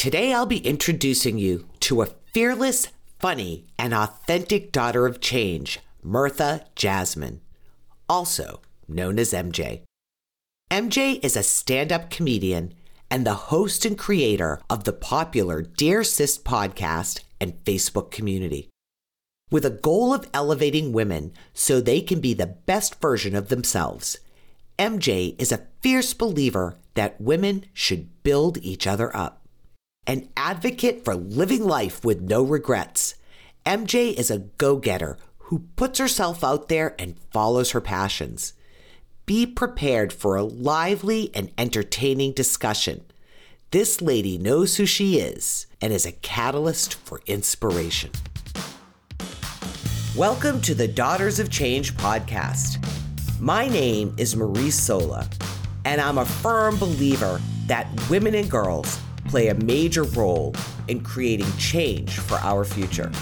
Today 0.00 0.32
I'll 0.32 0.46
be 0.46 0.66
introducing 0.66 1.36
you 1.36 1.66
to 1.80 2.00
a 2.00 2.08
fearless, 2.32 2.88
funny, 3.18 3.66
and 3.78 3.92
authentic 3.92 4.72
daughter 4.72 5.04
of 5.04 5.20
change, 5.20 5.78
Mirtha 6.02 6.64
Jasmine, 6.74 7.42
also 8.08 8.62
known 8.88 9.18
as 9.18 9.34
MJ. 9.34 9.82
MJ 10.70 11.22
is 11.22 11.36
a 11.36 11.42
stand 11.42 11.92
up 11.92 12.08
comedian 12.08 12.72
and 13.10 13.26
the 13.26 13.50
host 13.52 13.84
and 13.84 13.98
creator 13.98 14.58
of 14.70 14.84
the 14.84 14.94
popular 14.94 15.60
Dear 15.60 16.02
Sis 16.02 16.38
podcast 16.38 17.20
and 17.38 17.62
Facebook 17.66 18.10
community. 18.10 18.70
With 19.50 19.66
a 19.66 19.78
goal 19.84 20.14
of 20.14 20.30
elevating 20.32 20.94
women 20.94 21.34
so 21.52 21.78
they 21.78 22.00
can 22.00 22.22
be 22.22 22.32
the 22.32 22.46
best 22.46 22.98
version 23.02 23.36
of 23.36 23.50
themselves, 23.50 24.16
MJ 24.78 25.38
is 25.38 25.52
a 25.52 25.66
fierce 25.82 26.14
believer 26.14 26.78
that 26.94 27.20
women 27.20 27.66
should 27.74 28.22
build 28.22 28.56
each 28.62 28.86
other 28.86 29.14
up. 29.14 29.39
An 30.10 30.28
advocate 30.36 31.04
for 31.04 31.14
living 31.14 31.62
life 31.62 32.04
with 32.04 32.20
no 32.20 32.42
regrets, 32.42 33.14
MJ 33.64 34.12
is 34.12 34.28
a 34.28 34.40
go 34.58 34.74
getter 34.74 35.16
who 35.38 35.66
puts 35.76 36.00
herself 36.00 36.42
out 36.42 36.68
there 36.68 36.96
and 36.98 37.16
follows 37.30 37.70
her 37.70 37.80
passions. 37.80 38.54
Be 39.24 39.46
prepared 39.46 40.12
for 40.12 40.34
a 40.34 40.42
lively 40.42 41.30
and 41.32 41.52
entertaining 41.56 42.32
discussion. 42.32 43.04
This 43.70 44.02
lady 44.02 44.36
knows 44.36 44.78
who 44.78 44.84
she 44.84 45.20
is 45.20 45.68
and 45.80 45.92
is 45.92 46.04
a 46.04 46.10
catalyst 46.10 46.94
for 46.94 47.20
inspiration. 47.26 48.10
Welcome 50.16 50.60
to 50.62 50.74
the 50.74 50.88
Daughters 50.88 51.38
of 51.38 51.50
Change 51.50 51.94
podcast. 51.94 52.84
My 53.38 53.68
name 53.68 54.12
is 54.18 54.34
Marie 54.34 54.72
Sola, 54.72 55.30
and 55.84 56.00
I'm 56.00 56.18
a 56.18 56.26
firm 56.26 56.76
believer 56.78 57.40
that 57.68 57.86
women 58.10 58.34
and 58.34 58.50
girls 58.50 58.98
play 59.30 59.48
a 59.48 59.54
major 59.54 60.02
role 60.02 60.52
in 60.88 61.00
creating 61.00 61.46
change 61.56 62.18
for 62.18 62.34
our 62.38 62.64
future. 62.64 63.12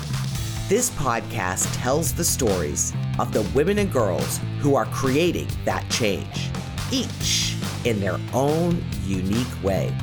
This 0.67 0.89
podcast 0.93 1.69
tells 1.83 2.15
the 2.15 2.25
stories 2.25 2.95
of 3.19 3.31
the 3.31 3.43
women 3.55 3.79
and 3.79 3.93
girls 3.93 4.41
who 4.61 4.75
are 4.75 4.87
creating 4.87 5.49
that 5.67 5.87
change, 5.91 6.49
each 6.91 7.57
in 7.85 8.01
their 8.01 8.19
own 8.33 8.83
unique 9.05 9.63
way. 9.63 9.95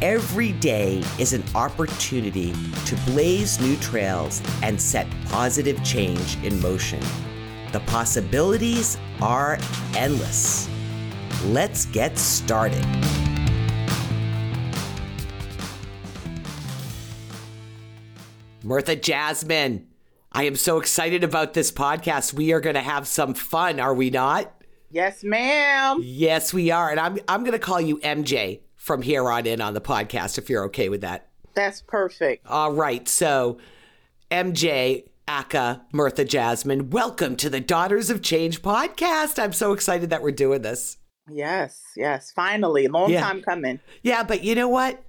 Every 0.00 0.52
day 0.52 1.04
is 1.18 1.34
an 1.34 1.44
opportunity 1.54 2.54
to 2.86 2.96
blaze 3.04 3.60
new 3.60 3.76
trails 3.76 4.42
and 4.62 4.80
set 4.80 5.06
positive 5.26 5.84
change 5.84 6.42
in 6.42 6.58
motion. 6.62 7.00
The 7.72 7.80
possibilities 7.80 8.96
are 9.20 9.58
endless. 9.94 10.66
Let's 11.44 11.84
get 11.84 12.16
started. 12.16 12.86
Mirtha 18.70 18.94
Jasmine, 18.94 19.88
I 20.30 20.44
am 20.44 20.54
so 20.54 20.78
excited 20.78 21.24
about 21.24 21.54
this 21.54 21.72
podcast. 21.72 22.32
We 22.34 22.52
are 22.52 22.60
going 22.60 22.76
to 22.76 22.80
have 22.80 23.08
some 23.08 23.34
fun, 23.34 23.80
are 23.80 23.92
we 23.92 24.10
not? 24.10 24.62
Yes, 24.92 25.24
ma'am. 25.24 25.98
Yes, 26.04 26.54
we 26.54 26.70
are. 26.70 26.88
And 26.88 27.00
I'm 27.00 27.18
I'm 27.26 27.40
going 27.40 27.50
to 27.50 27.58
call 27.58 27.80
you 27.80 27.98
MJ 27.98 28.60
from 28.76 29.02
here 29.02 29.28
on 29.28 29.44
in 29.46 29.60
on 29.60 29.74
the 29.74 29.80
podcast 29.80 30.38
if 30.38 30.48
you're 30.48 30.62
okay 30.66 30.88
with 30.88 31.00
that. 31.00 31.30
That's 31.54 31.82
perfect. 31.82 32.46
All 32.46 32.72
right. 32.72 33.08
So, 33.08 33.58
MJ, 34.30 35.02
Aka, 35.26 35.80
Mirtha 35.92 36.24
Jasmine, 36.24 36.90
welcome 36.90 37.34
to 37.38 37.50
the 37.50 37.60
Daughters 37.60 38.08
of 38.08 38.22
Change 38.22 38.62
podcast. 38.62 39.42
I'm 39.42 39.52
so 39.52 39.72
excited 39.72 40.10
that 40.10 40.22
we're 40.22 40.30
doing 40.30 40.62
this. 40.62 40.96
Yes, 41.28 41.82
yes. 41.96 42.30
Finally, 42.30 42.86
long 42.86 43.10
Yeah. 43.10 43.20
time 43.22 43.42
coming. 43.42 43.80
Yeah, 44.04 44.22
but 44.22 44.44
you 44.44 44.54
know 44.54 44.68
what? 44.68 45.02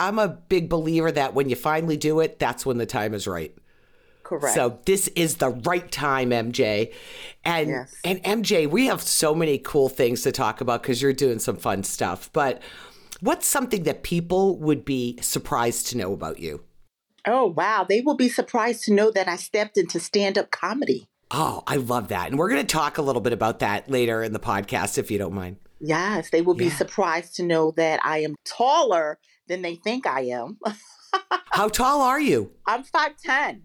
I'm 0.00 0.18
a 0.18 0.28
big 0.28 0.68
believer 0.68 1.10
that 1.12 1.34
when 1.34 1.48
you 1.48 1.56
finally 1.56 1.96
do 1.96 2.20
it, 2.20 2.38
that's 2.38 2.64
when 2.64 2.78
the 2.78 2.86
time 2.86 3.14
is 3.14 3.26
right. 3.26 3.54
Correct. 4.22 4.54
So 4.54 4.78
this 4.84 5.08
is 5.08 5.36
the 5.36 5.50
right 5.50 5.90
time, 5.90 6.30
MJ. 6.30 6.92
And 7.44 7.68
Yes. 7.70 7.94
and 8.04 8.22
MJ, 8.22 8.68
we 8.68 8.86
have 8.86 9.00
so 9.00 9.34
many 9.34 9.58
cool 9.58 9.88
things 9.88 10.22
to 10.22 10.32
talk 10.32 10.60
about 10.60 10.82
because 10.82 11.00
you're 11.00 11.14
doing 11.14 11.38
some 11.38 11.56
fun 11.56 11.82
stuff. 11.82 12.30
But 12.34 12.60
what's 13.20 13.46
something 13.46 13.84
that 13.84 14.02
people 14.02 14.58
would 14.58 14.84
be 14.84 15.18
surprised 15.22 15.86
to 15.88 15.96
know 15.96 16.12
about 16.12 16.40
you? 16.40 16.62
oh, 17.26 17.46
wow. 17.46 17.84
They 17.86 18.00
will 18.00 18.16
be 18.16 18.28
surprised 18.30 18.84
to 18.84 18.94
know 18.94 19.10
that 19.10 19.28
I 19.28 19.36
stepped 19.36 19.76
into 19.76 20.00
stand 20.00 20.38
up 20.38 20.50
comedy. 20.50 21.08
Oh, 21.30 21.62
I 21.66 21.76
love 21.76 22.08
that. 22.08 22.30
And 22.30 22.38
we're 22.38 22.48
going 22.48 22.66
to 22.66 22.72
talk 22.72 22.96
a 22.96 23.02
little 23.02 23.20
bit 23.20 23.34
about 23.34 23.58
that 23.58 23.90
later 23.90 24.22
in 24.22 24.32
the 24.32 24.38
podcast, 24.40 24.96
if 24.96 25.10
you 25.10 25.18
don't 25.18 25.34
mind. 25.34 25.56
Yes, 25.78 26.30
they 26.30 26.40
will 26.40 26.54
be 26.54 26.70
surprised 26.70 27.36
to 27.36 27.42
know 27.42 27.72
that 27.72 28.00
I 28.02 28.18
am 28.20 28.34
taller 28.46 29.18
than 29.48 29.62
they 29.62 29.74
think 29.74 30.06
I 30.06 30.22
am. 30.22 30.58
How 31.52 31.68
tall 31.68 32.02
are 32.02 32.20
you? 32.20 32.52
I'm 32.66 32.84
5'10. 32.84 33.62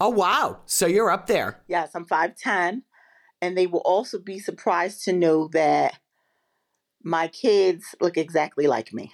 Oh, 0.00 0.10
wow. 0.10 0.60
So 0.66 0.86
you're 0.86 1.10
up 1.10 1.26
there. 1.26 1.62
Yes, 1.68 1.92
I'm 1.94 2.04
5'10. 2.04 2.82
And 3.40 3.56
they 3.56 3.66
will 3.66 3.80
also 3.80 4.18
be 4.18 4.38
surprised 4.38 5.04
to 5.04 5.12
know 5.12 5.48
that 5.52 5.98
my 7.02 7.28
kids 7.28 7.94
look 8.00 8.16
exactly 8.16 8.66
like 8.66 8.92
me. 8.92 9.12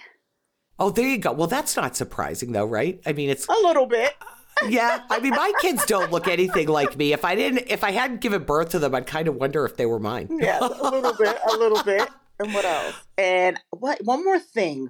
Oh, 0.77 0.89
there 0.89 1.07
you 1.07 1.17
go. 1.17 1.31
Well, 1.31 1.47
that's 1.47 1.75
not 1.75 1.95
surprising, 1.95 2.51
though, 2.51 2.65
right? 2.65 3.01
I 3.05 3.13
mean, 3.13 3.29
it's 3.29 3.47
A 3.47 3.51
little 3.51 3.85
bit. 3.85 4.15
yeah. 4.69 5.03
I 5.09 5.19
mean, 5.19 5.31
my 5.31 5.51
kids 5.61 5.85
don't 5.85 6.11
look 6.11 6.27
anything 6.27 6.67
like 6.67 6.95
me. 6.97 7.13
If 7.13 7.25
I 7.25 7.35
didn't, 7.35 7.65
if 7.67 7.83
I 7.83 7.91
hadn't 7.91 8.21
given 8.21 8.43
birth 8.43 8.69
to 8.69 8.79
them, 8.79 8.95
I'd 8.95 9.07
kind 9.07 9.27
of 9.27 9.35
wonder 9.35 9.65
if 9.65 9.77
they 9.77 9.85
were 9.85 9.99
mine. 9.99 10.29
Yes, 10.39 10.61
a 10.61 10.89
little 10.89 11.13
bit, 11.13 11.37
a 11.51 11.57
little 11.57 11.83
bit. 11.83 12.07
And 12.39 12.53
what 12.53 12.65
else? 12.65 12.95
And 13.17 13.59
what 13.71 14.03
one 14.03 14.23
more 14.23 14.39
thing. 14.39 14.89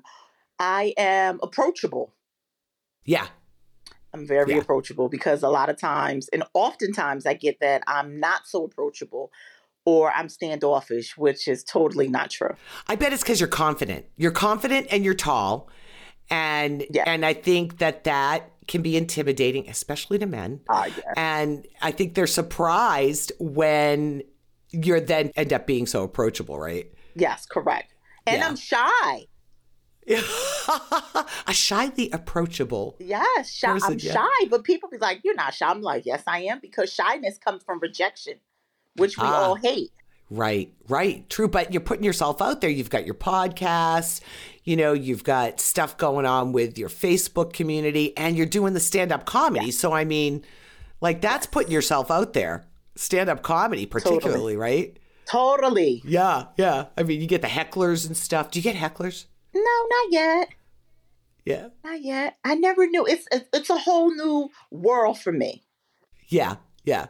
I 0.60 0.94
am 0.98 1.40
approachable. 1.42 2.14
Yeah. 3.06 3.28
I'm 4.14 4.26
very 4.28 4.54
Yeah. 4.54 4.60
approachable 4.60 5.08
because 5.10 5.44
a 5.44 5.50
lot 5.50 5.70
of 5.70 5.78
times 5.78 6.30
and 6.30 6.44
oftentimes 6.54 7.26
I 7.26 7.34
get 7.34 7.60
that 7.62 7.84
I'm 7.88 8.20
not 8.20 8.48
so 8.48 8.66
approachable 8.66 9.32
or 9.86 10.12
I'm 10.12 10.30
standoffish, 10.30 11.16
which 11.18 11.48
is 11.48 11.64
totally 11.64 12.08
not 12.08 12.30
true. 12.30 12.56
I 12.88 12.96
bet 12.96 13.14
it's 13.14 13.24
because 13.24 13.40
you're 13.40 13.48
confident. 13.48 14.06
You're 14.18 14.32
confident 14.32 14.88
and 14.92 15.06
you're 15.06 15.14
tall, 15.14 15.70
and 16.30 16.86
Yeah. 16.92 17.04
and 17.08 17.26
I 17.26 17.34
think 17.34 17.78
that 17.80 18.04
that 18.04 18.52
can 18.68 18.82
be 18.84 18.98
intimidating, 18.98 19.68
especially 19.70 20.20
to 20.20 20.26
men. 20.28 20.62
Ah, 20.70 20.86
yes. 20.86 21.02
And 21.16 21.66
I 21.82 21.92
think 21.92 22.14
they're 22.14 22.28
surprised 22.28 23.32
when 23.40 24.22
you're 24.72 25.00
then 25.00 25.32
end 25.36 25.54
up 25.54 25.66
being 25.66 25.88
so 25.88 26.04
approachable, 26.04 26.60
right? 26.60 26.92
Yes, 27.16 27.46
correct. 27.48 27.94
And 28.28 28.40
Yeah. 28.42 28.48
I'm 28.48 28.56
shy. 28.56 29.26
a 31.48 31.54
shyly 31.54 32.10
approachable. 32.12 32.96
Yes, 33.00 33.52
shy. 33.52 33.74
Person, 33.74 33.94
I'm 33.94 34.00
yeah. 34.00 34.14
shy, 34.14 34.46
but 34.50 34.64
people 34.64 34.90
be 34.90 34.98
like, 34.98 35.22
"You're 35.24 35.36
not 35.36 35.54
shy." 35.54 35.68
I'm 35.68 35.82
like, 35.82 36.06
"Yes, 36.06 36.24
I 36.28 36.40
am," 36.44 36.60
because 36.60 36.92
shyness 36.92 37.38
comes 37.38 37.64
from 37.64 37.80
rejection, 37.80 38.36
which 38.96 39.18
we 39.18 39.24
Ah. 39.26 39.44
all 39.44 39.56
hate. 39.56 39.92
Right, 40.32 40.72
right, 40.88 41.28
true. 41.30 41.48
But 41.48 41.74
you're 41.74 41.82
putting 41.82 42.04
yourself 42.04 42.40
out 42.42 42.62
there. 42.62 42.70
You've 42.70 42.92
got 42.92 43.06
your 43.06 43.16
podcast, 43.16 44.22
you 44.64 44.76
know, 44.76 44.94
you've 44.94 45.24
got 45.24 45.60
stuff 45.60 45.98
going 45.98 46.28
on 46.28 46.52
with 46.52 46.78
your 46.78 46.90
Facebook 46.90 47.52
community, 47.54 48.16
and 48.16 48.38
you're 48.38 48.46
doing 48.46 48.74
the 48.74 48.80
stand 48.80 49.12
up 49.12 49.26
comedy. 49.26 49.72
So, 49.72 49.92
I 49.92 50.06
mean, 50.06 50.44
like, 51.02 51.22
that's 51.22 51.48
putting 51.48 51.72
yourself 51.72 52.12
out 52.12 52.34
there. 52.34 52.66
Stand 52.96 53.30
up 53.30 53.42
comedy, 53.42 53.86
particularly, 53.88 54.56
right? 54.56 54.98
Totally. 55.26 56.02
Yeah, 56.06 56.46
yeah. 56.58 56.88
I 56.98 57.04
mean, 57.04 57.22
you 57.22 57.28
get 57.28 57.42
the 57.42 57.48
hecklers 57.48 58.06
and 58.06 58.16
stuff. 58.18 58.52
Do 58.52 58.60
you 58.60 58.64
get 58.64 58.76
hecklers? 58.76 59.26
No, 59.54 59.62
not 59.62 60.06
yet. 60.12 60.50
Yeah, 61.46 61.70
Not 61.84 62.02
yet. 62.02 62.38
I 62.44 62.56
never 62.56 62.86
knew. 62.88 63.06
It's 63.08 63.26
it's 63.32 63.48
it's 63.54 63.70
a 63.70 63.78
whole 63.78 64.14
new 64.14 64.50
world 64.72 65.20
for 65.20 65.32
me, 65.32 65.64
yeah, 66.28 66.58
yeah. 66.84 67.08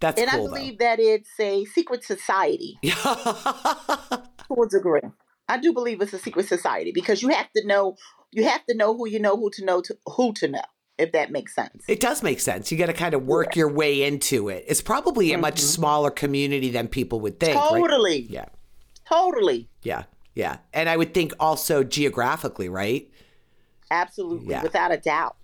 That's 0.00 0.20
and 0.20 0.28
I 0.28 0.34
cool, 0.36 0.48
believe 0.48 0.78
that 0.78 1.00
it's 1.00 1.30
a 1.40 1.64
secret 1.66 2.04
society 2.04 2.78
though. 2.82 2.90
to 4.48 4.62
a 4.62 4.68
degree. 4.68 5.00
I 5.48 5.56
do 5.58 5.72
believe 5.72 6.02
it's 6.02 6.12
a 6.12 6.18
secret 6.18 6.46
society 6.48 6.92
because 6.92 7.22
you 7.22 7.28
have 7.30 7.50
to 7.56 7.66
know 7.66 7.96
you 8.30 8.44
have 8.44 8.64
to 8.66 8.76
know 8.76 8.94
who 8.94 9.08
you 9.08 9.18
know 9.20 9.36
who 9.36 9.48
to 9.54 9.64
know 9.64 9.80
to 9.80 9.96
who 10.06 10.32
to 10.34 10.48
know 10.48 10.60
if 10.98 11.12
that 11.12 11.30
makes 11.30 11.54
sense. 11.54 11.84
It 11.88 12.00
does 12.00 12.22
make 12.22 12.40
sense. 12.40 12.70
You 12.70 12.76
got 12.76 12.86
to 12.86 12.92
kind 12.92 13.14
of 13.14 13.22
work 13.24 13.56
your 13.56 13.70
way 13.72 14.02
into 14.02 14.48
it. 14.50 14.64
It's 14.66 14.82
probably 14.82 15.32
a 15.32 15.38
much 15.38 15.56
Mhm. 15.56 15.64
smaller 15.64 16.10
community 16.10 16.68
than 16.70 16.88
people 16.88 17.20
would 17.20 17.38
think. 17.40 17.54
right? 17.56 17.68
totally, 17.80 18.26
Yeah, 18.28 18.46
totally, 19.08 19.68
yeah, 19.82 20.04
yeah. 20.36 20.58
And 20.72 20.88
I 20.88 20.96
would 20.96 21.12
think 21.12 21.32
also 21.40 21.82
geographically, 21.82 22.68
right? 22.68 23.10
absolutely, 23.90 24.48
Yeah. 24.50 24.62
without 24.62 24.92
a 24.92 24.96
doubt. 24.96 25.36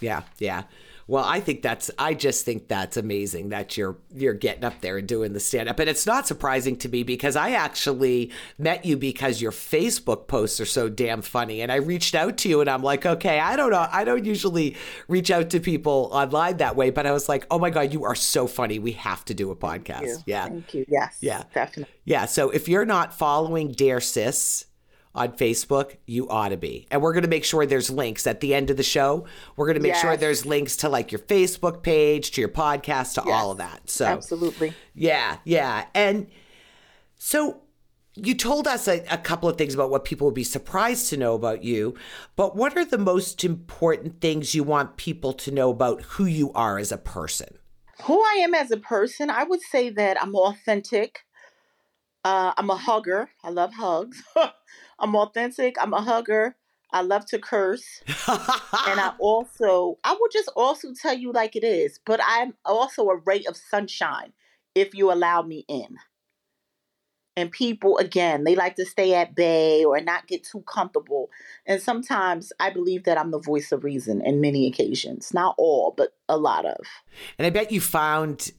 Yeah, 0.00 0.22
yeah. 0.38 0.64
Well, 1.10 1.24
I 1.24 1.40
think 1.40 1.62
that's 1.62 1.90
I 1.98 2.14
just 2.14 2.44
think 2.44 2.68
that's 2.68 2.96
amazing 2.96 3.48
that 3.48 3.76
you're 3.76 3.96
you're 4.14 4.32
getting 4.32 4.62
up 4.62 4.80
there 4.80 4.96
and 4.96 5.08
doing 5.08 5.32
the 5.32 5.40
stand 5.40 5.68
up. 5.68 5.80
And 5.80 5.90
it's 5.90 6.06
not 6.06 6.28
surprising 6.28 6.76
to 6.76 6.88
me 6.88 7.02
because 7.02 7.34
I 7.34 7.50
actually 7.50 8.30
met 8.58 8.84
you 8.84 8.96
because 8.96 9.42
your 9.42 9.50
Facebook 9.50 10.28
posts 10.28 10.60
are 10.60 10.64
so 10.64 10.88
damn 10.88 11.20
funny. 11.20 11.62
And 11.62 11.72
I 11.72 11.76
reached 11.76 12.14
out 12.14 12.38
to 12.38 12.48
you 12.48 12.60
and 12.60 12.70
I'm 12.70 12.84
like, 12.84 13.06
okay, 13.06 13.40
I 13.40 13.56
don't 13.56 13.72
know. 13.72 13.88
I 13.90 14.04
don't 14.04 14.24
usually 14.24 14.76
reach 15.08 15.32
out 15.32 15.50
to 15.50 15.58
people 15.58 16.10
online 16.12 16.58
that 16.58 16.76
way, 16.76 16.90
but 16.90 17.06
I 17.06 17.10
was 17.10 17.28
like, 17.28 17.44
oh 17.50 17.58
my 17.58 17.70
God, 17.70 17.92
you 17.92 18.04
are 18.04 18.14
so 18.14 18.46
funny. 18.46 18.78
We 18.78 18.92
have 18.92 19.24
to 19.24 19.34
do 19.34 19.50
a 19.50 19.56
podcast. 19.56 20.22
Yeah. 20.26 20.46
Thank 20.46 20.74
you. 20.74 20.84
Yes. 20.86 21.18
Yeah. 21.20 21.42
Definitely. 21.52 21.92
Yeah. 22.04 22.26
So 22.26 22.50
if 22.50 22.68
you're 22.68 22.86
not 22.86 23.12
following 23.12 23.72
Dear 23.72 24.00
Sis 24.00 24.66
on 25.14 25.32
Facebook, 25.32 25.96
you 26.06 26.28
ought 26.28 26.50
to 26.50 26.56
be. 26.56 26.86
And 26.90 27.02
we're 27.02 27.12
going 27.12 27.24
to 27.24 27.28
make 27.28 27.44
sure 27.44 27.66
there's 27.66 27.90
links 27.90 28.26
at 28.26 28.40
the 28.40 28.54
end 28.54 28.70
of 28.70 28.76
the 28.76 28.82
show. 28.82 29.26
We're 29.56 29.66
going 29.66 29.76
to 29.76 29.82
make 29.82 29.94
yes. 29.94 30.02
sure 30.02 30.16
there's 30.16 30.46
links 30.46 30.76
to 30.78 30.88
like 30.88 31.10
your 31.10 31.18
Facebook 31.18 31.82
page, 31.82 32.30
to 32.32 32.40
your 32.40 32.50
podcast, 32.50 33.14
to 33.14 33.22
yes. 33.26 33.34
all 33.34 33.50
of 33.50 33.58
that. 33.58 33.90
So 33.90 34.06
Absolutely. 34.06 34.72
Yeah, 34.94 35.38
yeah. 35.44 35.86
And 35.94 36.28
so 37.16 37.62
you 38.14 38.34
told 38.34 38.68
us 38.68 38.86
a, 38.86 39.04
a, 39.10 39.18
couple 39.18 39.48
of 39.48 39.56
things 39.56 39.74
about 39.74 39.90
what 39.90 40.04
people 40.04 40.26
would 40.26 40.34
be 40.34 40.44
surprised 40.44 41.08
to 41.08 41.16
know 41.16 41.34
about 41.34 41.64
you, 41.64 41.94
but 42.36 42.56
what 42.56 42.76
are 42.76 42.84
the 42.84 42.98
most 42.98 43.44
important 43.44 44.20
things 44.20 44.54
you 44.54 44.62
want 44.64 44.96
people 44.96 45.32
to 45.32 45.50
know 45.50 45.70
about 45.70 46.02
who 46.02 46.24
you 46.24 46.52
are 46.52 46.78
as 46.78 46.92
a 46.92 46.98
person? 46.98 47.58
Who 48.04 48.20
I 48.20 48.40
am 48.42 48.54
as 48.54 48.70
a 48.70 48.76
person, 48.76 49.30
I 49.30 49.44
would 49.44 49.60
say 49.60 49.90
that 49.90 50.20
I'm 50.20 50.34
authentic. 50.34 51.20
Uh, 52.24 52.52
I'm 52.56 52.70
a 52.70 52.76
hugger. 52.76 53.30
I 53.44 53.50
love 53.50 53.72
hugs. 53.74 54.22
I'm 55.00 55.14
authentic. 55.16 55.76
I'm 55.80 55.94
a 55.94 56.02
hugger. 56.02 56.56
I 56.92 57.02
love 57.02 57.24
to 57.26 57.38
curse. 57.38 58.02
and 58.06 59.00
I 59.00 59.12
also, 59.18 59.98
I 60.04 60.12
will 60.12 60.28
just 60.32 60.50
also 60.56 60.92
tell 60.92 61.16
you 61.16 61.32
like 61.32 61.56
it 61.56 61.64
is, 61.64 62.00
but 62.04 62.20
I'm 62.24 62.54
also 62.64 63.08
a 63.08 63.16
ray 63.16 63.44
of 63.48 63.56
sunshine 63.56 64.32
if 64.74 64.94
you 64.94 65.12
allow 65.12 65.42
me 65.42 65.64
in. 65.68 65.96
And 67.36 67.50
people, 67.50 67.96
again, 67.98 68.44
they 68.44 68.54
like 68.56 68.74
to 68.76 68.84
stay 68.84 69.14
at 69.14 69.34
bay 69.34 69.84
or 69.84 70.00
not 70.00 70.26
get 70.26 70.44
too 70.44 70.62
comfortable. 70.62 71.30
And 71.64 71.80
sometimes 71.80 72.52
I 72.58 72.70
believe 72.70 73.04
that 73.04 73.16
I'm 73.16 73.30
the 73.30 73.38
voice 73.38 73.72
of 73.72 73.84
reason 73.84 74.20
in 74.20 74.40
many 74.40 74.66
occasions. 74.66 75.32
Not 75.32 75.54
all, 75.56 75.94
but 75.96 76.12
a 76.28 76.36
lot 76.36 76.66
of. 76.66 76.76
And 77.38 77.46
I 77.46 77.50
bet 77.50 77.72
you 77.72 77.80
found 77.80 78.50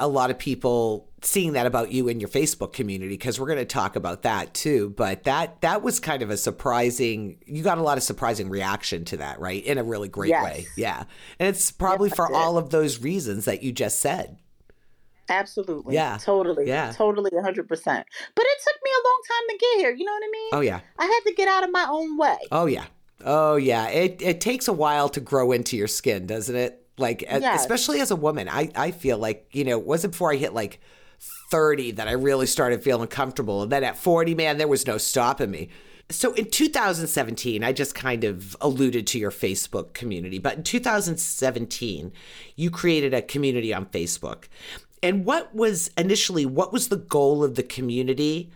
a 0.00 0.08
lot 0.08 0.30
of 0.30 0.38
people 0.38 1.08
seeing 1.22 1.52
that 1.52 1.66
about 1.66 1.92
you 1.92 2.08
in 2.08 2.18
your 2.18 2.28
Facebook 2.28 2.72
community 2.72 3.14
because 3.14 3.38
we're 3.38 3.46
going 3.46 3.58
to 3.58 3.64
talk 3.64 3.94
about 3.94 4.22
that 4.22 4.54
too. 4.54 4.90
But 4.96 5.24
that 5.24 5.60
that 5.60 5.82
was 5.82 6.00
kind 6.00 6.22
of 6.22 6.30
a 6.30 6.36
surprising. 6.36 7.38
You 7.46 7.62
got 7.62 7.78
a 7.78 7.82
lot 7.82 7.98
of 7.98 8.02
surprising 8.02 8.48
reaction 8.48 9.04
to 9.06 9.18
that, 9.18 9.38
right? 9.38 9.62
In 9.62 9.78
a 9.78 9.84
really 9.84 10.08
great 10.08 10.30
yes. 10.30 10.44
way, 10.44 10.66
yeah. 10.76 11.04
And 11.38 11.48
it's 11.48 11.70
probably 11.70 12.08
yes, 12.08 12.16
for 12.16 12.32
all 12.32 12.58
of 12.58 12.70
those 12.70 13.00
reasons 13.00 13.44
that 13.44 13.62
you 13.62 13.72
just 13.72 14.00
said. 14.00 14.38
Absolutely. 15.28 15.94
Yeah. 15.94 16.18
Totally. 16.20 16.66
Yeah. 16.66 16.92
Totally 16.92 17.30
100%. 17.30 17.44
But 17.44 17.64
it 17.64 17.78
took 17.86 17.86
me 17.94 18.90
a 18.90 19.06
long 19.06 19.20
time 19.28 19.48
to 19.48 19.58
get 19.58 19.78
here. 19.78 19.94
You 19.94 20.04
know 20.04 20.12
what 20.12 20.24
I 20.24 20.30
mean? 20.32 20.50
Oh, 20.54 20.60
yeah. 20.60 20.80
I 20.98 21.04
had 21.04 21.30
to 21.30 21.34
get 21.36 21.48
out 21.48 21.62
of 21.62 21.70
my 21.70 21.86
own 21.88 22.18
way. 22.18 22.36
Oh, 22.50 22.66
yeah. 22.66 22.86
Oh, 23.24 23.54
yeah. 23.54 23.88
It, 23.88 24.20
it 24.20 24.40
takes 24.40 24.66
a 24.66 24.72
while 24.72 25.08
to 25.10 25.20
grow 25.20 25.52
into 25.52 25.76
your 25.76 25.86
skin, 25.86 26.26
doesn't 26.26 26.56
it? 26.56 26.79
Like, 27.00 27.22
yes. 27.22 27.60
especially 27.60 28.00
as 28.00 28.10
a 28.10 28.16
woman, 28.16 28.48
I, 28.48 28.70
I 28.76 28.90
feel 28.90 29.18
like, 29.18 29.48
you 29.52 29.64
know, 29.64 29.78
it 29.78 29.86
wasn't 29.86 30.12
before 30.12 30.32
I 30.32 30.36
hit 30.36 30.54
like 30.54 30.80
30 31.50 31.92
that 31.92 32.08
I 32.08 32.12
really 32.12 32.46
started 32.46 32.82
feeling 32.82 33.08
comfortable. 33.08 33.62
And 33.62 33.72
then 33.72 33.84
at 33.84 33.96
40, 33.96 34.34
man, 34.34 34.58
there 34.58 34.68
was 34.68 34.86
no 34.86 34.98
stopping 34.98 35.50
me. 35.50 35.68
So 36.10 36.32
in 36.34 36.50
2017, 36.50 37.62
I 37.62 37.72
just 37.72 37.94
kind 37.94 38.24
of 38.24 38.56
alluded 38.60 39.06
to 39.08 39.18
your 39.18 39.30
Facebook 39.30 39.92
community, 39.92 40.38
but 40.38 40.56
in 40.56 40.62
2017, 40.64 42.12
you 42.56 42.70
created 42.70 43.14
a 43.14 43.22
community 43.22 43.72
on 43.72 43.86
Facebook. 43.86 44.44
And 45.02 45.24
what 45.24 45.54
was 45.54 45.90
initially, 45.96 46.44
what 46.44 46.72
was 46.72 46.88
the 46.88 46.96
goal 46.96 47.44
of 47.44 47.54
the 47.54 47.62
community? 47.62 48.50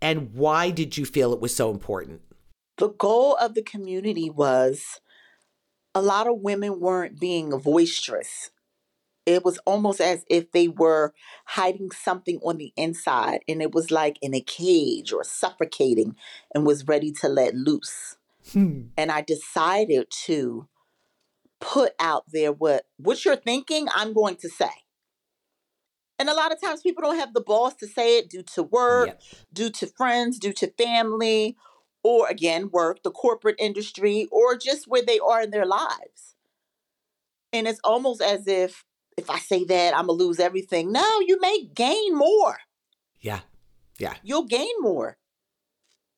And 0.00 0.32
why 0.32 0.70
did 0.70 0.96
you 0.96 1.04
feel 1.04 1.32
it 1.32 1.40
was 1.40 1.54
so 1.54 1.70
important? 1.70 2.22
The 2.78 2.88
goal 2.88 3.36
of 3.40 3.54
the 3.54 3.62
community 3.62 4.30
was 4.30 5.00
a 5.96 6.02
lot 6.02 6.28
of 6.28 6.40
women 6.40 6.78
weren't 6.78 7.18
being 7.18 7.48
boisterous. 7.58 8.50
It 9.24 9.46
was 9.46 9.58
almost 9.64 9.98
as 9.98 10.26
if 10.28 10.52
they 10.52 10.68
were 10.68 11.14
hiding 11.46 11.90
something 11.90 12.38
on 12.44 12.58
the 12.58 12.70
inside, 12.76 13.40
and 13.48 13.62
it 13.62 13.74
was 13.74 13.90
like 13.90 14.18
in 14.20 14.34
a 14.34 14.42
cage 14.42 15.10
or 15.10 15.24
suffocating 15.24 16.14
and 16.54 16.66
was 16.66 16.86
ready 16.86 17.12
to 17.22 17.28
let 17.28 17.54
loose. 17.54 18.18
Hmm. 18.52 18.88
And 18.98 19.10
I 19.10 19.22
decided 19.22 20.08
to 20.26 20.68
put 21.60 21.94
out 21.98 22.24
there 22.30 22.52
what 22.52 22.84
what 22.98 23.24
you're 23.24 23.34
thinking, 23.34 23.88
I'm 23.94 24.12
going 24.12 24.36
to 24.36 24.50
say. 24.50 24.84
And 26.18 26.28
a 26.28 26.34
lot 26.34 26.52
of 26.52 26.60
times 26.60 26.82
people 26.82 27.02
don't 27.02 27.18
have 27.18 27.32
the 27.32 27.40
balls 27.40 27.74
to 27.76 27.86
say 27.86 28.18
it 28.18 28.28
due 28.28 28.42
to 28.54 28.62
work, 28.62 29.08
yep. 29.08 29.22
due 29.50 29.70
to 29.70 29.86
friends, 29.86 30.38
due 30.38 30.52
to 30.52 30.70
family, 30.72 31.56
or 32.06 32.28
again, 32.28 32.70
work, 32.70 33.02
the 33.02 33.10
corporate 33.10 33.56
industry, 33.58 34.28
or 34.30 34.56
just 34.56 34.86
where 34.86 35.02
they 35.02 35.18
are 35.18 35.42
in 35.42 35.50
their 35.50 35.66
lives. 35.66 36.36
And 37.52 37.66
it's 37.66 37.80
almost 37.82 38.22
as 38.22 38.46
if 38.46 38.84
if 39.16 39.28
I 39.28 39.38
say 39.38 39.64
that, 39.64 39.96
I'm 39.96 40.06
gonna 40.06 40.12
lose 40.12 40.38
everything. 40.38 40.92
No, 40.92 41.04
you 41.26 41.40
may 41.40 41.64
gain 41.74 42.14
more. 42.14 42.58
Yeah. 43.20 43.40
Yeah. 43.98 44.14
You'll 44.22 44.44
gain 44.44 44.74
more. 44.78 45.16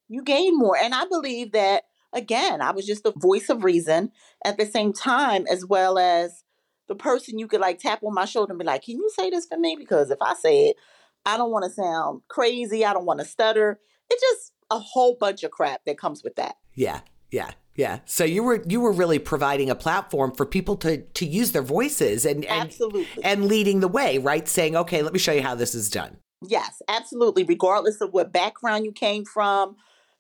You 0.09 0.23
gain 0.23 0.59
more. 0.59 0.77
And 0.77 0.95
I 0.95 1.07
believe 1.07 1.53
that 1.53 1.85
again, 2.13 2.61
I 2.61 2.73
was 2.73 2.87
just 2.87 3.05
the 3.05 3.13
voice 3.13 3.49
of 3.49 3.65
reason 3.65 4.11
at 4.45 4.59
the 4.59 4.67
same 4.67 4.93
time, 4.93 5.47
as 5.51 5.65
well 5.65 5.99
as 5.99 6.45
the 6.89 6.97
person 6.97 7.39
you 7.39 7.47
could 7.49 7.61
like 7.61 7.79
tap 7.79 8.03
on 8.03 8.13
my 8.13 8.27
shoulder 8.27 8.53
and 8.53 8.59
be 8.59 8.67
like, 8.67 8.83
Can 8.83 8.97
you 8.97 9.11
say 9.17 9.31
this 9.31 9.47
for 9.47 9.59
me? 9.59 9.77
Because 9.79 10.11
if 10.11 10.19
I 10.21 10.35
say 10.35 10.67
it, 10.69 10.77
I 11.25 11.39
don't 11.39 11.53
want 11.53 11.65
to 11.65 11.71
sound 11.71 12.23
crazy. 12.29 12.85
I 12.85 12.93
don't 12.93 13.07
want 13.07 13.21
to 13.21 13.27
stutter. 13.27 13.79
It 14.11 14.21
just 14.21 14.53
a 14.71 14.79
whole 14.79 15.17
bunch 15.19 15.43
of 15.43 15.51
crap 15.51 15.85
that 15.87 15.99
comes 15.99 16.23
with 16.23 16.37
that. 16.37 16.57
Yeah. 16.75 17.01
Yeah. 17.31 17.51
Yeah. 17.75 18.01
So 18.07 18.25
you 18.25 18.43
were 18.43 18.63
you 18.67 18.81
were 18.81 18.91
really 18.91 19.21
providing 19.21 19.71
a 19.71 19.75
platform 19.77 20.33
for 20.33 20.45
people 20.45 20.77
to 20.79 21.03
to 21.03 21.25
use 21.25 21.53
their 21.53 21.63
voices 21.63 22.27
and, 22.27 22.45
and 22.45 22.63
absolutely 22.63 23.07
and 23.23 23.47
leading 23.47 23.81
the 23.81 23.89
way, 23.89 24.19
right? 24.19 24.49
Saying, 24.49 24.75
okay, 24.75 25.03
let 25.03 25.13
me 25.13 25.19
show 25.19 25.33
you 25.33 25.43
how 25.43 25.55
this 25.55 25.75
is 25.77 25.89
done. 25.89 26.17
Yes, 26.47 26.83
absolutely. 26.89 27.45
Regardless 27.45 28.01
of 28.01 28.13
what 28.13 28.33
background 28.33 28.85
you 28.85 28.93
came 28.93 29.25
from, 29.25 29.77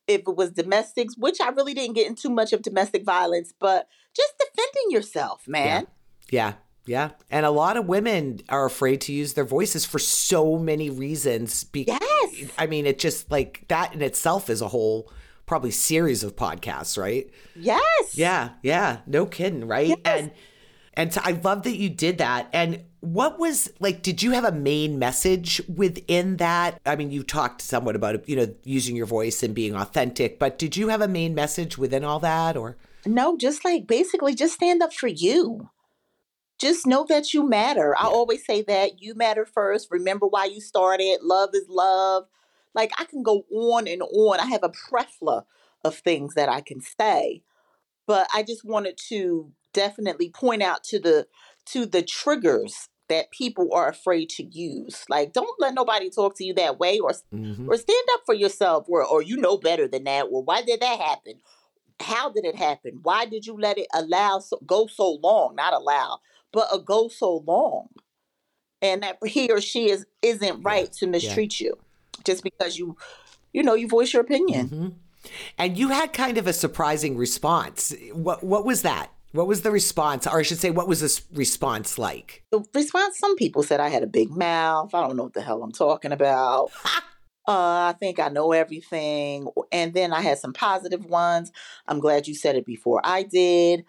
if 0.06 0.20
it 0.20 0.36
was 0.36 0.52
domestics, 0.52 1.14
which 1.16 1.40
I 1.40 1.48
really 1.50 1.74
didn't 1.74 1.94
get 1.94 2.06
into 2.06 2.30
much 2.30 2.52
of 2.52 2.62
domestic 2.62 3.04
violence, 3.04 3.52
but 3.58 3.88
just 4.16 4.34
defending 4.38 4.90
yourself, 4.90 5.46
man. 5.46 5.86
Yeah. 6.30 6.50
yeah. 6.50 6.52
Yeah. 6.88 7.10
And 7.30 7.44
a 7.44 7.50
lot 7.50 7.76
of 7.76 7.86
women 7.86 8.40
are 8.48 8.64
afraid 8.64 9.02
to 9.02 9.12
use 9.12 9.34
their 9.34 9.44
voices 9.44 9.84
for 9.84 9.98
so 9.98 10.58
many 10.58 10.88
reasons. 10.88 11.64
Be- 11.64 11.84
yes. 11.86 12.50
I 12.56 12.66
mean, 12.66 12.86
it 12.86 12.98
just 12.98 13.30
like 13.30 13.64
that 13.68 13.92
in 13.92 14.00
itself 14.00 14.48
is 14.48 14.62
a 14.62 14.68
whole 14.68 15.12
probably 15.44 15.70
series 15.70 16.24
of 16.24 16.34
podcasts, 16.34 16.96
right? 16.96 17.30
Yes. 17.54 18.16
Yeah. 18.16 18.50
Yeah. 18.62 19.00
No 19.06 19.26
kidding. 19.26 19.68
Right. 19.68 19.88
Yes. 19.88 19.98
And, 20.04 20.30
and 20.94 21.12
so 21.12 21.20
I 21.22 21.32
love 21.32 21.64
that 21.64 21.76
you 21.76 21.90
did 21.90 22.18
that. 22.18 22.48
And 22.54 22.84
what 23.00 23.38
was 23.38 23.70
like, 23.80 24.02
did 24.02 24.22
you 24.22 24.30
have 24.32 24.44
a 24.44 24.52
main 24.52 24.98
message 24.98 25.60
within 25.68 26.38
that? 26.38 26.80
I 26.86 26.96
mean, 26.96 27.10
you 27.10 27.22
talked 27.22 27.60
somewhat 27.60 27.96
about, 27.96 28.26
you 28.26 28.34
know, 28.34 28.54
using 28.64 28.96
your 28.96 29.06
voice 29.06 29.42
and 29.42 29.54
being 29.54 29.76
authentic, 29.76 30.38
but 30.38 30.58
did 30.58 30.74
you 30.76 30.88
have 30.88 31.02
a 31.02 31.08
main 31.08 31.34
message 31.34 31.76
within 31.76 32.02
all 32.02 32.18
that 32.20 32.56
or? 32.56 32.78
No, 33.04 33.36
just 33.36 33.62
like 33.62 33.86
basically 33.86 34.34
just 34.34 34.54
stand 34.54 34.82
up 34.82 34.92
for 34.94 35.06
you 35.06 35.68
just 36.58 36.86
know 36.86 37.04
that 37.08 37.32
you 37.32 37.48
matter. 37.48 37.96
I 37.96 38.04
always 38.04 38.44
say 38.44 38.62
that 38.62 39.00
you 39.00 39.14
matter 39.14 39.46
first. 39.46 39.88
Remember 39.90 40.26
why 40.26 40.46
you 40.46 40.60
started. 40.60 41.18
Love 41.22 41.50
is 41.54 41.68
love. 41.68 42.24
Like 42.74 42.92
I 42.98 43.04
can 43.04 43.22
go 43.22 43.44
on 43.52 43.86
and 43.88 44.02
on. 44.02 44.40
I 44.40 44.46
have 44.46 44.62
a 44.62 44.72
plethora 44.88 45.44
of 45.84 45.96
things 45.96 46.34
that 46.34 46.48
I 46.48 46.60
can 46.60 46.80
say, 46.80 47.42
but 48.06 48.28
I 48.34 48.42
just 48.42 48.64
wanted 48.64 48.98
to 49.08 49.52
definitely 49.72 50.30
point 50.30 50.62
out 50.62 50.82
to 50.84 50.98
the 50.98 51.26
to 51.66 51.86
the 51.86 52.02
triggers 52.02 52.88
that 53.08 53.30
people 53.30 53.72
are 53.72 53.88
afraid 53.88 54.28
to 54.30 54.44
use. 54.44 55.04
Like 55.08 55.32
don't 55.32 55.60
let 55.60 55.74
nobody 55.74 56.10
talk 56.10 56.36
to 56.36 56.44
you 56.44 56.54
that 56.54 56.78
way 56.78 56.98
or 56.98 57.12
mm-hmm. 57.32 57.68
or 57.68 57.76
stand 57.76 58.08
up 58.14 58.22
for 58.26 58.34
yourself 58.34 58.86
or 58.88 59.04
or 59.04 59.22
you 59.22 59.36
know 59.36 59.56
better 59.56 59.88
than 59.88 60.04
that. 60.04 60.26
Or 60.30 60.42
why 60.42 60.62
did 60.62 60.80
that 60.80 61.00
happen? 61.00 61.34
How 62.00 62.30
did 62.30 62.44
it 62.44 62.54
happen? 62.54 63.00
Why 63.02 63.26
did 63.26 63.44
you 63.46 63.58
let 63.58 63.76
it 63.76 63.88
allow 63.92 64.38
so, 64.38 64.58
go 64.64 64.86
so 64.86 65.18
long? 65.22 65.56
Not 65.56 65.72
allow, 65.72 66.20
but 66.52 66.68
a 66.72 66.78
go 66.78 67.08
so 67.08 67.42
long 67.46 67.88
and 68.82 69.02
that 69.02 69.18
he 69.26 69.50
or 69.50 69.60
she 69.60 69.90
is 69.90 70.06
isn't 70.22 70.62
right 70.62 70.92
to 70.92 71.06
mistreat 71.06 71.60
yeah. 71.60 71.68
you 71.68 71.78
just 72.24 72.42
because 72.42 72.78
you 72.78 72.96
you 73.52 73.62
know 73.62 73.74
you 73.74 73.88
voice 73.88 74.12
your 74.12 74.22
opinion 74.22 74.68
mm-hmm. 74.68 74.88
and 75.56 75.78
you 75.78 75.88
had 75.88 76.12
kind 76.12 76.38
of 76.38 76.46
a 76.46 76.52
surprising 76.52 77.16
response 77.16 77.94
what 78.12 78.42
what 78.44 78.64
was 78.64 78.82
that 78.82 79.10
what 79.32 79.46
was 79.46 79.62
the 79.62 79.70
response 79.70 80.26
or 80.26 80.38
i 80.38 80.42
should 80.42 80.58
say 80.58 80.70
what 80.70 80.88
was 80.88 81.00
this 81.00 81.22
response 81.32 81.98
like 81.98 82.44
the 82.50 82.64
response 82.74 83.18
some 83.18 83.36
people 83.36 83.62
said 83.62 83.80
i 83.80 83.88
had 83.88 84.02
a 84.02 84.06
big 84.06 84.30
mouth 84.30 84.94
i 84.94 85.00
don't 85.00 85.16
know 85.16 85.24
what 85.24 85.34
the 85.34 85.42
hell 85.42 85.62
i'm 85.62 85.72
talking 85.72 86.12
about 86.12 86.70
Uh, 87.48 87.88
I 87.88 87.94
think 87.98 88.20
I 88.20 88.28
know 88.28 88.52
everything. 88.52 89.48
And 89.72 89.94
then 89.94 90.12
I 90.12 90.20
had 90.20 90.36
some 90.36 90.52
positive 90.52 91.06
ones. 91.06 91.50
I'm 91.86 91.98
glad 91.98 92.28
you 92.28 92.34
said 92.34 92.56
it 92.56 92.66
before 92.66 93.00
I 93.02 93.22
did. 93.22 93.86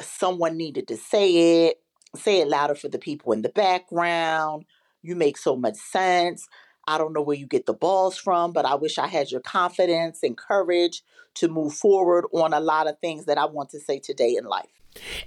Someone 0.00 0.56
needed 0.56 0.88
to 0.88 0.96
say 0.96 1.66
it 1.66 1.82
say 2.16 2.40
it 2.40 2.48
louder 2.48 2.74
for 2.74 2.88
the 2.88 2.98
people 2.98 3.32
in 3.32 3.42
the 3.42 3.48
background. 3.48 4.64
You 5.02 5.16
make 5.16 5.36
so 5.36 5.56
much 5.56 5.76
sense. 5.76 6.48
I 6.88 6.98
don't 6.98 7.12
know 7.12 7.22
where 7.22 7.36
you 7.36 7.46
get 7.46 7.66
the 7.66 7.74
balls 7.74 8.16
from, 8.16 8.52
but 8.52 8.64
I 8.64 8.76
wish 8.76 8.98
I 8.98 9.08
had 9.08 9.30
your 9.30 9.40
confidence 9.40 10.22
and 10.22 10.36
courage 10.36 11.02
to 11.34 11.48
move 11.48 11.74
forward 11.74 12.24
on 12.32 12.52
a 12.52 12.60
lot 12.60 12.88
of 12.88 12.98
things 13.00 13.24
that 13.26 13.38
I 13.38 13.44
want 13.46 13.70
to 13.70 13.80
say 13.80 13.98
today 13.98 14.36
in 14.36 14.44
life. 14.44 14.70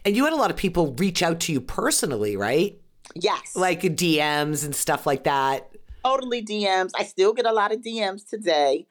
And 0.05 0.15
you 0.15 0.23
had 0.23 0.33
a 0.33 0.37
lot 0.37 0.51
of 0.51 0.57
people 0.57 0.93
reach 0.93 1.21
out 1.21 1.41
to 1.41 1.53
you 1.53 1.61
personally, 1.61 2.37
right? 2.37 2.79
Yes. 3.15 3.55
Like 3.55 3.81
DMs 3.81 4.63
and 4.65 4.75
stuff 4.75 5.05
like 5.05 5.25
that. 5.25 5.69
Totally 6.03 6.43
DMs. 6.43 6.91
I 6.97 7.03
still 7.03 7.33
get 7.33 7.45
a 7.45 7.51
lot 7.51 7.73
of 7.73 7.81
DMs 7.81 8.27
today. 8.27 8.87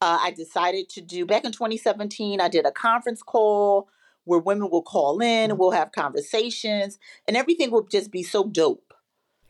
uh, 0.00 0.18
I 0.22 0.30
decided 0.30 0.88
to 0.90 1.00
do 1.00 1.26
back 1.26 1.44
in 1.44 1.52
2017. 1.52 2.40
I 2.40 2.48
did 2.48 2.66
a 2.66 2.72
conference 2.72 3.22
call 3.22 3.88
where 4.28 4.38
women 4.38 4.70
will 4.70 4.82
call 4.82 5.20
in 5.20 5.50
and 5.50 5.58
we'll 5.58 5.70
have 5.72 5.92
conversations, 5.92 6.98
and 7.26 7.36
everything 7.36 7.70
will 7.70 7.86
just 7.86 8.10
be 8.10 8.22
so 8.22 8.44
dope. 8.44 8.94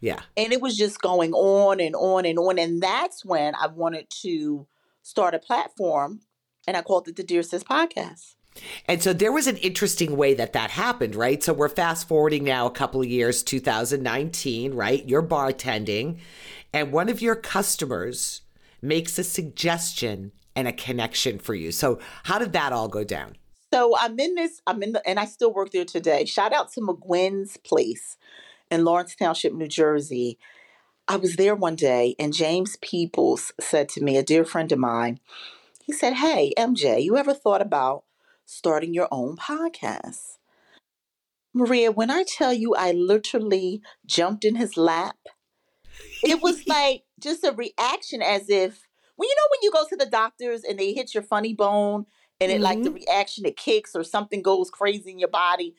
Yeah. 0.00 0.20
And 0.36 0.52
it 0.52 0.60
was 0.60 0.76
just 0.76 1.00
going 1.00 1.32
on 1.32 1.80
and 1.80 1.96
on 1.96 2.24
and 2.24 2.38
on. 2.38 2.58
And 2.58 2.80
that's 2.80 3.24
when 3.24 3.56
I 3.56 3.66
wanted 3.66 4.06
to 4.22 4.68
start 5.02 5.34
a 5.34 5.40
platform, 5.40 6.20
and 6.66 6.76
I 6.76 6.82
called 6.82 7.08
it 7.08 7.16
the 7.16 7.24
Dear 7.24 7.42
Sis 7.42 7.64
Podcast. 7.64 8.36
And 8.86 9.02
so 9.02 9.12
there 9.12 9.32
was 9.32 9.46
an 9.46 9.56
interesting 9.58 10.16
way 10.16 10.34
that 10.34 10.52
that 10.52 10.70
happened, 10.70 11.14
right? 11.14 11.42
So 11.42 11.52
we're 11.52 11.68
fast 11.68 12.08
forwarding 12.08 12.44
now 12.44 12.66
a 12.66 12.70
couple 12.70 13.00
of 13.00 13.06
years, 13.06 13.42
2019, 13.42 14.74
right? 14.74 15.08
You're 15.08 15.22
bartending, 15.22 16.18
and 16.72 16.92
one 16.92 17.08
of 17.08 17.20
your 17.20 17.34
customers 17.36 18.42
makes 18.80 19.18
a 19.18 19.24
suggestion 19.24 20.32
and 20.54 20.66
a 20.68 20.72
connection 20.72 21.38
for 21.38 21.54
you. 21.54 21.72
So 21.72 21.98
how 22.24 22.38
did 22.38 22.52
that 22.52 22.72
all 22.72 22.88
go 22.88 23.04
down? 23.04 23.36
So 23.72 23.94
I'm 23.98 24.18
in 24.18 24.34
this, 24.34 24.62
I'm 24.66 24.82
in 24.82 24.92
the, 24.92 25.06
and 25.06 25.18
I 25.18 25.26
still 25.26 25.52
work 25.52 25.72
there 25.72 25.84
today. 25.84 26.24
Shout 26.24 26.52
out 26.52 26.72
to 26.72 26.80
McGuinn's 26.80 27.58
Place 27.58 28.16
in 28.70 28.84
Lawrence 28.84 29.14
Township, 29.14 29.52
New 29.52 29.68
Jersey. 29.68 30.38
I 31.06 31.16
was 31.16 31.36
there 31.36 31.54
one 31.54 31.76
day, 31.76 32.14
and 32.18 32.34
James 32.34 32.76
Peoples 32.80 33.52
said 33.60 33.88
to 33.90 34.02
me, 34.02 34.16
a 34.16 34.22
dear 34.22 34.44
friend 34.44 34.70
of 34.72 34.78
mine, 34.78 35.20
he 35.84 35.92
said, 35.92 36.14
Hey, 36.14 36.52
MJ, 36.58 37.02
you 37.02 37.16
ever 37.16 37.34
thought 37.34 37.62
about 37.62 38.04
starting 38.44 38.94
your 38.94 39.08
own 39.10 39.36
podcast? 39.36 40.36
Maria, 41.54 41.90
when 41.90 42.10
I 42.10 42.24
tell 42.24 42.52
you 42.52 42.74
I 42.74 42.92
literally 42.92 43.82
jumped 44.06 44.44
in 44.44 44.56
his 44.56 44.76
lap, 44.76 45.16
it 46.22 46.42
was 46.42 46.66
like 46.66 47.04
just 47.20 47.44
a 47.44 47.52
reaction 47.52 48.22
as 48.22 48.48
if, 48.48 48.86
well, 49.16 49.28
you 49.28 49.34
know, 49.34 49.48
when 49.50 49.60
you 49.62 49.72
go 49.72 49.86
to 49.88 49.96
the 49.96 50.10
doctors 50.10 50.62
and 50.62 50.78
they 50.78 50.92
hit 50.92 51.14
your 51.14 51.22
funny 51.22 51.54
bone 51.54 52.06
and 52.40 52.50
it 52.50 52.56
mm-hmm. 52.56 52.64
like 52.64 52.82
the 52.82 52.90
mm-hmm. 52.90 53.04
reaction 53.08 53.46
it 53.46 53.56
kicks 53.56 53.94
or 53.94 54.04
something 54.04 54.42
goes 54.42 54.70
crazy 54.70 55.10
in 55.10 55.18
your 55.18 55.28
body. 55.28 55.74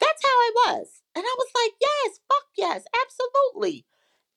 That's 0.00 0.22
how 0.24 0.30
I 0.30 0.52
was. 0.66 1.02
And 1.14 1.24
I 1.24 1.34
was 1.38 1.48
like, 1.54 1.72
yes, 1.80 2.20
fuck 2.28 2.44
yes, 2.56 2.84
absolutely. 3.04 3.86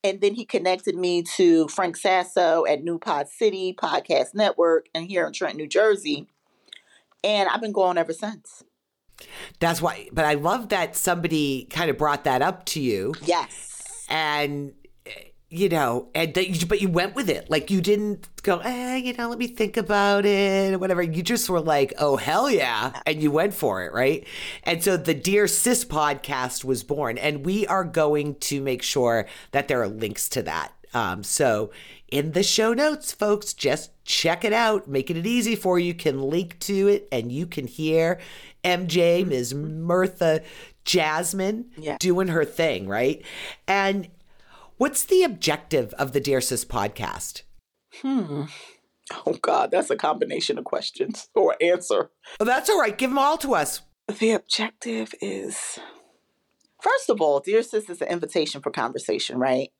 And 0.04 0.20
then 0.20 0.34
he 0.34 0.44
connected 0.44 0.94
me 0.94 1.24
to 1.34 1.66
Frank 1.68 1.96
Sasso 1.96 2.64
at 2.66 2.84
New 2.84 2.98
Pod 2.98 3.28
City 3.28 3.74
Podcast 3.76 4.34
Network 4.34 4.86
and 4.94 5.04
here 5.06 5.26
in 5.26 5.32
Trenton, 5.32 5.58
New 5.58 5.66
Jersey. 5.66 6.28
And 7.24 7.48
I've 7.48 7.60
been 7.60 7.72
going 7.72 7.98
ever 7.98 8.12
since. 8.12 8.62
That's 9.58 9.82
why, 9.82 10.08
but 10.12 10.24
I 10.24 10.34
love 10.34 10.68
that 10.68 10.94
somebody 10.94 11.66
kind 11.70 11.90
of 11.90 11.98
brought 11.98 12.24
that 12.24 12.42
up 12.42 12.64
to 12.66 12.80
you. 12.80 13.14
Yes. 13.24 14.06
And 14.08 14.72
you 15.50 15.68
know, 15.70 16.08
and 16.14 16.34
that, 16.34 16.68
but 16.68 16.82
you 16.82 16.90
went 16.90 17.14
with 17.14 17.30
it. 17.30 17.48
Like 17.48 17.70
you 17.70 17.80
didn't 17.80 18.28
go, 18.42 18.58
eh, 18.58 18.96
you 18.96 19.14
know, 19.14 19.30
let 19.30 19.38
me 19.38 19.46
think 19.46 19.78
about 19.78 20.26
it 20.26 20.74
or 20.74 20.78
whatever. 20.78 21.02
You 21.02 21.22
just 21.22 21.48
were 21.48 21.60
like, 21.60 21.94
oh 21.98 22.16
hell 22.16 22.50
yeah, 22.50 23.00
and 23.06 23.22
you 23.22 23.30
went 23.30 23.54
for 23.54 23.84
it, 23.84 23.92
right? 23.92 24.26
And 24.64 24.84
so 24.84 24.96
the 24.96 25.14
Dear 25.14 25.46
Sis 25.46 25.84
podcast 25.84 26.64
was 26.64 26.84
born, 26.84 27.16
and 27.16 27.46
we 27.46 27.66
are 27.66 27.84
going 27.84 28.34
to 28.36 28.60
make 28.60 28.82
sure 28.82 29.26
that 29.52 29.68
there 29.68 29.80
are 29.80 29.88
links 29.88 30.28
to 30.30 30.42
that. 30.42 30.72
Um, 30.92 31.22
so 31.22 31.70
in 32.10 32.32
the 32.32 32.42
show 32.42 32.74
notes, 32.74 33.12
folks, 33.12 33.52
just 33.54 33.90
check 34.04 34.44
it 34.44 34.52
out, 34.52 34.88
making 34.88 35.16
it 35.16 35.26
easy 35.26 35.56
for 35.56 35.78
you. 35.78 35.88
you 35.88 35.94
can 35.94 36.20
link 36.20 36.58
to 36.60 36.88
it, 36.88 37.08
and 37.10 37.32
you 37.32 37.46
can 37.46 37.66
hear 37.66 38.18
MJ, 38.64 39.26
Ms. 39.26 39.54
Mirtha 39.54 40.44
Jasmine 40.84 41.70
yeah. 41.76 41.96
doing 41.98 42.28
her 42.28 42.44
thing, 42.44 42.86
right? 42.86 43.22
And 43.66 44.08
What's 44.78 45.02
the 45.02 45.24
objective 45.24 45.92
of 45.94 46.12
the 46.12 46.20
Dear 46.20 46.40
Sis 46.40 46.64
podcast? 46.64 47.42
Hmm. 48.00 48.44
Oh, 49.26 49.32
God, 49.42 49.72
that's 49.72 49.90
a 49.90 49.96
combination 49.96 50.56
of 50.56 50.64
questions 50.64 51.28
or 51.34 51.56
answer. 51.60 52.12
Oh, 52.38 52.44
that's 52.44 52.70
all 52.70 52.80
right. 52.80 52.96
Give 52.96 53.10
them 53.10 53.18
all 53.18 53.36
to 53.38 53.56
us. 53.56 53.80
The 54.20 54.30
objective 54.30 55.16
is 55.20 55.80
first 56.80 57.10
of 57.10 57.20
all, 57.20 57.40
Dear 57.40 57.64
Sis 57.64 57.90
is 57.90 58.00
an 58.00 58.06
invitation 58.06 58.60
for 58.60 58.70
conversation, 58.70 59.36
right? 59.38 59.70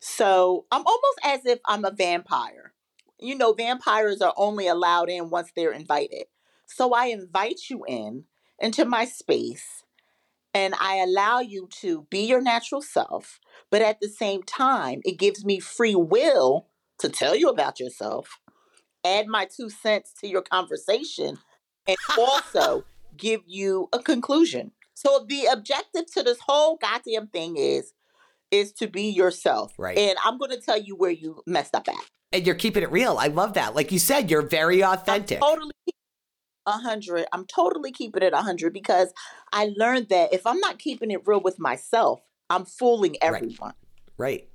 So 0.00 0.66
I'm 0.70 0.84
almost 0.84 1.18
as 1.24 1.46
if 1.46 1.60
I'm 1.64 1.86
a 1.86 1.90
vampire. 1.90 2.74
You 3.18 3.38
know, 3.38 3.54
vampires 3.54 4.20
are 4.20 4.34
only 4.36 4.68
allowed 4.68 5.08
in 5.08 5.30
once 5.30 5.50
they're 5.56 5.72
invited. 5.72 6.24
So 6.66 6.92
I 6.92 7.06
invite 7.06 7.70
you 7.70 7.86
in 7.88 8.24
into 8.58 8.84
my 8.84 9.06
space 9.06 9.82
and 10.56 10.74
I 10.80 10.96
allow 10.96 11.40
you 11.40 11.68
to 11.82 12.06
be 12.08 12.20
your 12.20 12.40
natural 12.40 12.80
self, 12.80 13.40
but 13.70 13.82
at 13.82 14.00
the 14.00 14.08
same 14.08 14.42
time, 14.42 15.02
it 15.04 15.18
gives 15.18 15.44
me 15.44 15.60
free 15.60 15.94
will 15.94 16.68
to 16.98 17.10
tell 17.10 17.36
you 17.36 17.50
about 17.50 17.78
yourself, 17.78 18.40
add 19.04 19.26
my 19.26 19.46
two 19.54 19.68
cents 19.68 20.14
to 20.22 20.26
your 20.26 20.40
conversation, 20.40 21.36
and 21.86 21.98
also 22.18 22.84
give 23.18 23.42
you 23.46 23.90
a 23.92 23.98
conclusion. 23.98 24.72
So 24.94 25.26
the 25.28 25.44
objective 25.44 26.10
to 26.14 26.22
this 26.22 26.38
whole 26.46 26.78
goddamn 26.78 27.26
thing 27.28 27.58
is 27.58 27.92
is 28.50 28.72
to 28.72 28.86
be 28.86 29.10
yourself. 29.10 29.74
Right. 29.76 29.98
And 29.98 30.16
I'm 30.24 30.38
going 30.38 30.52
to 30.52 30.60
tell 30.60 30.80
you 30.80 30.96
where 30.96 31.10
you 31.10 31.42
messed 31.46 31.74
up 31.74 31.86
at. 31.88 31.96
And 32.32 32.46
you're 32.46 32.54
keeping 32.54 32.82
it 32.82 32.90
real. 32.90 33.18
I 33.18 33.26
love 33.26 33.54
that. 33.54 33.74
Like 33.74 33.92
you 33.92 33.98
said, 33.98 34.30
you're 34.30 34.40
very 34.40 34.82
authentic. 34.82 35.38
I'm 35.42 35.50
totally 35.50 35.72
a 36.66 36.72
hundred. 36.72 37.26
I'm 37.32 37.46
totally 37.46 37.92
keeping 37.92 38.22
it 38.22 38.32
a 38.32 38.42
hundred 38.42 38.72
because 38.72 39.12
I 39.52 39.72
learned 39.76 40.08
that 40.08 40.32
if 40.32 40.46
I'm 40.46 40.60
not 40.60 40.78
keeping 40.78 41.10
it 41.10 41.26
real 41.26 41.40
with 41.40 41.58
myself, 41.58 42.20
I'm 42.50 42.64
fooling 42.64 43.16
everyone. 43.22 43.74
Right. 44.16 44.40
right. 44.42 44.48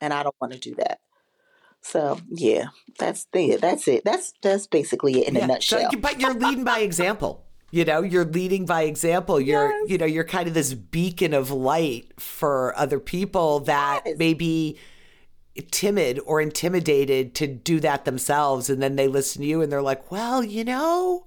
And 0.00 0.12
I 0.12 0.22
don't 0.22 0.36
want 0.40 0.52
to 0.52 0.58
do 0.58 0.74
that. 0.76 1.00
So 1.82 2.18
yeah, 2.28 2.66
that's 2.98 3.26
the 3.32 3.56
that's 3.56 3.86
it. 3.86 4.04
That's 4.04 4.32
that's 4.42 4.66
basically 4.66 5.20
it 5.20 5.28
in 5.28 5.36
yeah. 5.36 5.44
a 5.44 5.46
nutshell. 5.46 5.90
So, 5.92 5.98
but 5.98 6.20
you're 6.20 6.34
leading 6.34 6.64
by 6.64 6.80
example. 6.80 7.44
You 7.70 7.84
know, 7.84 8.02
you're 8.02 8.24
leading 8.24 8.66
by 8.66 8.82
example. 8.82 9.40
You're 9.40 9.70
yes. 9.70 9.90
you 9.90 9.98
know, 9.98 10.06
you're 10.06 10.24
kind 10.24 10.48
of 10.48 10.54
this 10.54 10.74
beacon 10.74 11.32
of 11.32 11.50
light 11.50 12.20
for 12.20 12.76
other 12.76 12.98
people 12.98 13.60
that 13.60 14.02
yes. 14.04 14.16
maybe 14.18 14.78
timid 15.70 16.20
or 16.26 16.40
intimidated 16.40 17.34
to 17.36 17.46
do 17.46 17.80
that 17.80 18.04
themselves 18.04 18.68
and 18.68 18.82
then 18.82 18.96
they 18.96 19.08
listen 19.08 19.40
to 19.42 19.48
you 19.48 19.62
and 19.62 19.70
they're 19.70 19.80
like, 19.80 20.10
"Well, 20.10 20.42
you 20.42 20.64
know, 20.64 21.24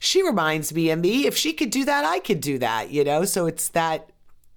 she 0.00 0.22
reminds 0.22 0.72
me 0.72 0.90
of 0.90 0.98
me. 0.98 1.26
If 1.26 1.36
she 1.36 1.52
could 1.52 1.70
do 1.70 1.84
that, 1.84 2.04
I 2.06 2.18
could 2.18 2.40
do 2.40 2.58
that, 2.58 2.90
you 2.90 3.04
know? 3.04 3.24
So 3.26 3.46
it's 3.46 3.68
that, 3.68 4.10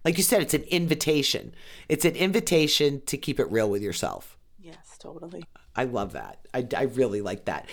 like 0.06 0.18
you 0.18 0.24
said, 0.24 0.42
it's 0.42 0.54
an 0.54 0.64
invitation. 0.64 1.54
It's 1.90 2.06
an 2.06 2.16
invitation 2.16 3.02
to 3.08 3.18
keep 3.18 3.42
it 3.42 3.52
real 3.52 3.70
with 3.70 3.84
yourself. 3.84 4.38
Yes, 4.58 4.98
totally. 4.98 5.44
I 5.76 5.84
love 5.84 6.14
that. 6.14 6.40
I, 6.54 6.66
I 6.76 6.84
really 6.84 7.20
like 7.20 7.46
that. 7.46 7.68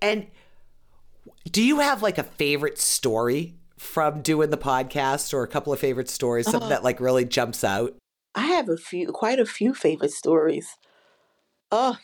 And 0.00 0.28
do 1.50 1.64
you 1.64 1.80
have 1.80 2.00
like 2.00 2.16
a 2.16 2.22
favorite 2.22 2.78
story 2.78 3.56
from 3.76 4.22
doing 4.22 4.50
the 4.50 4.56
podcast 4.56 5.34
or 5.34 5.42
a 5.42 5.48
couple 5.48 5.72
of 5.72 5.80
favorite 5.80 6.08
stories, 6.08 6.46
something 6.46 6.68
uh, 6.68 6.76
that 6.76 6.84
like 6.84 7.00
really 7.00 7.24
jumps 7.24 7.64
out? 7.64 7.96
I 8.36 8.46
have 8.46 8.68
a 8.68 8.76
few, 8.76 9.08
quite 9.08 9.40
a 9.40 9.46
few 9.46 9.74
favorite 9.74 10.12
stories. 10.12 10.76
Oh, 11.72 11.98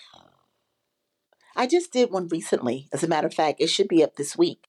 I 1.54 1.68
just 1.68 1.92
did 1.92 2.10
one 2.10 2.26
recently. 2.26 2.88
As 2.92 3.04
a 3.04 3.08
matter 3.08 3.28
of 3.28 3.34
fact, 3.34 3.60
it 3.60 3.68
should 3.68 3.86
be 3.86 4.02
up 4.02 4.16
this 4.16 4.36
week. 4.36 4.64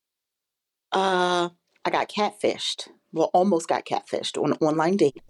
Uh, 0.94 1.50
I 1.84 1.90
got 1.90 2.10
catfished. 2.10 2.88
Well, 3.12 3.30
almost 3.34 3.68
got 3.68 3.86
catfished 3.86 4.42
on 4.42 4.54
online 4.54 4.98
date. 4.98 5.22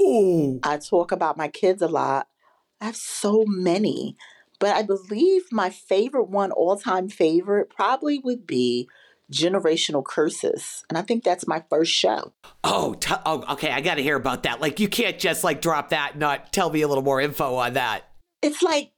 Ooh. 0.00 0.58
I 0.62 0.78
talk 0.78 1.12
about 1.12 1.36
my 1.36 1.48
kids 1.48 1.82
a 1.82 1.88
lot. 1.88 2.26
I 2.80 2.86
have 2.86 2.96
so 2.96 3.44
many, 3.46 4.16
but 4.58 4.74
I 4.74 4.82
believe 4.82 5.44
my 5.52 5.70
favorite 5.70 6.28
one, 6.28 6.50
all 6.50 6.76
time 6.76 7.08
favorite, 7.08 7.70
probably 7.70 8.18
would 8.18 8.46
be 8.46 8.88
generational 9.30 10.04
curses 10.04 10.84
and 10.90 10.98
i 10.98 11.00
think 11.00 11.24
that's 11.24 11.48
my 11.48 11.64
first 11.70 11.90
show 11.90 12.34
oh, 12.64 12.92
t- 12.94 13.14
oh 13.24 13.42
okay 13.54 13.70
i 13.70 13.80
gotta 13.80 14.02
hear 14.02 14.16
about 14.16 14.42
that 14.42 14.60
like 14.60 14.78
you 14.78 14.88
can't 14.88 15.18
just 15.18 15.42
like 15.42 15.62
drop 15.62 15.88
that 15.88 16.10
and 16.10 16.20
not 16.20 16.52
tell 16.52 16.68
me 16.68 16.82
a 16.82 16.88
little 16.88 17.02
more 17.02 17.18
info 17.18 17.54
on 17.54 17.72
that 17.72 18.04
it's 18.42 18.62
like 18.62 18.92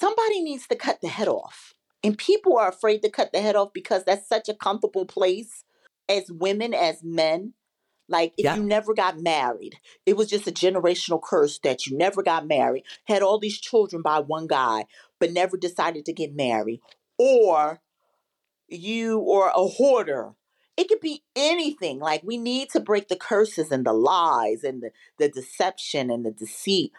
somebody 0.00 0.42
needs 0.42 0.66
to 0.66 0.74
cut 0.74 1.02
the 1.02 1.08
head 1.08 1.28
off 1.28 1.74
and 2.02 2.18
people 2.18 2.58
are 2.58 2.68
afraid 2.68 3.02
to 3.02 3.10
cut 3.10 3.32
the 3.32 3.40
head 3.40 3.56
off 3.56 3.72
because 3.72 4.04
that's 4.04 4.28
such 4.28 4.48
a 4.48 4.54
comfortable 4.54 5.06
place 5.06 5.64
as 6.08 6.30
women, 6.30 6.74
as 6.74 7.02
men. 7.02 7.54
Like 8.08 8.34
if 8.36 8.44
yeah. 8.44 8.56
you 8.56 8.62
never 8.62 8.94
got 8.94 9.20
married, 9.20 9.76
it 10.04 10.16
was 10.16 10.28
just 10.28 10.46
a 10.46 10.52
generational 10.52 11.22
curse 11.22 11.58
that 11.60 11.86
you 11.86 11.96
never 11.96 12.22
got 12.22 12.46
married, 12.46 12.84
had 13.04 13.22
all 13.22 13.38
these 13.38 13.58
children 13.58 14.02
by 14.02 14.18
one 14.18 14.46
guy, 14.46 14.86
but 15.18 15.32
never 15.32 15.56
decided 15.56 16.04
to 16.06 16.12
get 16.12 16.34
married. 16.34 16.80
Or 17.18 17.80
you 18.68 19.18
or 19.18 19.48
a 19.48 19.66
hoarder. 19.66 20.32
It 20.76 20.88
could 20.88 21.00
be 21.00 21.22
anything. 21.36 22.00
Like 22.00 22.22
we 22.24 22.38
need 22.38 22.70
to 22.70 22.80
break 22.80 23.08
the 23.08 23.16
curses 23.16 23.70
and 23.70 23.84
the 23.84 23.92
lies 23.92 24.64
and 24.64 24.82
the, 24.82 24.90
the 25.18 25.28
deception 25.28 26.10
and 26.10 26.24
the 26.24 26.32
deceit 26.32 26.92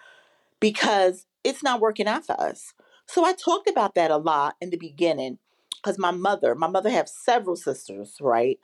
because 0.59 1.25
it's 1.43 1.63
not 1.63 1.81
working 1.81 2.07
out 2.07 2.25
for 2.25 2.39
us. 2.39 2.73
So 3.07 3.25
I 3.25 3.33
talked 3.33 3.69
about 3.69 3.95
that 3.95 4.11
a 4.11 4.17
lot 4.17 4.55
in 4.61 4.69
the 4.69 4.77
beginning 4.77 5.39
because 5.75 5.99
my 5.99 6.11
mother, 6.11 6.55
my 6.55 6.67
mother 6.67 6.89
have 6.89 7.09
several 7.09 7.55
sisters, 7.55 8.17
right? 8.21 8.59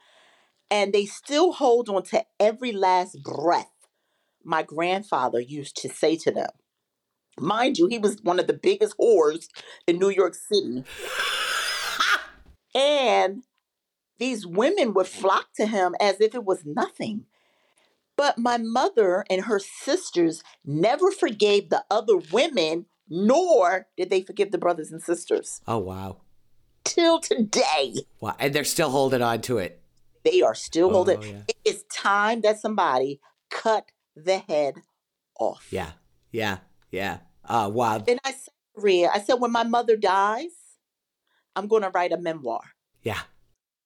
And 0.70 0.92
they 0.92 1.04
still 1.04 1.52
hold 1.52 1.88
on 1.88 2.02
to 2.04 2.24
every 2.38 2.72
last 2.72 3.22
breath 3.22 3.70
my 4.44 4.62
grandfather 4.62 5.40
used 5.40 5.76
to 5.76 5.88
say 5.88 6.16
to 6.16 6.30
them. 6.30 6.50
Mind 7.38 7.78
you, 7.78 7.86
he 7.86 7.98
was 7.98 8.22
one 8.22 8.38
of 8.38 8.46
the 8.46 8.52
biggest 8.52 8.96
whores 8.98 9.48
in 9.86 9.98
New 9.98 10.10
York 10.10 10.34
City. 10.34 10.84
and 12.74 13.42
these 14.18 14.46
women 14.46 14.92
would 14.94 15.06
flock 15.06 15.48
to 15.56 15.66
him 15.66 15.94
as 16.00 16.20
if 16.20 16.34
it 16.34 16.44
was 16.44 16.64
nothing. 16.64 17.24
But 18.16 18.36
my 18.36 18.58
mother 18.58 19.24
and 19.30 19.44
her 19.44 19.58
sisters 19.58 20.42
never 20.64 21.10
forgave 21.10 21.70
the 21.70 21.84
other 21.90 22.18
women, 22.30 22.86
nor 23.10 23.88
did 23.96 24.08
they 24.08 24.22
forgive 24.22 24.52
the 24.52 24.58
brothers 24.58 24.90
and 24.92 25.02
sisters. 25.02 25.60
Oh, 25.68 25.78
wow. 25.78 26.18
Till 26.84 27.20
today. 27.20 27.94
Wow. 28.20 28.36
And 28.38 28.54
they're 28.54 28.64
still 28.64 28.90
holding 28.90 29.20
on 29.22 29.42
to 29.42 29.58
it. 29.58 29.82
They 30.24 30.40
are 30.42 30.54
still 30.54 30.88
Oh, 30.90 30.92
holding. 31.04 31.22
yeah. 31.22 31.42
It 31.48 31.56
is 31.64 31.84
time 31.92 32.40
that 32.42 32.60
somebody 32.60 33.20
cut 33.50 33.86
the 34.16 34.38
head 34.38 34.74
off. 35.38 35.66
Yeah. 35.70 35.92
Yeah. 36.30 36.58
Yeah. 36.90 37.18
Uh, 37.44 37.70
wow. 37.72 38.02
And 38.06 38.18
I 38.24 38.32
said, 38.32 38.52
Maria, 38.76 39.10
I 39.12 39.20
said, 39.20 39.34
when 39.34 39.50
my 39.52 39.64
mother 39.64 39.96
dies, 39.96 40.50
I'm 41.56 41.66
going 41.66 41.82
to 41.82 41.90
write 41.90 42.12
a 42.12 42.18
memoir. 42.18 42.60
Yeah. 43.02 43.18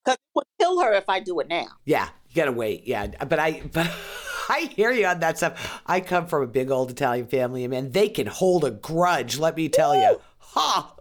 Because 0.04 0.16
it 0.16 0.20
would 0.34 0.44
kill 0.60 0.80
her 0.80 0.92
if 0.92 1.08
I 1.08 1.20
do 1.20 1.40
it 1.40 1.48
now. 1.48 1.68
Yeah. 1.84 2.08
You 2.28 2.34
gotta 2.36 2.52
wait. 2.52 2.86
Yeah. 2.86 3.06
But 3.06 3.38
I, 3.38 3.62
but 3.72 3.90
I 4.48 4.70
hear 4.74 4.92
you 4.92 5.06
on 5.06 5.20
that 5.20 5.38
stuff. 5.38 5.82
I 5.86 6.00
come 6.00 6.26
from 6.26 6.42
a 6.42 6.46
big 6.46 6.70
old 6.70 6.90
Italian 6.90 7.26
family, 7.26 7.64
and 7.64 7.70
man, 7.70 7.92
they 7.92 8.08
can 8.08 8.26
hold 8.26 8.64
a 8.64 8.70
grudge. 8.70 9.38
Let 9.38 9.56
me 9.56 9.68
tell 9.68 9.94
you. 9.94 10.20
Ha! 10.38 10.94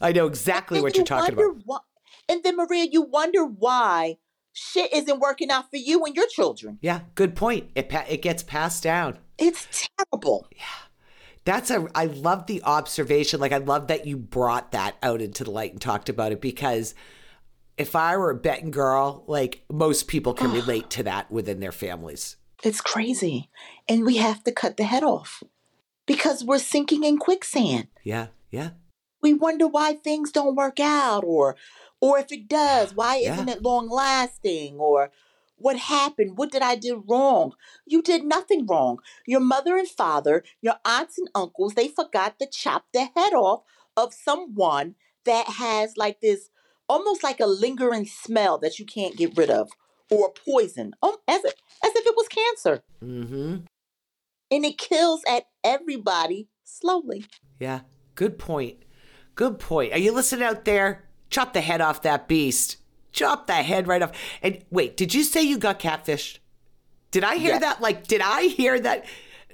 I 0.00 0.12
know 0.12 0.26
exactly 0.26 0.78
And 0.78 0.82
what 0.84 0.94
you 0.94 1.00
you're 1.00 1.06
talking 1.06 1.34
about. 1.34 1.56
Why, 1.64 1.78
and 2.28 2.42
then, 2.42 2.56
Maria, 2.56 2.86
you 2.90 3.02
wonder 3.02 3.44
why 3.44 4.16
shit 4.52 4.92
isn't 4.92 5.20
working 5.20 5.50
out 5.50 5.70
for 5.70 5.76
you 5.76 6.04
and 6.04 6.14
your 6.14 6.26
children. 6.28 6.78
Yeah. 6.80 7.00
Good 7.14 7.36
point. 7.36 7.70
It 7.74 7.88
pa- 7.88 8.06
it 8.08 8.22
gets 8.22 8.42
passed 8.42 8.82
down. 8.82 9.18
It's 9.38 9.88
terrible. 9.98 10.48
Yeah. 10.50 10.64
That's 11.44 11.70
a. 11.70 11.86
I 11.94 12.06
love 12.06 12.46
the 12.46 12.62
observation. 12.64 13.38
Like 13.38 13.52
I 13.52 13.58
love 13.58 13.88
that 13.88 14.06
you 14.06 14.16
brought 14.16 14.72
that 14.72 14.96
out 15.02 15.20
into 15.20 15.44
the 15.44 15.50
light 15.50 15.72
and 15.72 15.80
talked 15.80 16.08
about 16.08 16.32
it 16.32 16.40
because 16.40 16.94
if 17.76 17.94
I 17.94 18.16
were 18.16 18.30
a 18.30 18.34
betting 18.34 18.70
girl, 18.70 19.24
like 19.26 19.62
most 19.70 20.08
people 20.08 20.34
can 20.34 20.52
relate 20.52 20.90
to 20.90 21.02
that 21.04 21.30
within 21.30 21.60
their 21.60 21.72
families. 21.72 22.36
It's 22.62 22.80
crazy. 22.80 23.50
And 23.88 24.04
we 24.04 24.16
have 24.16 24.42
to 24.44 24.52
cut 24.52 24.76
the 24.76 24.84
head 24.84 25.02
off 25.02 25.42
because 26.06 26.44
we're 26.44 26.58
sinking 26.58 27.04
in 27.04 27.18
quicksand. 27.18 27.88
Yeah. 28.02 28.28
Yeah. 28.50 28.70
We 29.22 29.34
wonder 29.34 29.66
why 29.66 29.94
things 29.94 30.30
don't 30.30 30.56
work 30.56 30.80
out 30.80 31.24
or 31.24 31.56
or 32.00 32.18
if 32.18 32.30
it 32.30 32.48
does, 32.48 32.94
why 32.94 33.16
Yeah. 33.18 33.34
isn't 33.34 33.48
it 33.48 33.62
long 33.62 33.88
lasting 33.88 34.76
or 34.78 35.10
what 35.58 35.78
happened? 35.78 36.36
What 36.36 36.52
did 36.52 36.60
I 36.62 36.76
do 36.76 37.02
wrong? 37.08 37.54
You 37.86 38.02
did 38.02 38.24
nothing 38.24 38.66
wrong. 38.66 38.98
Your 39.26 39.40
mother 39.40 39.76
and 39.76 39.88
father, 39.88 40.44
your 40.60 40.74
aunts 40.84 41.16
and 41.18 41.28
uncles, 41.34 41.74
they 41.74 41.88
forgot 41.88 42.38
to 42.38 42.46
chop 42.46 42.84
the 42.92 43.06
head 43.16 43.32
off 43.32 43.62
of 43.96 44.12
someone 44.12 44.96
that 45.24 45.46
has 45.48 45.96
like 45.96 46.20
this 46.20 46.50
almost 46.88 47.24
like 47.24 47.40
a 47.40 47.46
lingering 47.46 48.06
smell 48.06 48.58
that 48.58 48.78
you 48.78 48.84
can't 48.84 49.16
get 49.16 49.36
rid 49.36 49.50
of 49.50 49.70
or 50.10 50.32
poison 50.32 50.92
um, 51.02 51.14
as, 51.28 51.44
if, 51.44 51.52
as 51.84 51.90
if 51.94 52.06
it 52.06 52.14
was 52.16 52.28
cancer. 52.28 52.82
Mm-hmm. 53.02 53.56
And 54.50 54.64
it 54.64 54.78
kills 54.78 55.22
at 55.28 55.44
everybody 55.64 56.48
slowly. 56.64 57.26
Yeah. 57.58 57.80
Good 58.14 58.38
point. 58.38 58.76
Good 59.34 59.58
point. 59.58 59.92
Are 59.92 59.98
you 59.98 60.12
listening 60.12 60.44
out 60.44 60.64
there? 60.64 61.04
Chop 61.30 61.52
the 61.52 61.60
head 61.60 61.80
off 61.80 62.02
that 62.02 62.28
beast. 62.28 62.76
Chop 63.12 63.46
that 63.48 63.64
head 63.64 63.88
right 63.88 64.02
off. 64.02 64.12
And 64.42 64.64
wait, 64.70 64.96
did 64.96 65.12
you 65.14 65.22
say 65.24 65.42
you 65.42 65.58
got 65.58 65.80
catfished? 65.80 66.38
Did 67.10 67.24
I 67.24 67.36
hear 67.36 67.52
Yes. 67.52 67.60
that? 67.62 67.80
Like, 67.80 68.06
did 68.06 68.20
I 68.22 68.42
hear 68.42 68.78
that? 68.80 69.04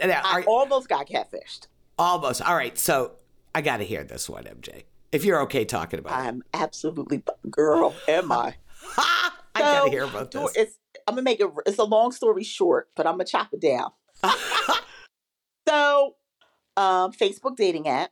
I 0.02 0.10
are- 0.10 0.44
almost 0.44 0.88
got 0.88 1.08
catfished. 1.08 1.66
almost. 1.98 2.42
All 2.42 2.54
right. 2.54 2.76
So 2.78 3.12
I 3.54 3.60
got 3.62 3.78
to 3.78 3.84
hear 3.84 4.04
this 4.04 4.28
one, 4.28 4.44
MJ. 4.44 4.84
If 5.12 5.24
you're 5.24 5.40
okay 5.42 5.64
talking 5.64 5.98
about 5.98 6.18
it. 6.24 6.28
I'm 6.28 6.42
absolutely 6.54 7.22
girl. 7.50 7.94
Am 8.08 8.32
I? 8.32 8.54
I 9.54 9.60
gotta 9.60 9.90
hear 9.90 10.04
about 10.04 10.30
this. 10.30 10.56
It's, 10.56 10.78
I'm 11.06 11.14
gonna 11.14 11.22
make 11.22 11.40
it. 11.40 11.48
It's 11.66 11.78
a 11.78 11.84
long 11.84 12.12
story 12.12 12.44
short, 12.44 12.88
but 12.94 13.06
I'm 13.06 13.14
gonna 13.14 13.24
chop 13.24 13.48
it 13.52 13.60
down. 13.60 13.90
so, 15.68 16.16
um, 16.76 17.12
Facebook 17.12 17.56
dating 17.56 17.88
app, 17.88 18.10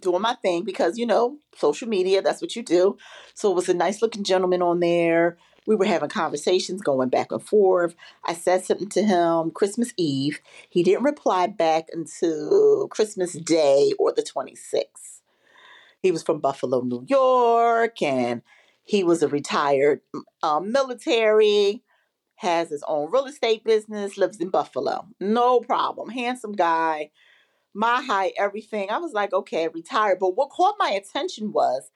doing 0.00 0.22
my 0.22 0.34
thing 0.34 0.64
because 0.64 0.98
you 0.98 1.06
know 1.06 1.38
social 1.56 1.88
media. 1.88 2.22
That's 2.22 2.40
what 2.40 2.56
you 2.56 2.62
do. 2.62 2.96
So 3.34 3.50
it 3.50 3.54
was 3.54 3.68
a 3.68 3.74
nice 3.74 4.02
looking 4.02 4.24
gentleman 4.24 4.62
on 4.62 4.80
there. 4.80 5.36
We 5.66 5.76
were 5.76 5.84
having 5.84 6.08
conversations 6.08 6.80
going 6.80 7.10
back 7.10 7.30
and 7.32 7.42
forth. 7.42 7.94
I 8.24 8.34
said 8.34 8.64
something 8.64 8.88
to 8.90 9.02
him 9.02 9.50
Christmas 9.50 9.92
Eve. 9.96 10.40
He 10.68 10.82
didn't 10.82 11.04
reply 11.04 11.46
back 11.46 11.88
until 11.92 12.88
Christmas 12.88 13.34
Day 13.34 13.92
or 13.98 14.12
the 14.12 14.22
26th. 14.22 15.20
He 16.02 16.10
was 16.10 16.22
from 16.22 16.40
Buffalo, 16.40 16.80
New 16.80 17.04
York, 17.06 18.00
and 18.00 18.40
he 18.90 19.04
was 19.04 19.22
a 19.22 19.28
retired 19.28 20.00
um, 20.42 20.72
military, 20.72 21.84
has 22.34 22.70
his 22.70 22.82
own 22.88 23.08
real 23.12 23.26
estate 23.26 23.62
business, 23.62 24.18
lives 24.18 24.40
in 24.40 24.50
Buffalo. 24.50 25.06
No 25.20 25.60
problem. 25.60 26.10
Handsome 26.10 26.54
guy, 26.54 27.10
my 27.72 28.02
height, 28.02 28.32
everything. 28.36 28.90
I 28.90 28.98
was 28.98 29.12
like, 29.12 29.32
okay, 29.32 29.68
retired. 29.68 30.18
But 30.18 30.36
what 30.36 30.50
caught 30.50 30.74
my 30.80 30.90
attention 30.90 31.52
was 31.52 31.88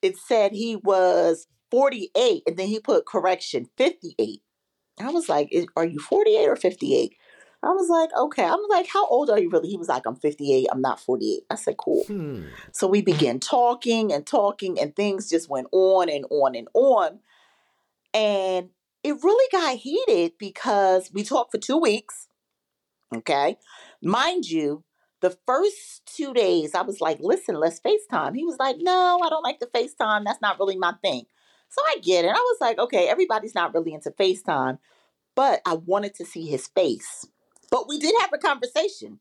it 0.00 0.16
said 0.16 0.52
he 0.52 0.76
was 0.76 1.46
48, 1.70 2.44
and 2.46 2.56
then 2.56 2.68
he 2.68 2.80
put 2.80 3.04
correction 3.04 3.68
58. 3.76 4.40
I 4.98 5.10
was 5.10 5.28
like, 5.28 5.54
are 5.76 5.84
you 5.84 5.98
48 5.98 6.48
or 6.48 6.56
58? 6.56 7.12
I 7.62 7.68
was 7.68 7.90
like, 7.90 8.08
okay. 8.16 8.44
I'm 8.44 8.60
like, 8.70 8.86
how 8.88 9.06
old 9.06 9.28
are 9.28 9.38
you 9.38 9.50
really? 9.50 9.68
He 9.68 9.76
was 9.76 9.88
like, 9.88 10.06
I'm 10.06 10.16
58. 10.16 10.68
I'm 10.72 10.80
not 10.80 10.98
48. 10.98 11.42
I 11.50 11.54
said, 11.56 11.76
cool. 11.76 12.04
Hmm. 12.04 12.44
So 12.72 12.86
we 12.86 13.02
began 13.02 13.38
talking 13.38 14.12
and 14.12 14.26
talking, 14.26 14.80
and 14.80 14.96
things 14.96 15.28
just 15.28 15.50
went 15.50 15.68
on 15.72 16.08
and 16.08 16.24
on 16.30 16.54
and 16.54 16.68
on. 16.72 17.20
And 18.14 18.70
it 19.02 19.22
really 19.22 19.48
got 19.52 19.76
heated 19.76 20.32
because 20.38 21.10
we 21.12 21.22
talked 21.22 21.52
for 21.52 21.58
two 21.58 21.76
weeks. 21.76 22.28
Okay. 23.14 23.58
Mind 24.02 24.46
you, 24.46 24.84
the 25.20 25.36
first 25.46 26.06
two 26.06 26.32
days, 26.32 26.74
I 26.74 26.82
was 26.82 27.00
like, 27.00 27.18
listen, 27.20 27.56
let's 27.56 27.80
FaceTime. 27.80 28.34
He 28.34 28.44
was 28.44 28.56
like, 28.58 28.76
no, 28.80 29.20
I 29.22 29.28
don't 29.28 29.44
like 29.44 29.60
the 29.60 29.66
FaceTime. 29.66 30.24
That's 30.24 30.40
not 30.40 30.58
really 30.58 30.76
my 30.76 30.94
thing. 31.02 31.24
So 31.68 31.82
I 31.88 31.98
get 32.02 32.24
it. 32.24 32.30
I 32.30 32.32
was 32.32 32.56
like, 32.60 32.78
okay, 32.78 33.08
everybody's 33.08 33.54
not 33.54 33.74
really 33.74 33.92
into 33.92 34.10
FaceTime, 34.10 34.78
but 35.36 35.60
I 35.66 35.74
wanted 35.74 36.14
to 36.14 36.24
see 36.24 36.46
his 36.46 36.66
face. 36.68 37.26
But 37.70 37.88
we 37.88 37.98
did 37.98 38.14
have 38.20 38.30
a 38.34 38.38
conversation. 38.38 39.20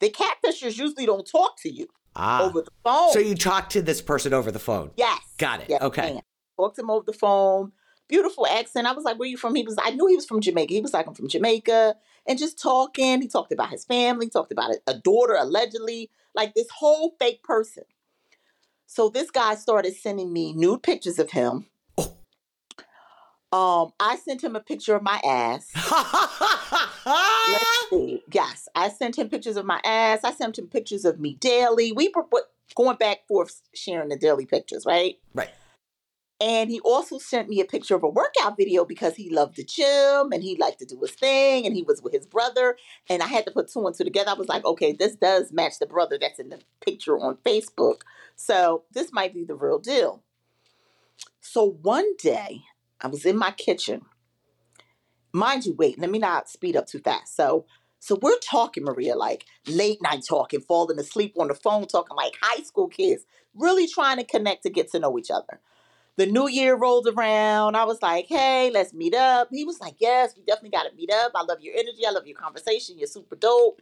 The 0.00 0.10
catfishers 0.10 0.78
usually 0.78 1.06
don't 1.06 1.26
talk 1.26 1.58
to 1.60 1.70
you 1.72 1.86
Ah. 2.16 2.44
over 2.44 2.62
the 2.62 2.70
phone. 2.82 3.12
So 3.12 3.18
you 3.18 3.34
talked 3.34 3.72
to 3.72 3.82
this 3.82 4.00
person 4.02 4.32
over 4.32 4.50
the 4.50 4.58
phone. 4.58 4.90
yes. 4.96 5.20
Got 5.38 5.60
it. 5.62 5.66
Yes, 5.70 5.82
okay. 5.82 6.20
Talked 6.56 6.76
to 6.76 6.82
him 6.82 6.90
over 6.90 7.04
the 7.04 7.12
phone. 7.12 7.72
Beautiful 8.06 8.46
accent. 8.46 8.86
I 8.86 8.92
was 8.92 9.04
like, 9.04 9.18
where 9.18 9.28
you 9.28 9.36
from? 9.36 9.54
He 9.54 9.62
was 9.62 9.76
I 9.82 9.90
knew 9.90 10.06
he 10.06 10.14
was 10.14 10.26
from 10.26 10.40
Jamaica. 10.40 10.72
He 10.74 10.80
was 10.80 10.92
like, 10.92 11.06
I'm 11.06 11.14
from 11.14 11.28
Jamaica. 11.28 11.96
And 12.26 12.38
just 12.38 12.60
talking. 12.60 13.20
He 13.22 13.28
talked 13.28 13.52
about 13.52 13.70
his 13.70 13.84
family, 13.84 14.28
talked 14.28 14.52
about 14.52 14.70
a, 14.70 14.80
a 14.86 14.94
daughter 14.98 15.34
allegedly, 15.34 16.10
like 16.34 16.54
this 16.54 16.68
whole 16.70 17.14
fake 17.18 17.42
person. 17.42 17.84
So 18.86 19.08
this 19.08 19.30
guy 19.30 19.54
started 19.56 19.96
sending 19.96 20.32
me 20.32 20.52
nude 20.52 20.82
pictures 20.82 21.18
of 21.18 21.30
him. 21.32 21.66
Oh. 21.98 22.12
Um, 23.52 23.92
I 24.00 24.16
sent 24.16 24.42
him 24.44 24.54
a 24.56 24.60
picture 24.60 24.94
of 24.94 25.02
my 25.02 25.20
ass. 25.24 25.70
Let's 27.06 27.86
see. 27.90 28.22
Yes, 28.32 28.68
I 28.74 28.88
sent 28.88 29.18
him 29.18 29.28
pictures 29.28 29.56
of 29.56 29.66
my 29.66 29.80
ass. 29.84 30.20
I 30.24 30.32
sent 30.32 30.58
him 30.58 30.68
pictures 30.68 31.04
of 31.04 31.20
me 31.20 31.34
daily. 31.34 31.92
We 31.92 32.12
were 32.14 32.24
going 32.74 32.96
back 32.96 33.18
and 33.18 33.28
forth 33.28 33.62
sharing 33.74 34.08
the 34.08 34.16
daily 34.16 34.46
pictures, 34.46 34.84
right? 34.86 35.16
right. 35.34 35.50
And 36.40 36.68
he 36.68 36.80
also 36.80 37.18
sent 37.18 37.48
me 37.48 37.60
a 37.60 37.64
picture 37.64 37.94
of 37.94 38.02
a 38.02 38.08
workout 38.08 38.56
video 38.56 38.84
because 38.84 39.14
he 39.14 39.30
loved 39.30 39.56
the 39.56 39.64
gym 39.64 40.32
and 40.32 40.42
he 40.42 40.56
liked 40.56 40.80
to 40.80 40.84
do 40.84 41.00
his 41.00 41.12
thing 41.12 41.64
and 41.64 41.76
he 41.76 41.82
was 41.82 42.02
with 42.02 42.12
his 42.12 42.26
brother. 42.26 42.76
And 43.08 43.22
I 43.22 43.26
had 43.26 43.46
to 43.46 43.52
put 43.52 43.70
two 43.72 43.86
and 43.86 43.96
two 43.96 44.04
together. 44.04 44.30
I 44.30 44.34
was 44.34 44.48
like, 44.48 44.64
okay, 44.64 44.92
this 44.92 45.14
does 45.14 45.52
match 45.52 45.78
the 45.78 45.86
brother 45.86 46.18
that's 46.20 46.40
in 46.40 46.48
the 46.48 46.60
picture 46.84 47.18
on 47.18 47.36
Facebook. 47.46 48.00
So 48.36 48.82
this 48.92 49.12
might 49.12 49.32
be 49.32 49.44
the 49.44 49.54
real 49.54 49.78
deal. 49.78 50.22
So 51.40 51.78
one 51.82 52.16
day 52.16 52.62
I 53.00 53.06
was 53.06 53.24
in 53.24 53.36
my 53.36 53.52
kitchen. 53.52 54.02
Mind 55.34 55.66
you, 55.66 55.74
wait, 55.74 55.98
let 55.98 56.10
me 56.10 56.18
not 56.18 56.48
speed 56.48 56.76
up 56.76 56.86
too 56.86 57.00
fast. 57.00 57.36
So 57.36 57.66
so 57.98 58.18
we're 58.20 58.38
talking, 58.38 58.84
Maria, 58.84 59.16
like 59.16 59.46
late 59.66 60.00
night 60.02 60.22
talking, 60.28 60.60
falling 60.60 60.98
asleep 60.98 61.34
on 61.38 61.48
the 61.48 61.54
phone, 61.54 61.86
talking 61.86 62.16
like 62.16 62.34
high 62.40 62.62
school 62.62 62.88
kids, 62.88 63.24
really 63.54 63.86
trying 63.88 64.18
to 64.18 64.24
connect 64.24 64.62
to 64.64 64.70
get 64.70 64.90
to 64.92 64.98
know 64.98 65.18
each 65.18 65.30
other. 65.30 65.58
The 66.16 66.26
new 66.26 66.48
year 66.48 66.76
rolled 66.76 67.08
around. 67.08 67.76
I 67.76 67.84
was 67.84 68.02
like, 68.02 68.26
hey, 68.28 68.70
let's 68.72 68.94
meet 68.94 69.14
up. 69.14 69.48
He 69.50 69.64
was 69.64 69.80
like, 69.80 69.96
yes, 69.98 70.34
we 70.36 70.44
definitely 70.44 70.70
got 70.70 70.84
to 70.84 70.94
meet 70.94 71.10
up. 71.12 71.32
I 71.34 71.42
love 71.42 71.60
your 71.60 71.74
energy. 71.74 72.06
I 72.06 72.10
love 72.10 72.26
your 72.26 72.36
conversation. 72.36 72.98
You're 72.98 73.08
super 73.08 73.36
dope. 73.36 73.80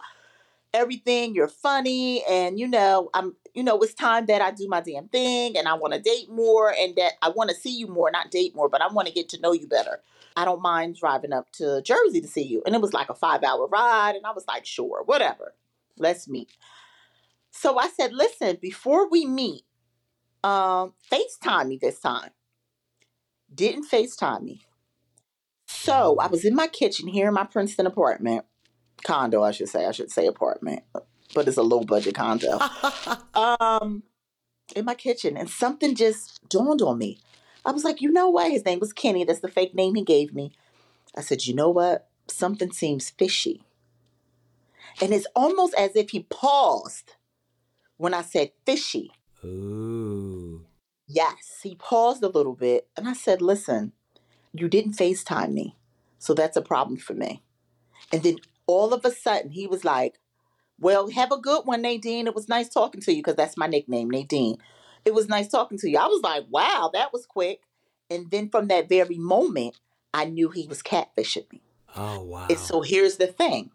Everything. 0.73 1.35
You're 1.35 1.49
funny. 1.49 2.25
And, 2.25 2.59
you 2.59 2.69
know, 2.69 3.11
I'm, 3.13 3.37
you 3.55 3.63
know, 3.63 3.79
it's 3.81 3.95
time 3.95 4.27
that 4.27 4.41
I 4.41 4.51
do 4.51 4.67
my 4.69 4.81
damn 4.81 5.09
thing 5.09 5.57
and 5.59 5.69
I 5.69 5.75
want 5.75 5.93
to 5.93 6.01
date 6.01 6.31
more 6.31 6.73
and 6.73 6.97
that 6.97 7.13
I 7.21 7.29
want 7.29 7.51
to 7.51 7.57
see 7.57 7.77
you 7.77 7.87
more, 7.87 8.11
not 8.11 8.31
date 8.31 8.55
more, 8.55 8.69
but 8.69 8.81
I 8.81 8.89
want 8.89 9.09
to 9.09 9.15
get 9.15 9.29
to 9.31 9.41
know 9.41 9.53
you 9.53 9.67
better. 9.67 10.01
I 10.37 10.45
don't 10.45 10.63
mind 10.63 10.97
driving 10.97 11.33
up 11.33 11.51
to 11.53 11.83
Jersey 11.83 12.23
to 12.23 12.29
see 12.29 12.45
you. 12.45 12.63
And 12.65 12.75
it 12.75 12.81
was 12.81 12.95
like 12.95 13.11
a 13.11 13.15
five 13.15 13.43
hour 13.43 13.67
ride. 13.67 14.15
And 14.17 14.25
I 14.25 14.33
was 14.33 14.47
like, 14.49 14.65
sure, 14.65 15.03
whatever. 15.05 15.55
let's 15.99 16.27
meet. 16.27 16.51
So 17.51 17.79
I 17.79 17.89
said, 17.89 18.15
listen, 18.15 18.57
before 18.63 19.11
we 19.11 19.27
meet, 19.27 19.65
um, 20.43 20.95
FaceTime 21.11 21.69
me 21.69 21.79
this 21.81 22.01
time. 22.01 22.31
Didn't 23.55 23.91
FaceTime 23.91 24.43
me. 24.43 24.63
So 25.67 26.17
I 26.19 26.29
was 26.29 26.45
in 26.45 26.55
my 26.55 26.69
kitchen 26.69 27.09
here 27.09 27.29
in 27.29 27.35
my 27.35 27.45
Princeton 27.45 27.87
apartment, 27.87 28.47
condo, 29.05 29.43
I 29.43 29.51
should 29.51 29.69
say. 29.69 29.85
I 29.85 29.93
should 29.93 30.11
say 30.11 30.27
apartment, 30.27 30.83
but 31.35 31.49
it's 31.49 31.57
a 31.57 31.63
low 31.63 31.81
budget 31.81 32.15
condo. 32.15 32.59
um, 33.35 34.03
in 34.75 34.85
my 34.85 34.95
kitchen, 34.95 35.37
and 35.37 35.51
something 35.51 35.95
just 35.95 36.47
dawned 36.49 36.83
on 36.83 36.99
me. 36.99 37.19
I 37.65 37.71
was 37.71 37.85
like, 37.85 38.01
you 38.01 38.11
know 38.11 38.29
what? 38.29 38.51
His 38.51 38.65
name 38.65 38.81
was 38.81 38.93
Kenny. 38.93 39.25
That's 39.25 39.41
the 39.41 39.49
fake 39.49 39.75
name 39.75 39.95
he 39.95 40.03
gave 40.03 40.35
me. 40.35 40.53
I 41.17 41.21
said, 41.21 41.47
you 41.47 41.55
know 41.55 41.71
what? 41.71 42.09
Something 42.29 42.73
seems 42.73 43.11
fishy. 43.11 43.63
And 45.01 45.13
it's 45.13 45.27
almost 45.35 45.75
as 45.75 45.95
if 45.97 46.11
he 46.11 46.27
paused 46.29 47.15
when 47.97 48.15
I 48.15 48.23
said 48.23 48.53
fishy. 48.67 49.13
Ooh. 49.45 50.67
Yes, 51.07 51.61
he 51.63 51.75
paused 51.75 52.23
a 52.23 52.29
little 52.29 52.55
bit. 52.55 52.89
And 52.97 53.09
I 53.09 53.13
said, 53.13 53.43
listen, 53.43 53.93
you 54.53 54.69
didn't 54.69 54.97
FaceTime 54.97 55.53
me. 55.53 55.77
So 56.19 56.35
that's 56.35 56.57
a 56.57 56.63
problem 56.63 56.97
for 56.97 57.15
me. 57.15 57.43
And 58.13 58.23
then 58.23 58.39
all 58.67 58.93
of 58.93 59.05
a 59.05 59.11
sudden, 59.11 59.51
he 59.51 59.67
was 59.67 59.85
like, 59.85 60.19
well, 60.83 61.09
have 61.11 61.31
a 61.31 61.39
good 61.39 61.65
one, 61.65 61.83
Nadine. 61.83 62.27
It 62.27 62.35
was 62.35 62.49
nice 62.49 62.69
talking 62.69 63.01
to 63.03 63.13
you 63.13 63.21
because 63.21 63.37
that's 63.37 63.57
my 63.57 63.69
nickname, 63.69 64.11
Nadine. 64.11 64.59
It 65.05 65.15
was 65.15 65.29
nice 65.29 65.49
talking 65.49 65.79
to 65.79 65.89
you. 65.89 65.97
I 65.97 66.07
was 66.07 66.23
like, 66.23 66.45
wow, 66.51 66.91
that 66.93 67.13
was 67.13 67.25
quick. 67.25 67.61
And 68.11 68.31
then 68.31 68.51
from 68.51 68.67
that 68.69 68.89
very 68.89 69.17
moment, 69.17 69.79
I 70.13 70.25
knew 70.25 70.51
he 70.51 70.67
was 70.67 70.83
catfishing 70.83 71.51
me. 71.53 71.63
Oh, 71.97 72.23
wow. 72.25 72.49
And 72.51 72.59
so 72.59 72.83
here's 72.83 73.17
the 73.17 73.29
thing. 73.29 73.71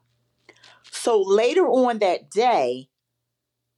So 0.92 1.22
later 1.22 1.66
on 1.68 2.00
that 2.00 2.30
day, 2.30 2.90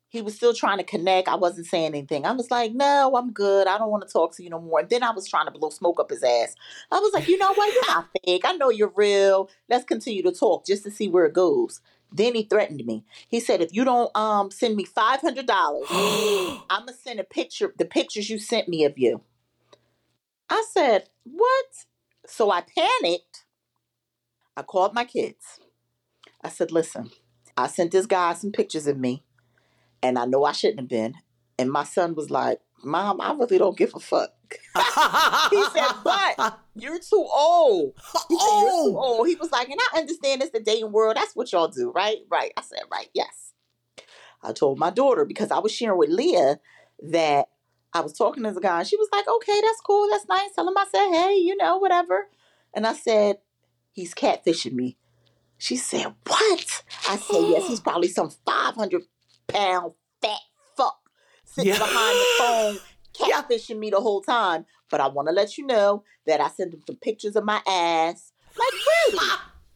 he 0.10 0.24
was 0.24 0.36
still 0.36 0.56
trying 0.56 0.80
to 0.80 0.84
connect. 0.84 1.28
I 1.28 1.36
wasn't 1.36 1.68
saying 1.68 1.86
anything. 1.86 2.26
I 2.26 2.32
was 2.32 2.50
like, 2.50 2.74
no, 2.74 3.16
I'm 3.16 3.32
good. 3.32 3.68
I 3.68 3.78
don't 3.78 3.92
want 3.92 4.08
to 4.08 4.12
talk 4.12 4.36
to 4.36 4.44
you 4.44 4.50
no 4.50 4.60
more. 4.60 4.80
And 4.80 4.90
then 4.90 5.04
I 5.04 5.12
was 5.12 5.28
trying 5.28 5.46
to 5.46 5.52
blow 5.52 5.70
smoke 5.70 6.00
up 6.00 6.10
his 6.10 6.24
ass. 6.24 6.56
I 6.92 7.00
was 7.00 7.14
like, 7.14 7.28
you 7.28 7.38
know 7.38 7.54
what? 7.54 7.72
You're 7.72 7.96
not 7.96 8.10
fake. 8.26 8.42
I 8.44 8.54
know 8.54 8.72
you're 8.72 8.92
real. 8.96 9.52
Let's 9.70 9.86
continue 9.86 10.24
to 10.24 10.32
talk 10.32 10.66
just 10.66 10.84
to 10.84 10.92
see 10.92 11.08
where 11.08 11.26
it 11.26 11.34
goes. 11.34 11.80
Then 12.12 12.36
he 12.36 12.44
threatened 12.44 12.86
me. 12.86 13.06
He 13.28 13.40
said, 13.40 13.62
if 13.62 13.74
you 13.74 13.84
don't 13.84 14.16
um 14.16 14.52
send 14.52 14.76
me 14.76 14.84
five 14.84 15.22
hundred 15.22 15.46
dollars, 15.46 15.88
I'm 15.92 16.86
gonna 16.86 16.94
send 16.94 17.20
a 17.20 17.24
picture, 17.24 17.74
the 17.78 17.86
pictures 17.86 18.30
you 18.30 18.40
sent 18.40 18.68
me 18.68 18.84
of 18.86 18.98
you. 18.98 19.22
I 20.50 20.66
said, 20.72 21.10
what? 21.24 21.66
So 22.26 22.52
I 22.52 22.62
panicked. 22.62 23.46
I 24.58 24.64
called 24.64 24.94
my 24.94 25.06
kids. 25.06 25.60
I 26.44 26.50
said, 26.50 26.72
listen, 26.72 27.12
I 27.56 27.68
sent 27.68 27.92
this 27.92 28.06
guy 28.06 28.34
some 28.34 28.52
pictures 28.52 28.88
of 28.88 28.98
me, 28.98 29.24
and 30.02 30.18
I 30.18 30.26
know 30.26 30.44
I 30.44 30.52
shouldn't 30.52 30.80
have 30.80 30.90
been. 30.90 31.16
And 31.58 31.72
my 31.72 31.84
son 31.84 32.16
was 32.16 32.30
like, 32.30 32.60
Mom, 32.84 33.22
I 33.22 33.34
really 33.34 33.58
don't 33.58 33.78
give 33.78 33.94
a 33.96 34.00
fuck. 34.00 34.34
he 35.50 35.64
said, 35.66 35.92
but 36.04 36.60
you're 36.76 37.00
too 37.00 37.28
old. 37.34 37.94
He 38.28 38.38
said, 38.38 38.60
you're 38.62 38.70
too 38.70 38.98
oh, 38.98 39.18
old. 39.18 39.28
He 39.28 39.36
was 39.36 39.52
like, 39.52 39.70
and 39.70 39.80
I 39.94 40.00
understand 40.00 40.42
it's 40.42 40.52
the 40.52 40.60
dating 40.60 40.92
world. 40.92 41.16
That's 41.18 41.36
what 41.36 41.52
y'all 41.52 41.68
do, 41.68 41.92
right? 41.92 42.18
Right. 42.30 42.52
I 42.58 42.62
said, 42.62 42.82
right, 42.92 43.10
yes. 43.14 43.54
I 44.42 44.54
told 44.54 44.80
my 44.80 44.90
daughter 44.90 45.26
because 45.26 45.52
I 45.52 45.60
was 45.60 45.72
sharing 45.72 45.98
with 45.98 46.10
Leah 46.10 46.60
that 47.12 47.50
I 47.94 48.02
was 48.02 48.14
talking 48.14 48.44
to 48.44 48.52
the 48.52 48.62
guy. 48.62 48.80
And 48.80 48.88
she 48.88 48.96
was 48.98 49.10
like, 49.12 49.28
okay, 49.28 49.60
that's 49.62 49.82
cool. 49.82 50.08
That's 50.10 50.28
nice. 50.28 50.52
Tell 50.56 50.68
him 50.68 50.78
I 50.78 50.86
said, 50.92 51.10
hey, 51.12 51.36
you 51.36 51.56
know, 51.58 51.78
whatever. 51.78 52.30
And 52.74 52.86
I 52.86 52.94
said, 52.94 53.38
he's 53.92 54.14
catfishing 54.14 54.74
me. 54.74 54.98
She 55.58 55.76
said, 55.76 56.14
what? 56.26 56.84
I 57.10 57.18
said, 57.18 57.50
yes, 57.50 57.68
he's 57.68 57.80
probably 57.82 58.08
some 58.08 58.30
500 58.46 59.04
pound 59.48 59.94
fat 60.22 60.40
fuck 60.78 61.00
sitting 61.44 61.74
Yeah. 61.74 61.80
behind 61.80 62.18
the 62.18 62.26
phone. 62.38 62.78
Catfishing 63.20 63.78
me 63.78 63.90
the 63.90 64.00
whole 64.00 64.22
time. 64.22 64.66
But 64.90 65.02
I 65.02 65.08
want 65.08 65.28
to 65.28 65.34
let 65.34 65.58
you 65.58 65.66
know 65.66 66.04
that 66.26 66.42
I 66.42 66.50
sent 66.50 66.74
him 66.74 66.82
some 66.86 66.96
pictures 66.98 67.36
of 67.36 67.44
my 67.46 67.62
ass. 67.68 68.32
Like, 68.58 68.74
really? 68.74 69.28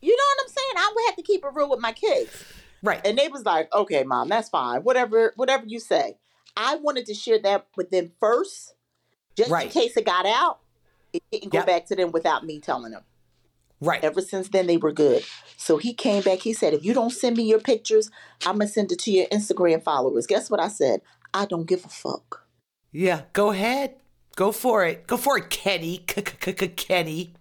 You 0.01 0.15
know 0.15 0.23
what 0.35 0.43
I'm 0.43 0.49
saying? 0.49 0.75
I 0.77 0.91
would 0.95 1.05
have 1.07 1.15
to 1.17 1.21
keep 1.23 1.43
it 1.45 1.51
real 1.53 1.69
with 1.69 1.79
my 1.79 1.91
kids. 1.93 2.45
right. 2.81 2.99
And 3.05 3.17
they 3.17 3.27
was 3.29 3.45
like, 3.45 3.73
okay, 3.73 4.03
mom, 4.03 4.27
that's 4.29 4.49
fine. 4.49 4.81
Whatever, 4.81 5.33
whatever 5.37 5.65
you 5.65 5.79
say. 5.79 6.17
I 6.57 6.75
wanted 6.75 7.05
to 7.07 7.13
share 7.13 7.39
that 7.39 7.67
with 7.77 7.89
them 7.89 8.11
first, 8.19 8.75
just 9.37 9.49
Right. 9.49 9.65
in 9.65 9.71
case 9.71 9.95
it 9.97 10.05
got 10.05 10.25
out. 10.25 10.59
It 11.13 11.23
didn't 11.31 11.51
go 11.51 11.59
Yep. 11.59 11.65
back 11.67 11.85
to 11.87 11.95
them 11.95 12.11
without 12.11 12.45
me 12.45 12.59
telling 12.59 12.91
them. 12.91 13.03
Right. 13.79 14.03
Ever 14.03 14.21
since 14.21 14.49
then, 14.49 14.67
they 14.67 14.77
were 14.77 14.91
good. 14.91 15.23
So 15.57 15.77
he 15.77 15.93
came 15.93 16.21
back. 16.23 16.39
He 16.39 16.53
said, 16.53 16.73
if 16.73 16.83
you 16.85 16.93
don't 16.93 17.09
send 17.11 17.37
me 17.37 17.43
your 17.43 17.59
pictures, 17.59 18.09
I'm 18.45 18.57
going 18.57 18.67
to 18.67 18.73
send 18.73 18.91
it 18.91 18.99
to 18.99 19.11
your 19.11 19.27
Instagram 19.27 19.83
followers. 19.83 20.27
Guess 20.27 20.49
what 20.49 20.59
I 20.59 20.67
said? 20.67 21.01
I 21.33 21.45
don't 21.45 21.65
give 21.65 21.83
a 21.85 21.89
fuck. 21.89 22.42
Yeah. 22.93 23.23
Go 23.33 23.51
ahead. 23.51 23.95
Go 24.35 24.51
for 24.51 24.85
it. 24.85 25.05
Go 25.07 25.17
for 25.17 25.37
it, 25.37 25.49
Kenny. 25.49 25.97
Kenny. 26.77 27.33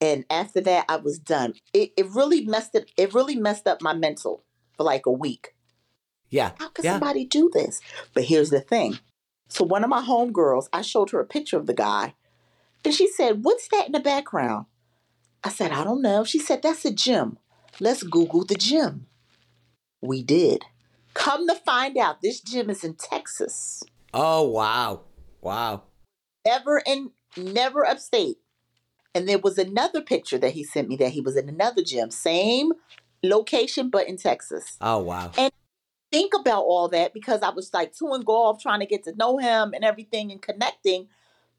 And 0.00 0.24
after 0.30 0.60
that, 0.62 0.86
I 0.88 0.96
was 0.96 1.18
done. 1.18 1.54
It, 1.72 1.92
it 1.96 2.06
really 2.10 2.44
messed 2.44 2.74
it. 2.74 2.90
It 2.96 3.14
really 3.14 3.36
messed 3.36 3.66
up 3.66 3.80
my 3.82 3.92
mental 3.94 4.42
for 4.76 4.84
like 4.84 5.06
a 5.06 5.12
week. 5.12 5.54
Yeah. 6.30 6.52
How 6.58 6.68
could 6.68 6.84
Yeah. 6.84 6.92
somebody 6.92 7.24
do 7.24 7.50
this? 7.52 7.80
But 8.14 8.24
here's 8.24 8.50
the 8.50 8.60
thing. 8.60 8.98
So 9.48 9.64
one 9.64 9.84
of 9.84 9.90
my 9.90 10.02
homegirls, 10.02 10.68
I 10.72 10.82
showed 10.82 11.10
her 11.10 11.20
a 11.20 11.26
picture 11.26 11.56
of 11.58 11.66
the 11.66 11.74
guy, 11.74 12.14
and 12.84 12.94
she 12.94 13.08
said, 13.08 13.44
"What's 13.44 13.66
that 13.68 13.86
in 13.86 13.92
the 13.92 14.00
background?" 14.00 14.66
I 15.42 15.48
said, 15.48 15.72
"I 15.72 15.82
don't 15.84 16.00
know." 16.02 16.22
She 16.24 16.38
said, 16.38 16.62
"That's 16.62 16.84
a 16.84 16.92
gym. 16.92 17.36
Let's 17.80 18.02
Google 18.04 18.44
the 18.44 18.54
gym." 18.54 19.06
We 20.00 20.22
did. 20.22 20.64
Come 21.14 21.48
to 21.48 21.54
find 21.56 21.98
out, 21.98 22.22
this 22.22 22.40
gym 22.40 22.70
is 22.70 22.84
in 22.84 22.94
Texas. 22.94 23.82
Oh, 24.12 24.48
wow. 24.48 25.02
Wow. 25.40 25.82
Never 26.46 26.82
in, 26.86 27.12
never 27.36 27.86
upstate. 27.86 28.38
And 29.14 29.28
there 29.28 29.38
was 29.38 29.58
another 29.58 30.00
picture 30.00 30.38
that 30.38 30.52
he 30.52 30.64
sent 30.64 30.88
me 30.88 30.96
that 30.96 31.12
he 31.12 31.20
was 31.20 31.36
in 31.36 31.48
another 31.48 31.82
gym, 31.82 32.10
same 32.10 32.72
location, 33.22 33.90
but 33.90 34.08
in 34.08 34.16
Texas. 34.16 34.76
Oh, 34.80 34.98
wow. 34.98 35.32
And 35.36 35.52
think 36.12 36.32
about 36.34 36.62
all 36.62 36.88
that 36.88 37.12
because 37.12 37.42
I 37.42 37.50
was 37.50 37.72
like 37.74 37.94
too 37.94 38.14
engulfed 38.14 38.62
trying 38.62 38.80
to 38.80 38.86
get 38.86 39.04
to 39.04 39.14
know 39.16 39.38
him 39.38 39.72
and 39.74 39.84
everything 39.84 40.30
and 40.30 40.40
connecting. 40.40 41.08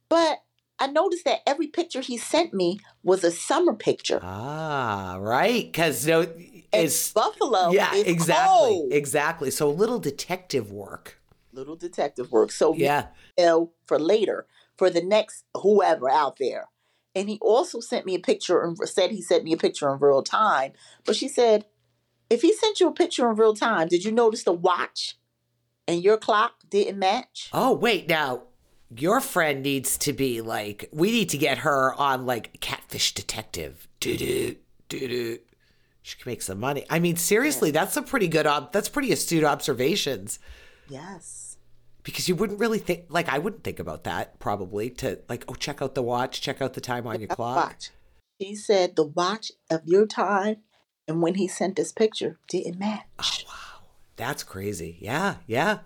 But 0.10 0.40
I 0.80 0.88
noticed 0.88 1.26
that 1.26 1.42
every 1.48 1.68
picture 1.68 2.02
he 2.02 2.18
sent 2.18 2.54
me 2.54 2.80
was 3.04 3.24
a 3.24 3.32
summer 3.32 3.74
picture. 3.74 4.20
Ah, 4.24 5.18
right. 5.20 5.66
Because 5.66 6.08
no, 6.08 6.22
And 6.22 6.84
it's 6.86 7.12
Buffalo 7.12 7.72
yeah, 7.72 7.96
exactly, 7.96 8.70
cold. 8.70 8.94
exactly. 8.94 9.52
So 9.52 9.68
a 9.68 9.72
little 9.72 10.00
detective 10.00 10.72
work. 10.72 11.21
Little 11.54 11.76
detective 11.76 12.32
work. 12.32 12.52
So 12.52 12.76
Yeah. 12.76 13.08
know, 13.38 13.72
for 13.86 14.00
later, 14.00 14.48
for 14.78 14.90
the 14.90 15.02
next 15.02 15.46
whoever 15.56 16.10
out 16.10 16.38
there. 16.38 16.70
And 17.14 17.30
he 17.30 17.38
also 17.42 17.82
sent 17.82 18.06
me 18.06 18.16
a 18.16 18.20
picture 18.20 18.62
and 18.62 18.78
said 18.88 19.12
he 19.12 19.22
sent 19.22 19.44
me 19.44 19.54
a 19.54 19.58
picture 19.58 19.92
in 19.92 20.00
real 20.00 20.24
time. 20.24 20.74
But 21.06 21.16
she 21.16 21.28
said, 21.28 21.66
if 22.30 22.42
he 22.42 22.54
sent 22.54 22.80
you 22.80 22.88
a 22.88 22.94
picture 22.94 23.30
in 23.30 23.36
real 23.36 23.54
time, 23.54 23.90
did 23.90 24.06
you 24.06 24.12
notice 24.12 24.44
the 24.44 24.54
watch 24.54 25.18
and 25.88 26.02
your 26.02 26.18
clock 26.18 26.54
didn't 26.70 27.00
match? 27.00 27.50
Oh, 27.52 27.74
wait. 27.74 28.08
Now, 28.08 28.44
your 28.96 29.20
friend 29.20 29.62
needs 29.62 29.98
to 30.00 30.14
be 30.14 30.42
like, 30.42 30.88
we 30.94 31.12
need 31.12 31.30
to 31.30 31.38
get 31.38 31.60
her 31.60 31.94
on 31.96 32.26
like 32.26 32.60
Catfish 32.62 33.14
Detective. 33.14 33.88
She 34.02 34.58
can 36.18 36.24
make 36.26 36.42
some 36.42 36.60
money. 36.60 36.86
I 36.90 37.00
mean, 37.00 37.18
seriously, 37.18 37.72
that's 37.72 37.98
a 37.98 38.02
pretty 38.02 38.28
good. 38.28 38.48
Ob- 38.48 38.72
that's 38.72 38.90
pretty 38.90 39.12
astute 39.12 39.44
observations 39.44 40.40
Yes. 40.92 41.58
because 42.04 42.28
you 42.28 42.36
wouldn't 42.36 42.60
really 42.60 42.80
think. 42.80 43.06
Like, 43.10 43.30
I 43.30 43.40
wouldn't 43.40 43.64
think 43.64 43.80
about 43.80 44.04
that 44.04 44.40
probably 44.40 44.90
to 44.92 45.20
like, 45.30 45.46
oh, 45.48 45.54
check 45.56 45.82
out 45.82 45.96
the 45.96 46.04
watch, 46.04 46.42
check 46.42 46.62
out 46.62 46.74
the 46.74 46.82
time 46.82 47.08
on 47.08 47.20
your 47.20 47.30
clock. 47.30 47.56
watch. 47.56 47.90
She 48.42 48.56
said 48.56 48.96
the 48.96 49.06
watch 49.06 49.52
of 49.70 49.82
your 49.86 50.08
time 50.08 50.58
and 51.08 51.22
when 51.22 51.36
he 51.36 51.48
sent 51.48 51.76
this 51.76 51.92
picture 51.92 52.40
didn't 52.48 52.76
oh, 52.76 52.80
match. 52.80 53.06
Oh, 53.20 53.32
wow, 53.48 53.84
that's 54.16 54.44
crazy. 54.44 54.98
Yeah, 55.00 55.36
yeah. 55.46 55.80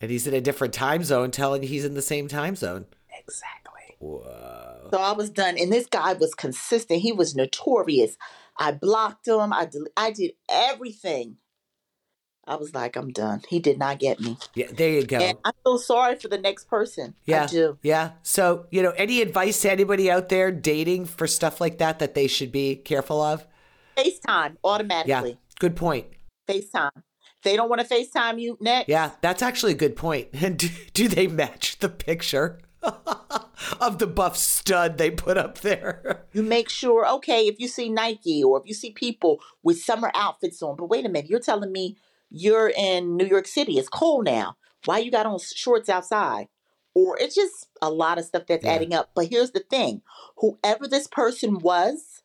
And 0.00 0.10
he's 0.10 0.26
in 0.26 0.34
a 0.34 0.40
different 0.40 0.74
time 0.74 1.02
zone, 1.02 1.30
telling 1.30 1.62
he's 1.62 1.84
in 1.84 1.94
the 1.94 2.02
same 2.02 2.28
time 2.28 2.54
zone. 2.54 2.86
Exactly. 3.18 3.96
Whoa. 3.98 4.88
So 4.92 4.98
I 5.00 5.12
was 5.12 5.28
done, 5.30 5.56
and 5.58 5.72
this 5.72 5.86
guy 5.86 6.12
was 6.12 6.34
consistent. 6.34 7.00
He 7.00 7.12
was 7.12 7.34
notorious. 7.34 8.16
I 8.56 8.72
blocked 8.72 9.26
him. 9.26 9.52
I 9.52 9.66
del- 9.66 9.86
I 9.96 10.12
did 10.12 10.32
everything. 10.48 11.38
I 12.48 12.56
was 12.56 12.74
like, 12.74 12.96
I'm 12.96 13.10
done. 13.12 13.42
He 13.48 13.58
did 13.60 13.78
not 13.78 13.98
get 13.98 14.20
me, 14.20 14.36
Yeah, 14.54 14.68
there 14.72 14.90
you 14.90 15.04
go. 15.06 15.18
and 15.18 15.38
I 15.44 15.50
feel 15.62 15.78
sorry 15.78 16.16
for 16.16 16.28
the 16.28 16.38
next 16.38 16.68
person. 16.68 17.14
Yeah. 17.26 17.44
I 17.44 17.46
do. 17.46 17.78
Yeah. 17.82 18.12
So, 18.22 18.66
you 18.70 18.82
know, 18.82 18.92
any 18.96 19.20
advice 19.20 19.60
to 19.62 19.70
anybody 19.70 20.10
out 20.10 20.28
there 20.30 20.50
dating 20.50 21.04
for 21.06 21.26
stuff 21.26 21.60
like 21.60 21.78
that 21.78 21.98
that 21.98 22.14
they 22.14 22.26
should 22.26 22.50
be 22.50 22.76
careful 22.76 23.20
of? 23.20 23.46
FaceTime 23.96 24.56
automatically. 24.64 25.30
Yeah. 25.30 25.36
Good 25.60 25.76
point. 25.76 26.06
FaceTime. 26.48 26.90
If 26.96 27.42
they 27.44 27.54
don't 27.56 27.68
want 27.68 27.86
to 27.86 27.86
FaceTime 27.86 28.40
you 28.40 28.56
next. 28.60 28.88
Yeah, 28.88 29.10
that's 29.20 29.42
actually 29.42 29.72
a 29.72 29.76
good 29.76 29.94
point. 29.96 30.28
And 30.42 30.56
do, 30.58 30.68
do 30.94 31.06
they 31.08 31.26
match 31.26 31.78
the 31.80 31.88
picture 31.88 32.58
of 33.80 33.98
the 33.98 34.06
buff 34.06 34.36
stud 34.36 34.98
they 34.98 35.10
put 35.10 35.36
up 35.36 35.58
there? 35.58 36.24
You 36.32 36.42
make 36.42 36.68
sure, 36.68 37.08
okay, 37.14 37.48
if 37.48 37.58
you 37.58 37.66
see 37.66 37.88
Nike 37.88 38.44
or 38.44 38.60
if 38.60 38.66
you 38.66 38.74
see 38.74 38.92
people 38.92 39.40
with 39.64 39.80
summer 39.80 40.10
outfits 40.14 40.62
on, 40.62 40.76
but 40.76 40.86
wait 40.88 41.04
a 41.04 41.08
minute, 41.08 41.28
you're 41.28 41.40
telling 41.40 41.72
me 41.72 41.96
you're 42.30 42.68
in 42.76 43.16
New 43.16 43.26
York 43.26 43.46
City. 43.46 43.78
It's 43.78 43.88
cold 43.88 44.24
now. 44.24 44.56
Why 44.84 44.98
you 44.98 45.10
got 45.10 45.26
on 45.26 45.38
shorts 45.38 45.88
outside? 45.88 46.48
Or 46.94 47.16
it's 47.18 47.34
just 47.34 47.68
a 47.80 47.90
lot 47.90 48.18
of 48.18 48.24
stuff 48.24 48.44
that's 48.46 48.64
Yeah. 48.64 48.72
adding 48.72 48.94
up. 48.94 49.10
But 49.14 49.26
here's 49.28 49.52
the 49.52 49.60
thing 49.60 50.02
whoever 50.38 50.86
this 50.88 51.06
person 51.06 51.58
was, 51.58 52.22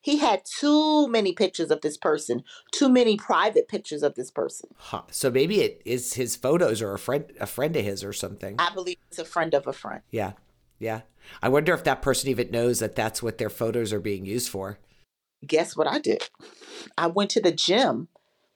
he 0.00 0.18
had 0.18 0.42
too 0.44 1.08
many 1.08 1.32
pictures 1.32 1.70
of 1.70 1.80
this 1.80 1.96
person, 1.96 2.44
too 2.72 2.88
many 2.88 3.16
private 3.16 3.68
pictures 3.68 4.02
of 4.02 4.14
this 4.14 4.30
person. 4.30 4.70
Huh. 4.76 5.02
So 5.10 5.30
maybe 5.30 5.60
it 5.60 5.82
is 5.84 6.14
his 6.14 6.36
photos 6.36 6.82
or 6.82 6.92
a 6.92 6.98
friend 6.98 7.24
a 7.40 7.46
friend 7.46 7.74
of 7.76 7.84
his 7.84 8.04
or 8.04 8.12
something. 8.12 8.56
I 8.58 8.72
believe 8.72 8.96
it's 9.08 9.18
a 9.18 9.24
friend 9.24 9.54
of 9.54 9.66
a 9.66 9.72
friend. 9.72 10.02
Yeah. 10.10 10.32
Yeah. 10.78 11.02
I 11.42 11.48
wonder 11.48 11.72
if 11.72 11.84
that 11.84 12.02
person 12.02 12.28
even 12.28 12.50
knows 12.50 12.80
that 12.80 12.96
that's 12.96 13.22
what 13.22 13.38
their 13.38 13.50
photos 13.50 13.92
are 13.92 14.00
being 14.00 14.26
used 14.26 14.48
for. 14.50 14.78
Guess 15.46 15.76
what 15.76 15.86
I 15.86 15.98
did? 15.98 16.28
I 16.98 17.06
went 17.06 17.30
to 17.30 17.40
the 17.40 17.52
gym 17.52 18.08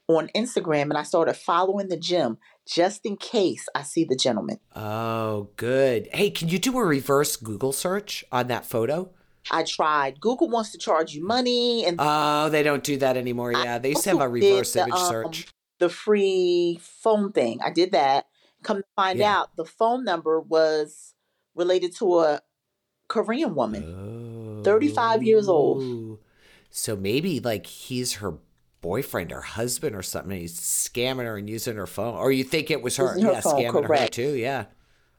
on 0.09 0.29
Instagram 0.35 0.83
and 0.85 0.97
I 0.97 1.03
started 1.03 1.35
following 1.35 1.89
the 1.89 1.97
gym 1.97 2.39
just 2.67 3.05
in 3.05 3.17
case 3.17 3.67
I 3.75 3.83
see 3.83 4.05
the 4.05 4.17
gentleman. 4.17 4.59
Oh, 4.75 5.51
good. 5.57 6.09
Hey, 6.13 6.31
can 6.31 6.49
you 6.49 6.59
do 6.59 6.77
a 6.79 6.85
reverse 6.85 7.37
Google 7.37 7.73
search 7.73 8.25
on 8.33 8.49
that 8.49 8.65
photo? 8.65 9.11
I 9.51 9.63
tried. 9.65 10.21
Google 10.21 10.49
wants 10.49 10.73
to 10.73 10.79
charge 10.79 11.15
you 11.15 11.25
money 11.27 11.85
and 11.85 11.97
Oh, 12.01 12.49
they 12.49 12.63
don't 12.63 12.83
do 12.83 12.97
that 12.99 13.17
anymore. 13.17 13.53
I 13.55 13.65
Yeah, 13.65 13.79
they 13.79 13.91
used 13.91 14.05
to 14.05 14.11
have 14.11 14.21
a 14.21 14.29
reverse 14.29 14.73
the, 14.73 14.81
image 14.83 14.95
um, 14.95 15.09
search. 15.09 15.47
the 15.79 15.89
free 15.91 16.81
phone 16.83 17.33
thing. 17.33 17.61
I 17.63 17.71
did 17.71 17.93
that. 17.93 18.27
Come 18.63 18.79
to 18.79 18.85
find 18.97 19.19
Yeah. 19.19 19.39
out, 19.41 19.57
the 19.57 19.65
phone 19.67 20.05
number 20.05 20.41
was 20.41 21.15
related 21.55 21.95
to 21.97 22.21
a 22.21 22.41
Korean 23.09 23.55
woman. 23.55 24.61
Oh. 24.61 24.63
35 24.65 25.23
years 25.23 25.49
old. 25.49 26.19
So 26.71 26.97
maybe 26.97 27.41
like 27.41 27.67
he's 27.67 28.15
her 28.15 28.39
boyfriend 28.81 29.33
or 29.33 29.41
husband 29.41 29.97
or 29.97 30.03
something. 30.03 30.33
and 30.33 30.41
He's 30.41 30.59
scamming 30.59 31.25
her 31.25 31.37
and 31.37 31.49
using 31.49 31.77
her 31.77 31.87
phone. 31.87 32.15
Or 32.15 32.31
you 32.31 32.45
think 32.45 32.71
it 32.71 32.83
was 32.83 32.97
her? 32.97 33.15
Using 33.15 33.25
her 33.25 33.33
yeah, 33.33 33.41
phone, 33.41 33.55
scamming 33.55 33.83
her 33.83 33.89
correct. 33.89 34.15
too. 34.15 34.35
Yeah. 34.35 34.67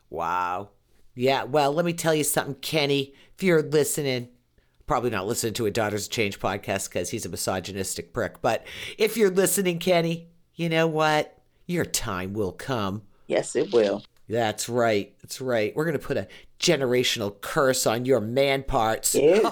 Wow. 0.10 0.70
Yeah. 1.16 1.44
Well, 1.44 1.74
let 1.74 1.86
me 1.86 1.94
tell 1.94 2.14
you 2.14 2.24
something, 2.24 2.56
Kenny. 2.56 3.14
If 3.36 3.44
you're 3.44 3.62
listening, 3.62 4.30
probably 4.88 5.10
not 5.10 5.28
listening 5.28 5.54
to 5.54 5.66
a 5.66 5.72
Daughters 5.72 6.06
of 6.06 6.12
Change 6.12 6.40
podcast 6.40 6.90
because 6.90 7.10
he's 7.10 7.26
a 7.26 7.30
misogynistic 7.30 8.14
prick. 8.14 8.42
But 8.42 8.66
if 8.98 9.18
you're 9.18 9.30
listening, 9.30 9.80
Kenny, 9.80 10.30
you 10.56 10.70
know 10.70 10.88
what? 10.88 11.38
Your 11.68 11.86
time 11.86 12.34
will 12.34 12.52
come. 12.52 13.04
Yes, 13.28 13.56
it 13.56 13.72
will. 13.72 14.04
That's 14.28 14.70
right. 14.70 15.14
That's 15.22 15.42
right. 15.42 15.76
We're 15.76 15.86
going 15.86 15.98
to 15.98 16.06
put 16.06 16.18
a 16.18 16.28
generational 16.60 17.40
curse 17.42 17.88
on 17.88 18.06
your 18.06 18.20
man 18.20 18.64
parts. 18.64 19.16
Yeah. 19.16 19.50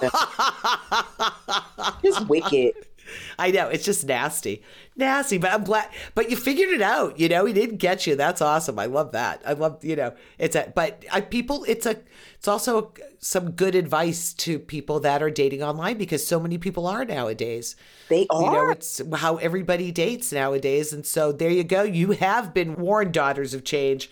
it's 2.02 2.20
wicked. 2.22 2.74
I 3.38 3.50
know 3.50 3.68
it's 3.68 3.84
just 3.84 4.06
nasty, 4.06 4.62
nasty. 4.96 5.38
But 5.38 5.52
I'm 5.52 5.64
glad. 5.64 5.88
But 6.14 6.30
you 6.30 6.36
figured 6.36 6.70
it 6.70 6.82
out. 6.82 7.18
You 7.18 7.28
know, 7.28 7.44
he 7.44 7.52
didn't 7.52 7.76
get 7.76 8.06
you. 8.06 8.16
That's 8.16 8.40
awesome. 8.40 8.78
I 8.78 8.86
love 8.86 9.12
that. 9.12 9.42
I 9.46 9.52
love. 9.52 9.84
You 9.84 9.96
know, 9.96 10.14
it's 10.38 10.56
a. 10.56 10.72
But 10.74 11.04
I, 11.12 11.20
people, 11.20 11.64
it's 11.68 11.86
a. 11.86 11.96
It's 12.36 12.48
also 12.48 12.92
some 13.18 13.52
good 13.52 13.74
advice 13.74 14.32
to 14.32 14.58
people 14.58 15.00
that 15.00 15.22
are 15.22 15.30
dating 15.30 15.62
online 15.62 15.98
because 15.98 16.26
so 16.26 16.38
many 16.38 16.58
people 16.58 16.86
are 16.86 17.04
nowadays. 17.04 17.76
They 18.08 18.26
are. 18.30 18.42
You 18.42 18.52
know, 18.52 18.70
it's 18.70 19.00
how 19.16 19.36
everybody 19.36 19.90
dates 19.90 20.32
nowadays, 20.32 20.92
and 20.92 21.04
so 21.04 21.32
there 21.32 21.50
you 21.50 21.64
go. 21.64 21.82
You 21.82 22.12
have 22.12 22.54
been 22.54 22.76
warned, 22.76 23.12
daughters 23.12 23.54
of 23.54 23.64
change. 23.64 24.10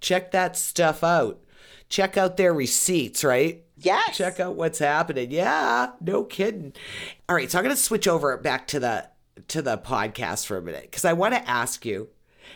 Check 0.00 0.30
that 0.32 0.56
stuff 0.56 1.02
out. 1.02 1.40
Check 1.88 2.16
out 2.16 2.36
their 2.36 2.52
receipts, 2.52 3.22
right? 3.22 3.62
Yes. 3.78 4.16
check 4.16 4.40
out 4.40 4.56
what's 4.56 4.78
happening. 4.78 5.30
Yeah, 5.30 5.92
no 6.00 6.24
kidding. 6.24 6.72
All 7.28 7.36
right, 7.36 7.50
so 7.50 7.58
I'm 7.58 7.64
going 7.64 7.76
to 7.76 7.80
switch 7.80 8.08
over 8.08 8.36
back 8.38 8.66
to 8.68 8.80
the 8.80 9.08
to 9.48 9.60
the 9.60 9.76
podcast 9.76 10.46
for 10.46 10.56
a 10.56 10.62
minute 10.62 10.82
because 10.82 11.04
I 11.04 11.12
want 11.12 11.34
to 11.34 11.48
ask 11.48 11.84
you: 11.84 12.08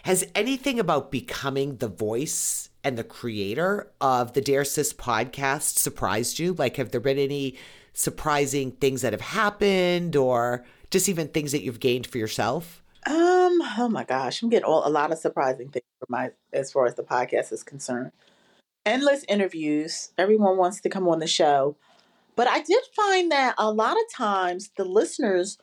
Has 0.05 0.27
anything 0.35 0.81
about 0.81 1.11
becoming 1.11 1.77
the 1.77 1.89
voice 1.89 2.71
and 2.83 2.97
the 2.97 3.05
creator 3.05 3.93
of 4.01 4.33
the 4.33 4.41
Dear 4.41 4.65
Sis 4.65 4.95
podcast 4.95 5.79
surprised 5.79 6.39
you? 6.39 6.55
Like, 6.55 6.77
have 6.77 6.91
there 6.91 7.01
been 7.01 7.19
any 7.19 7.57
surprising 7.93 8.73
things 8.73 9.03
that 9.03 9.13
have 9.13 9.21
happened, 9.21 10.17
or 10.17 10.65
just 10.91 11.09
even 11.09 11.29
things 11.29 11.53
that 11.53 11.63
you've 11.63 11.81
gained 11.81 12.07
for 12.07 12.17
yourself? 12.17 12.83
Um. 13.07 13.61
Oh 13.79 13.89
my 13.91 14.05
gosh, 14.05 14.43
I'm 14.43 14.49
getting 14.49 14.65
all, 14.65 14.87
a 14.87 14.91
lot 14.91 15.13
of 15.13 15.19
surprising 15.19 15.69
things 15.69 15.85
for 15.99 16.07
my 16.09 16.31
as 16.53 16.73
far 16.73 16.87
as 16.87 16.95
the 16.95 17.03
podcast 17.03 17.53
is 17.53 17.63
concerned. 17.63 18.13
Endless 18.87 19.25
interviews. 19.29 20.13
Everyone 20.17 20.57
wants 20.57 20.81
to 20.81 20.89
come 20.89 21.09
on 21.09 21.19
the 21.19 21.27
show, 21.27 21.77
but 22.37 22.49
I 22.49 22.61
did 22.63 22.83
find 22.97 23.31
that 23.31 23.55
a 23.59 23.71
lot 23.71 23.97
of 23.97 24.13
times 24.15 24.71
the 24.77 24.85
listeners 24.85 25.59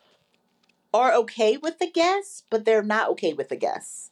are 0.93 1.13
okay 1.13 1.58
with 1.58 1.80
the 1.80 1.89
guests, 1.89 2.43
but 2.49 2.65
they're 2.65 2.84
not 2.84 3.10
okay 3.10 3.34
with 3.34 3.49
the 3.49 3.56
guests. 3.56 4.12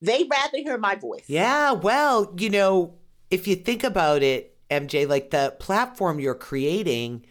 They 0.00 0.24
rather 0.30 0.58
hear 0.58 0.76
my 0.76 0.96
voice. 0.96 1.24
Yeah, 1.26 1.72
well, 1.72 2.34
you 2.38 2.50
know, 2.50 2.94
if 3.30 3.48
you 3.48 3.56
think 3.56 3.84
about 3.84 4.22
it, 4.22 4.56
MJ, 4.70 5.08
like 5.08 5.30
the 5.30 5.54
platform 5.58 6.20
you're 6.20 6.34
creating, 6.34 7.24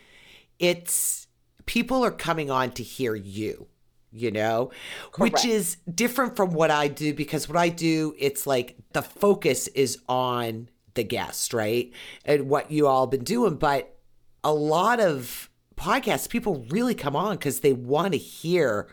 it's 0.60 1.28
people 1.66 2.04
are 2.04 2.12
coming 2.12 2.50
on 2.50 2.72
to 2.72 2.84
hear 2.84 3.16
you, 3.16 3.68
you 4.12 4.32
know, 4.32 4.72
which 5.18 5.46
is 5.46 5.78
different 5.94 6.36
from 6.36 6.54
what 6.54 6.72
I 6.72 6.88
do 6.88 7.14
because 7.14 7.48
what 7.48 7.58
I 7.58 7.70
do, 7.70 8.16
it's 8.18 8.48
like 8.48 8.76
the 8.94 9.02
focus 9.02 9.68
is 9.70 10.00
on 10.08 10.70
the 10.96 11.04
guest, 11.04 11.54
right? 11.54 11.92
And 12.26 12.50
what 12.50 12.72
you 12.72 12.88
all 12.88 13.08
been 13.08 13.24
doing. 13.24 13.56
But 13.56 13.96
a 14.44 14.54
lot 14.54 15.00
of 15.00 15.50
podcasts, 15.76 16.30
people 16.30 16.66
really 16.70 16.96
come 16.96 17.16
on 17.16 17.36
because 17.36 17.60
they 17.60 17.74
want 17.74 18.14
to 18.14 18.18
hear 18.18 18.88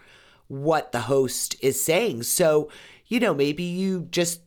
what 0.48 0.92
the 0.92 1.00
host 1.00 1.56
is 1.60 1.82
saying. 1.82 2.24
So, 2.24 2.70
you 3.06 3.20
know, 3.20 3.34
maybe 3.34 3.62
you 3.62 4.08
just 4.10 4.40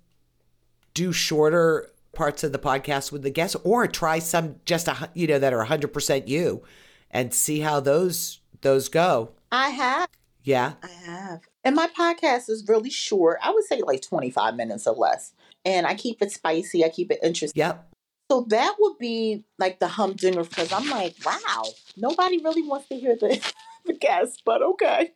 do 0.94 1.12
shorter 1.12 1.90
parts 2.14 2.44
of 2.44 2.52
the 2.52 2.60
podcast 2.60 3.12
with 3.12 3.24
the 3.24 3.30
guests 3.30 3.56
or 3.64 3.88
try 3.88 4.20
some 4.20 4.56
just 4.66 4.88
a, 4.88 5.10
you 5.14 5.26
know 5.28 5.40
that 5.40 5.54
are 5.54 5.66
100% 5.66 6.28
you 6.28 6.64
and 7.10 7.34
see 7.34 7.60
how 7.60 7.80
those 7.80 8.40
those 8.62 8.90
go. 8.90 9.32
I 9.52 9.70
have. 9.70 10.10
Yeah. 10.44 10.74
I 10.84 10.88
have. 11.06 11.42
And 11.64 11.76
my 11.76 11.88
podcast 11.88 12.50
is 12.50 12.66
really 12.68 12.90
short. 12.90 13.40
I 13.42 13.52
would 13.52 13.64
say 13.66 13.82
like 13.82 14.02
25 14.02 14.56
minutes 14.56 14.88
or 14.88 14.96
less. 14.96 15.34
And 15.66 15.86
I 15.88 15.96
keep 15.96 16.22
it 16.22 16.32
spicy. 16.32 16.84
I 16.84 16.90
keep 16.90 17.12
it 17.12 17.20
interesting. 17.24 17.60
Yep. 17.60 17.94
So 18.32 18.46
that 18.50 18.76
would 18.80 18.98
be 18.98 19.44
like 19.60 19.80
the 19.80 19.88
humdinger 19.88 20.44
because 20.44 20.72
I'm 20.72 20.90
like, 20.90 21.16
wow, 21.26 21.66
nobody 21.98 22.42
really 22.44 22.64
wants 22.64 22.88
to 22.90 22.96
hear 22.96 23.16
the, 23.16 23.40
the 23.86 23.94
guest, 24.02 24.42
but 24.46 24.62
okay. 24.62 25.12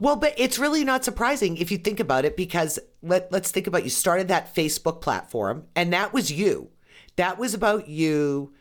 Well, 0.00 0.16
but 0.16 0.34
it's 0.36 0.58
really 0.58 0.84
not 0.84 1.04
surprising 1.04 1.56
if 1.56 1.70
you 1.70 1.78
think 1.78 2.00
about 2.00 2.24
it 2.24 2.36
because 2.36 2.78
let 3.02 3.30
let's 3.30 3.50
think 3.50 3.66
about 3.66 3.84
you 3.84 3.90
started 3.90 4.28
that 4.28 4.54
Facebook 4.54 5.00
platform 5.00 5.66
and 5.76 5.92
that 5.92 6.12
was 6.12 6.32
you. 6.32 6.70
That 7.16 7.38
was 7.38 7.54
about 7.54 7.88
you 7.88 8.52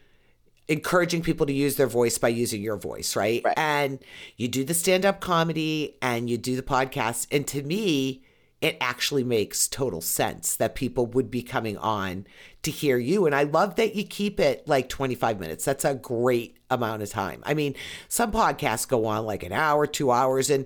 encouraging 0.68 1.22
people 1.22 1.46
to 1.46 1.54
use 1.54 1.76
their 1.76 1.88
voice 1.88 2.18
by 2.18 2.28
using 2.28 2.62
your 2.62 2.78
voice, 2.78 3.16
right? 3.16 3.42
Right. 3.44 3.58
And 3.58 4.00
you 4.36 4.48
do 4.48 4.64
the 4.64 4.74
stand-up 4.74 5.22
comedy 5.22 5.98
and 6.02 6.30
you 6.30 6.38
do 6.38 6.56
the 6.56 6.62
podcast 6.62 7.28
and 7.32 7.48
to 7.48 7.64
me 7.64 8.24
it 8.62 8.78
actually 8.82 9.24
makes 9.24 9.68
total 9.68 10.02
sense 10.02 10.56
that 10.56 10.74
people 10.74 11.06
would 11.06 11.30
be 11.30 11.44
coming 11.44 11.78
on 11.78 12.26
to 12.64 12.72
hear 12.72 12.98
you 12.98 13.26
and 13.26 13.36
I 13.36 13.44
love 13.44 13.76
that 13.76 13.96
you 13.96 14.04
keep 14.04 14.40
it 14.40 14.68
like 14.68 14.90
25 14.90 15.40
minutes. 15.40 15.64
That's 15.64 15.86
a 15.86 15.94
great 15.94 16.58
amount 16.70 17.04
of 17.04 17.10
time. 17.10 17.42
I 17.46 17.54
mean, 17.54 17.76
some 18.08 18.32
podcasts 18.32 18.88
go 18.88 19.06
on 19.06 19.26
like 19.26 19.44
an 19.44 19.54
hour, 19.54 19.86
2 19.86 20.12
hours 20.12 20.50
and 20.50 20.66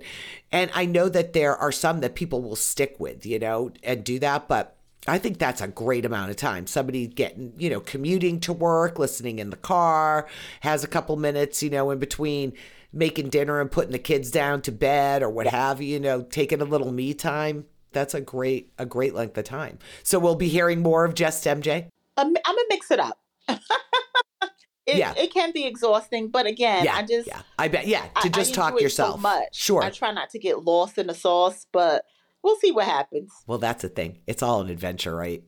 and 0.51 0.71
I 0.73 0.85
know 0.85 1.09
that 1.09 1.33
there 1.33 1.55
are 1.55 1.71
some 1.71 1.99
that 1.99 2.15
people 2.15 2.41
will 2.41 2.55
stick 2.55 2.95
with, 2.97 3.25
you 3.25 3.39
know, 3.39 3.71
and 3.83 4.03
do 4.03 4.19
that, 4.19 4.47
but 4.47 4.77
I 5.07 5.17
think 5.17 5.39
that's 5.39 5.61
a 5.61 5.67
great 5.67 6.05
amount 6.05 6.29
of 6.29 6.37
time. 6.37 6.67
Somebody 6.67 7.07
getting, 7.07 7.53
you 7.57 7.69
know, 7.69 7.79
commuting 7.79 8.39
to 8.41 8.53
work, 8.53 8.99
listening 8.99 9.39
in 9.39 9.49
the 9.49 9.57
car, 9.57 10.27
has 10.61 10.83
a 10.83 10.87
couple 10.87 11.15
minutes, 11.17 11.63
you 11.63 11.71
know, 11.71 11.89
in 11.89 11.99
between 11.99 12.53
making 12.93 13.29
dinner 13.29 13.59
and 13.59 13.71
putting 13.71 13.91
the 13.91 13.99
kids 13.99 14.31
down 14.31 14.61
to 14.61 14.71
bed 14.71 15.23
or 15.23 15.29
what 15.29 15.47
have 15.47 15.81
you, 15.81 15.87
you 15.87 15.99
know, 15.99 16.21
taking 16.21 16.61
a 16.61 16.65
little 16.65 16.91
me 16.91 17.13
time. 17.13 17.65
That's 17.93 18.13
a 18.13 18.21
great 18.21 18.71
a 18.77 18.85
great 18.85 19.13
length 19.13 19.37
of 19.37 19.45
time. 19.45 19.79
So 20.03 20.17
we'll 20.19 20.35
be 20.35 20.47
hearing 20.49 20.81
more 20.81 21.05
of 21.05 21.13
just 21.13 21.43
MJ. 21.45 21.87
I'm, 22.17 22.27
I'm 22.45 22.55
to 22.55 22.65
mix 22.69 22.91
it 22.91 22.99
up. 22.99 23.19
it, 23.49 24.97
Yeah. 24.97 25.13
it 25.17 25.33
can 25.33 25.51
be 25.51 25.65
exhausting, 25.65 26.29
but 26.29 26.45
again, 26.45 26.85
yeah, 26.85 26.95
I 26.95 27.03
just. 27.03 27.27
yeah. 27.27 27.41
I 27.57 27.67
bet 27.67 27.87
yeah, 27.87 28.03
to 28.03 28.09
I 28.25 28.29
just 28.29 28.53
talk 28.53 28.79
yourself. 28.81 29.15
So 29.15 29.21
much. 29.21 29.55
Sure. 29.55 29.83
I 29.83 29.89
try 29.89 30.11
not 30.11 30.29
to 30.31 30.39
get 30.39 30.63
lost 30.63 30.97
in 30.97 31.07
the 31.07 31.13
sauce, 31.13 31.65
but 31.71 32.05
we'll 32.43 32.57
see 32.57 32.71
what 32.71 32.85
happens. 32.85 33.31
Well, 33.47 33.57
that's 33.59 33.81
the 33.81 33.89
thing. 33.89 34.19
It's 34.27 34.41
all 34.43 34.61
an 34.61 34.69
adventure, 34.69 35.15
right? 35.15 35.43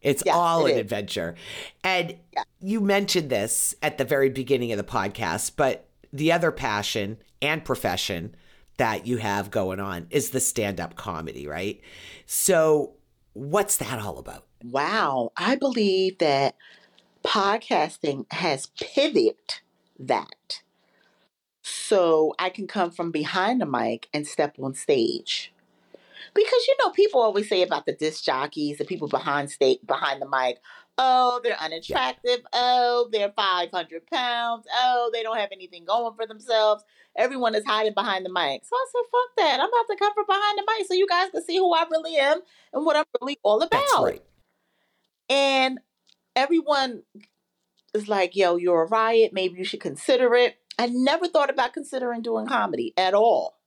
It's 0.00 0.22
Yes, 0.24 0.34
all 0.34 0.66
it 0.66 0.70
an 0.72 0.76
is. 0.76 0.80
adventure. 0.80 1.34
And 1.84 2.16
Yeah. 2.32 2.42
you 2.60 2.80
mentioned 2.80 3.30
this 3.30 3.74
at 3.82 3.98
the 3.98 4.04
very 4.04 4.30
beginning 4.30 4.72
of 4.72 4.78
the 4.78 4.84
podcast, 4.84 5.52
but 5.56 5.88
the 6.12 6.32
other 6.32 6.50
passion 6.50 7.18
and 7.42 7.64
profession 7.64 8.34
that 8.80 9.06
you 9.06 9.18
have 9.18 9.50
going 9.50 9.78
on 9.78 10.06
is 10.08 10.30
the 10.30 10.40
stand 10.40 10.80
up 10.80 10.96
comedy, 10.96 11.46
right? 11.46 11.82
So, 12.24 12.94
what's 13.34 13.76
that 13.76 13.98
all 13.98 14.18
about? 14.18 14.46
Wow. 14.64 15.32
I 15.36 15.56
believe 15.56 16.16
that 16.16 16.56
podcasting 17.22 18.24
has 18.32 18.68
pivoted 18.80 19.36
that. 19.98 20.62
So 21.62 22.34
I 22.38 22.48
can 22.48 22.66
come 22.66 22.90
from 22.90 23.10
behind 23.10 23.60
the 23.60 23.66
mic 23.66 24.08
and 24.14 24.26
step 24.26 24.56
on 24.58 24.72
stage. 24.72 25.52
Because 26.32 26.66
you 26.66 26.76
know, 26.80 26.88
people 26.88 27.20
always 27.20 27.50
say 27.50 27.60
about 27.60 27.84
the 27.84 27.92
disc 27.92 28.24
jockeys, 28.24 28.78
the 28.78 28.86
people 28.86 29.08
behind 29.08 29.50
state 29.50 29.86
behind 29.86 30.22
the 30.22 30.28
mic, 30.28 30.58
oh, 31.02 31.40
they're 31.42 31.58
unattractive. 31.58 32.40
Oh, 32.52 33.08
they're 33.10 33.32
500 33.34 34.06
pounds. 34.06 34.66
Oh, 34.72 35.10
they 35.12 35.22
don't 35.22 35.38
have 35.38 35.48
anything 35.50 35.86
going 35.86 36.14
for 36.14 36.26
themselves. 36.26 36.84
Everyone 37.16 37.54
is 37.54 37.64
hiding 37.64 37.94
behind 37.94 38.24
the 38.24 38.32
mic. 38.32 38.62
So 38.64 38.76
I 38.76 38.86
said, 38.92 39.02
fuck 39.10 39.36
that. 39.38 39.60
I'm 39.60 39.68
about 39.68 39.88
to 39.90 39.96
come 39.98 40.12
from 40.12 40.26
behind 40.28 40.58
the 40.58 40.66
mic 40.68 40.86
so 40.86 40.94
you 40.94 41.08
guys 41.08 41.30
can 41.30 41.42
see 41.42 41.56
who 41.56 41.72
I 41.72 41.86
really 41.90 42.16
am 42.16 42.40
and 42.74 42.84
what 42.84 42.96
I'm 42.96 43.06
really 43.20 43.38
all 43.42 43.62
about. 43.62 43.70
That's 43.70 43.98
right. 43.98 44.22
And 45.30 45.80
everyone 46.36 47.02
is 47.94 48.06
like, 48.06 48.36
yo, 48.36 48.56
you're 48.56 48.82
a 48.82 48.88
riot. 48.88 49.32
Maybe 49.32 49.58
you 49.58 49.64
should 49.64 49.80
consider 49.80 50.34
it. 50.34 50.56
I 50.78 50.86
never 50.86 51.26
thought 51.26 51.50
about 51.50 51.72
considering 51.72 52.20
doing 52.20 52.46
comedy 52.46 52.92
at 52.98 53.14
all. 53.14 53.58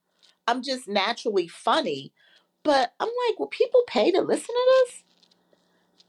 I'm 0.48 0.62
just 0.62 0.88
naturally 0.88 1.48
funny. 1.48 2.14
But 2.64 2.94
I'm 3.00 3.10
like, 3.10 3.40
will 3.40 3.48
people 3.48 3.82
pay 3.88 4.12
to 4.12 4.22
listen 4.22 4.56
to 4.56 4.86
this? 4.86 5.03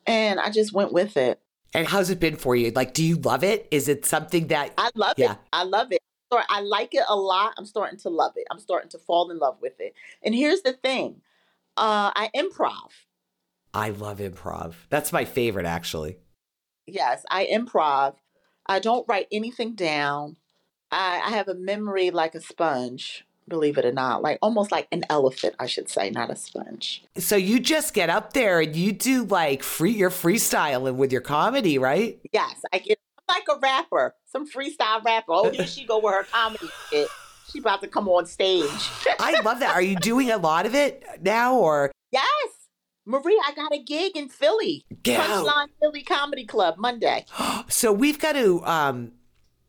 And 0.07 0.39
I 0.41 0.51
just 0.51 0.73
went 0.73 0.93
with 0.93 1.17
it. 1.17 1.41
And 1.73 1.89
how's 1.89 2.11
it 2.11 2.21
been 2.21 2.37
for 2.37 2.55
you? 2.55 2.71
Like, 2.71 2.95
do 2.95 3.05
you 3.05 3.17
love 3.17 3.43
it? 3.43 3.67
Is 3.71 3.89
it 3.89 4.05
something 4.05 4.47
that 4.49 4.73
I 4.79 4.91
love 4.95 5.15
Yeah. 5.17 5.33
it. 5.33 5.39
I 5.53 5.65
love 5.65 5.91
it. 5.93 6.01
Or 6.31 6.43
I 6.49 6.61
like 6.61 6.95
it 6.95 7.05
a 7.09 7.17
lot. 7.17 7.55
I'm 7.59 7.67
starting 7.67 7.99
to 8.01 8.09
love 8.11 8.33
it. 8.37 8.47
I'm 8.51 8.61
starting 8.61 8.91
to 8.91 8.99
fall 8.99 9.31
in 9.31 9.39
love 9.39 9.59
with 9.61 9.81
it. 9.81 9.95
And 10.23 10.35
here's 10.35 10.63
the 10.63 10.73
thing. 10.73 11.21
Uh, 11.77 12.13
I 12.15 12.31
improv. 12.37 12.91
I 13.73 13.91
love 13.91 14.19
improv? 14.19 14.75
That's 14.89 15.13
my 15.13 15.25
favorite, 15.25 15.67
actually. 15.67 16.19
Yes, 16.87 17.25
I 17.31 17.47
improv. 17.47 18.15
I 18.67 18.79
don't 18.79 19.07
write 19.09 19.27
anything 19.33 19.75
down. 19.75 20.37
I, 20.93 21.21
I 21.25 21.31
have 21.31 21.49
a 21.49 21.55
memory 21.55 22.11
like 22.11 22.35
a 22.35 22.41
sponge, 22.41 23.25
believe 23.49 23.79
it 23.79 23.85
or 23.85 23.93
not, 23.93 24.23
like 24.23 24.39
almost 24.43 24.73
like 24.73 24.89
an 24.93 25.05
elephant, 25.11 25.55
I 25.59 25.67
should 25.67 25.89
say, 25.89 26.11
not 26.11 26.31
a 26.31 26.37
sponge. 26.37 27.05
So 27.19 27.37
you 27.37 27.61
just 27.61 27.95
get 27.95 28.11
up 28.11 28.33
there 28.33 28.61
and 28.61 28.75
you 28.75 28.93
do 28.93 29.25
like 29.25 29.63
free, 29.63 29.93
you're 29.93 30.11
freestyling 30.11 30.97
with 30.97 31.13
your 31.13 31.21
comedy, 31.21 31.79
right? 31.79 32.19
Yes, 32.33 32.63
I 32.73 32.79
get 32.79 32.99
I'm 33.29 33.37
like 33.37 33.47
a 33.57 33.59
rapper, 33.61 34.15
some 34.27 34.49
freestyle 34.49 35.03
rapper. 35.05 35.33
Oh, 35.33 35.51
here 35.51 35.67
she 35.67 35.85
go 35.87 35.99
with 35.99 36.15
her 36.15 36.25
comedy 36.25 36.69
shit. 36.91 37.09
She 37.51 37.59
about 37.61 37.83
to 37.83 37.89
come 37.89 38.09
on 38.09 38.27
stage. 38.27 38.69
I 39.19 39.41
love 39.43 39.61
that. 39.61 39.75
Are 39.75 39.83
you 39.83 39.97
doing 39.97 40.31
a 40.31 40.37
lot 40.37 40.67
of 40.67 40.75
it 40.75 41.05
now 41.23 41.57
or? 41.57 41.93
yes, 42.11 42.25
Marie, 43.07 43.41
I 43.47 43.53
got 43.55 43.73
a 43.75 43.83
gig 43.83 44.17
in 44.17 44.29
Philly, 44.29 44.87
Get. 45.03 45.21
Punchline 45.21 45.69
Philly 45.79 46.03
Comedy 46.03 46.47
Club 46.47 46.77
Monday. 46.79 47.27
So 47.69 47.93
we've 47.93 48.19
got 48.19 48.33
to, 48.33 48.65
um, 48.65 49.13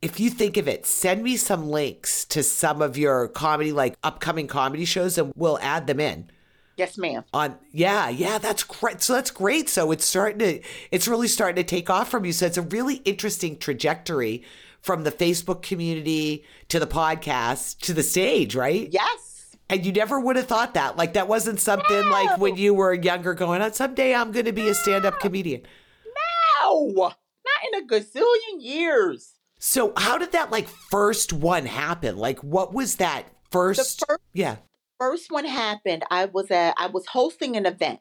if 0.06 0.20
you 0.20 0.30
think 0.30 0.56
of 0.56 0.68
it, 0.68 0.86
send 0.86 1.24
me 1.24 1.36
some 1.36 1.68
links 1.68 2.26
to 2.26 2.44
some 2.44 2.80
of 2.80 2.96
your 2.96 3.28
comedy, 3.28 3.72
like 3.72 3.98
upcoming 4.04 4.46
comedy 4.46 4.86
shows, 4.86 5.18
and 5.18 5.34
we'll 5.36 5.58
add 5.64 5.88
them 5.88 6.00
in. 6.00 6.30
Yes, 6.78 6.96
ma'am. 6.96 7.24
On 7.34 7.58
yeah, 7.72 8.10
yeah, 8.10 8.38
that's 8.38 8.64
great. 8.64 9.02
So 9.02 9.14
that's 9.14 9.32
great. 9.32 9.68
So 9.68 9.92
it's 9.92 10.06
starting 10.06 10.38
to, 10.40 10.62
it's 10.92 11.08
really 11.08 11.28
starting 11.28 11.56
to 11.56 11.64
take 11.64 11.90
off 11.90 12.12
from 12.12 12.24
you. 12.24 12.34
So 12.34 12.46
it's 12.46 12.58
a 12.58 12.62
really 12.62 12.98
interesting 12.98 13.58
trajectory 13.58 14.44
from 14.80 15.06
the 15.06 15.12
Facebook 15.12 15.64
community 15.64 16.46
to 16.70 16.80
the 16.80 16.86
podcast 16.86 17.80
to 17.80 17.94
the 17.94 18.04
stage, 18.04 18.54
right? 18.56 18.88
Yes. 18.92 19.56
And 19.72 19.84
you 19.84 19.92
never 19.92 20.20
would 20.20 20.36
have 20.36 20.46
thought 20.46 20.76
that. 20.76 20.98
Like 20.98 21.14
that 21.14 21.28
wasn't 21.28 21.60
something 21.60 22.10
like 22.10 22.38
when 22.38 22.58
you 22.58 22.76
were 22.76 22.94
younger 22.94 23.34
going 23.34 23.64
on, 23.64 23.74
someday 23.74 24.14
I'm 24.14 24.32
going 24.32 24.46
to 24.46 24.54
be 24.54 24.70
a 24.70 24.76
stand 24.76 25.04
up 25.04 25.20
comedian. 25.20 25.64
No, 26.62 26.94
not 26.94 27.16
in 27.74 27.84
a 27.84 27.88
gazillion 27.88 28.60
years. 28.60 29.32
So 29.66 29.94
how 29.98 30.20
did 30.20 30.34
that 30.34 30.52
like 30.52 30.68
first 30.68 31.34
one 31.34 31.66
happen? 31.66 32.18
Like 32.18 32.44
what 32.44 32.72
was 32.72 32.98
that 32.98 33.26
first? 33.50 34.06
first- 34.08 34.22
yeah. 34.32 34.58
first 35.00 35.32
one 35.32 35.44
happened, 35.44 36.04
I 36.12 36.26
was 36.26 36.52
at 36.52 36.76
I 36.78 36.86
was 36.86 37.08
hosting 37.08 37.58
an 37.58 37.66
event 37.66 38.00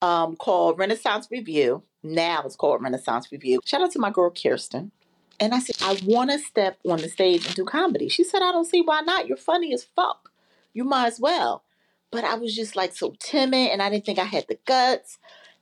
um 0.00 0.34
called 0.36 0.78
Renaissance 0.78 1.28
Review. 1.30 1.82
Now 2.02 2.42
it's 2.46 2.56
called 2.56 2.82
Renaissance 2.82 3.30
Review. 3.30 3.60
Shout 3.66 3.82
out 3.82 3.92
to 3.92 3.98
my 3.98 4.08
girl 4.08 4.30
Kirsten. 4.30 4.90
And 5.38 5.52
I 5.52 5.58
said, 5.58 5.76
I 5.82 6.00
want 6.06 6.30
to 6.30 6.38
step 6.38 6.78
on 6.88 7.02
the 7.02 7.10
stage 7.10 7.44
and 7.44 7.54
do 7.54 7.66
comedy. 7.66 8.08
She 8.08 8.24
said, 8.24 8.40
I 8.40 8.50
don't 8.50 8.64
see 8.64 8.80
why 8.80 9.02
not. 9.02 9.28
You're 9.28 9.36
funny 9.36 9.74
as 9.74 9.84
fuck. 9.84 10.32
You 10.72 10.84
might 10.84 11.08
as 11.08 11.20
well. 11.20 11.64
But 12.10 12.24
I 12.24 12.36
was 12.36 12.56
just 12.56 12.76
like 12.76 12.96
so 12.96 13.14
timid 13.20 13.72
and 13.72 13.82
I 13.82 13.90
didn't 13.90 14.06
think 14.06 14.18
I 14.18 14.24
had 14.24 14.46
the 14.48 14.58
guts. 14.64 15.18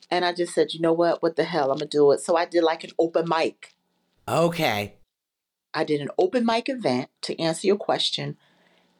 And 0.09 0.25
I 0.25 0.33
just 0.33 0.55
said, 0.55 0.73
you 0.73 0.81
know 0.81 0.93
what? 0.93 1.21
What 1.21 1.35
the 1.35 1.43
hell? 1.43 1.73
I'm 1.73 1.79
going 1.79 1.91
to 1.91 1.99
do 1.99 2.13
it. 2.13 2.21
So 2.21 2.37
I 2.37 2.45
did 2.45 2.63
like 2.63 2.85
an 2.85 2.91
open 2.97 3.29
mic. 3.29 3.75
Okay. 4.29 4.96
I 5.77 5.85
did 5.85 6.01
an 6.01 6.09
open 6.19 6.45
mic 6.45 6.69
event 6.69 7.11
to 7.23 7.41
answer 7.41 7.67
your 7.67 7.77
question. 7.77 8.37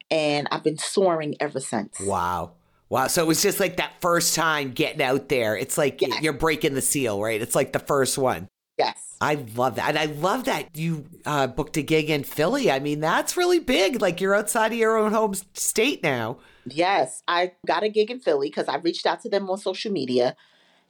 And 0.09 0.47
I've 0.51 0.63
been 0.63 0.77
soaring 0.77 1.35
ever 1.41 1.59
since. 1.59 1.99
Wow. 1.99 2.51
Wow. 2.87 3.07
So 3.07 3.21
it 3.23 3.27
was 3.27 3.41
just 3.41 3.59
like 3.59 3.75
that 3.77 3.91
first 3.99 4.35
time 4.35 4.71
getting 4.71 5.01
out 5.01 5.27
there. 5.27 5.57
It's 5.57 5.77
like 5.77 6.01
Yeah. 6.01 6.19
you're 6.21 6.31
breaking 6.31 6.75
the 6.75 6.81
seal, 6.81 7.21
right? 7.21 7.41
It's 7.41 7.55
like 7.55 7.73
the 7.73 7.79
first 7.79 8.17
one. 8.17 8.47
Yes. 8.77 9.15
I 9.19 9.45
love 9.55 9.75
that. 9.75 9.89
And 9.89 9.97
I 9.97 10.05
love 10.05 10.45
that 10.45 10.77
you 10.77 11.05
uh, 11.25 11.47
booked 11.47 11.75
a 11.77 11.81
gig 11.81 12.09
in 12.09 12.23
Philly. 12.23 12.71
I 12.71 12.79
mean, 12.79 12.99
that's 13.01 13.35
really 13.35 13.59
big. 13.59 13.99
Like 14.01 14.21
you're 14.21 14.35
outside 14.35 14.71
of 14.71 14.77
your 14.77 14.95
own 14.95 15.11
home 15.11 15.33
state 15.55 16.03
now. 16.03 16.37
Yes, 16.65 17.23
I 17.27 17.53
got 17.65 17.83
a 17.83 17.89
gig 17.89 18.11
in 18.11 18.19
Philly 18.19 18.49
because 18.49 18.67
I 18.67 18.77
reached 18.77 19.05
out 19.05 19.21
to 19.21 19.29
them 19.29 19.49
on 19.49 19.57
social 19.57 19.91
media 19.91 20.35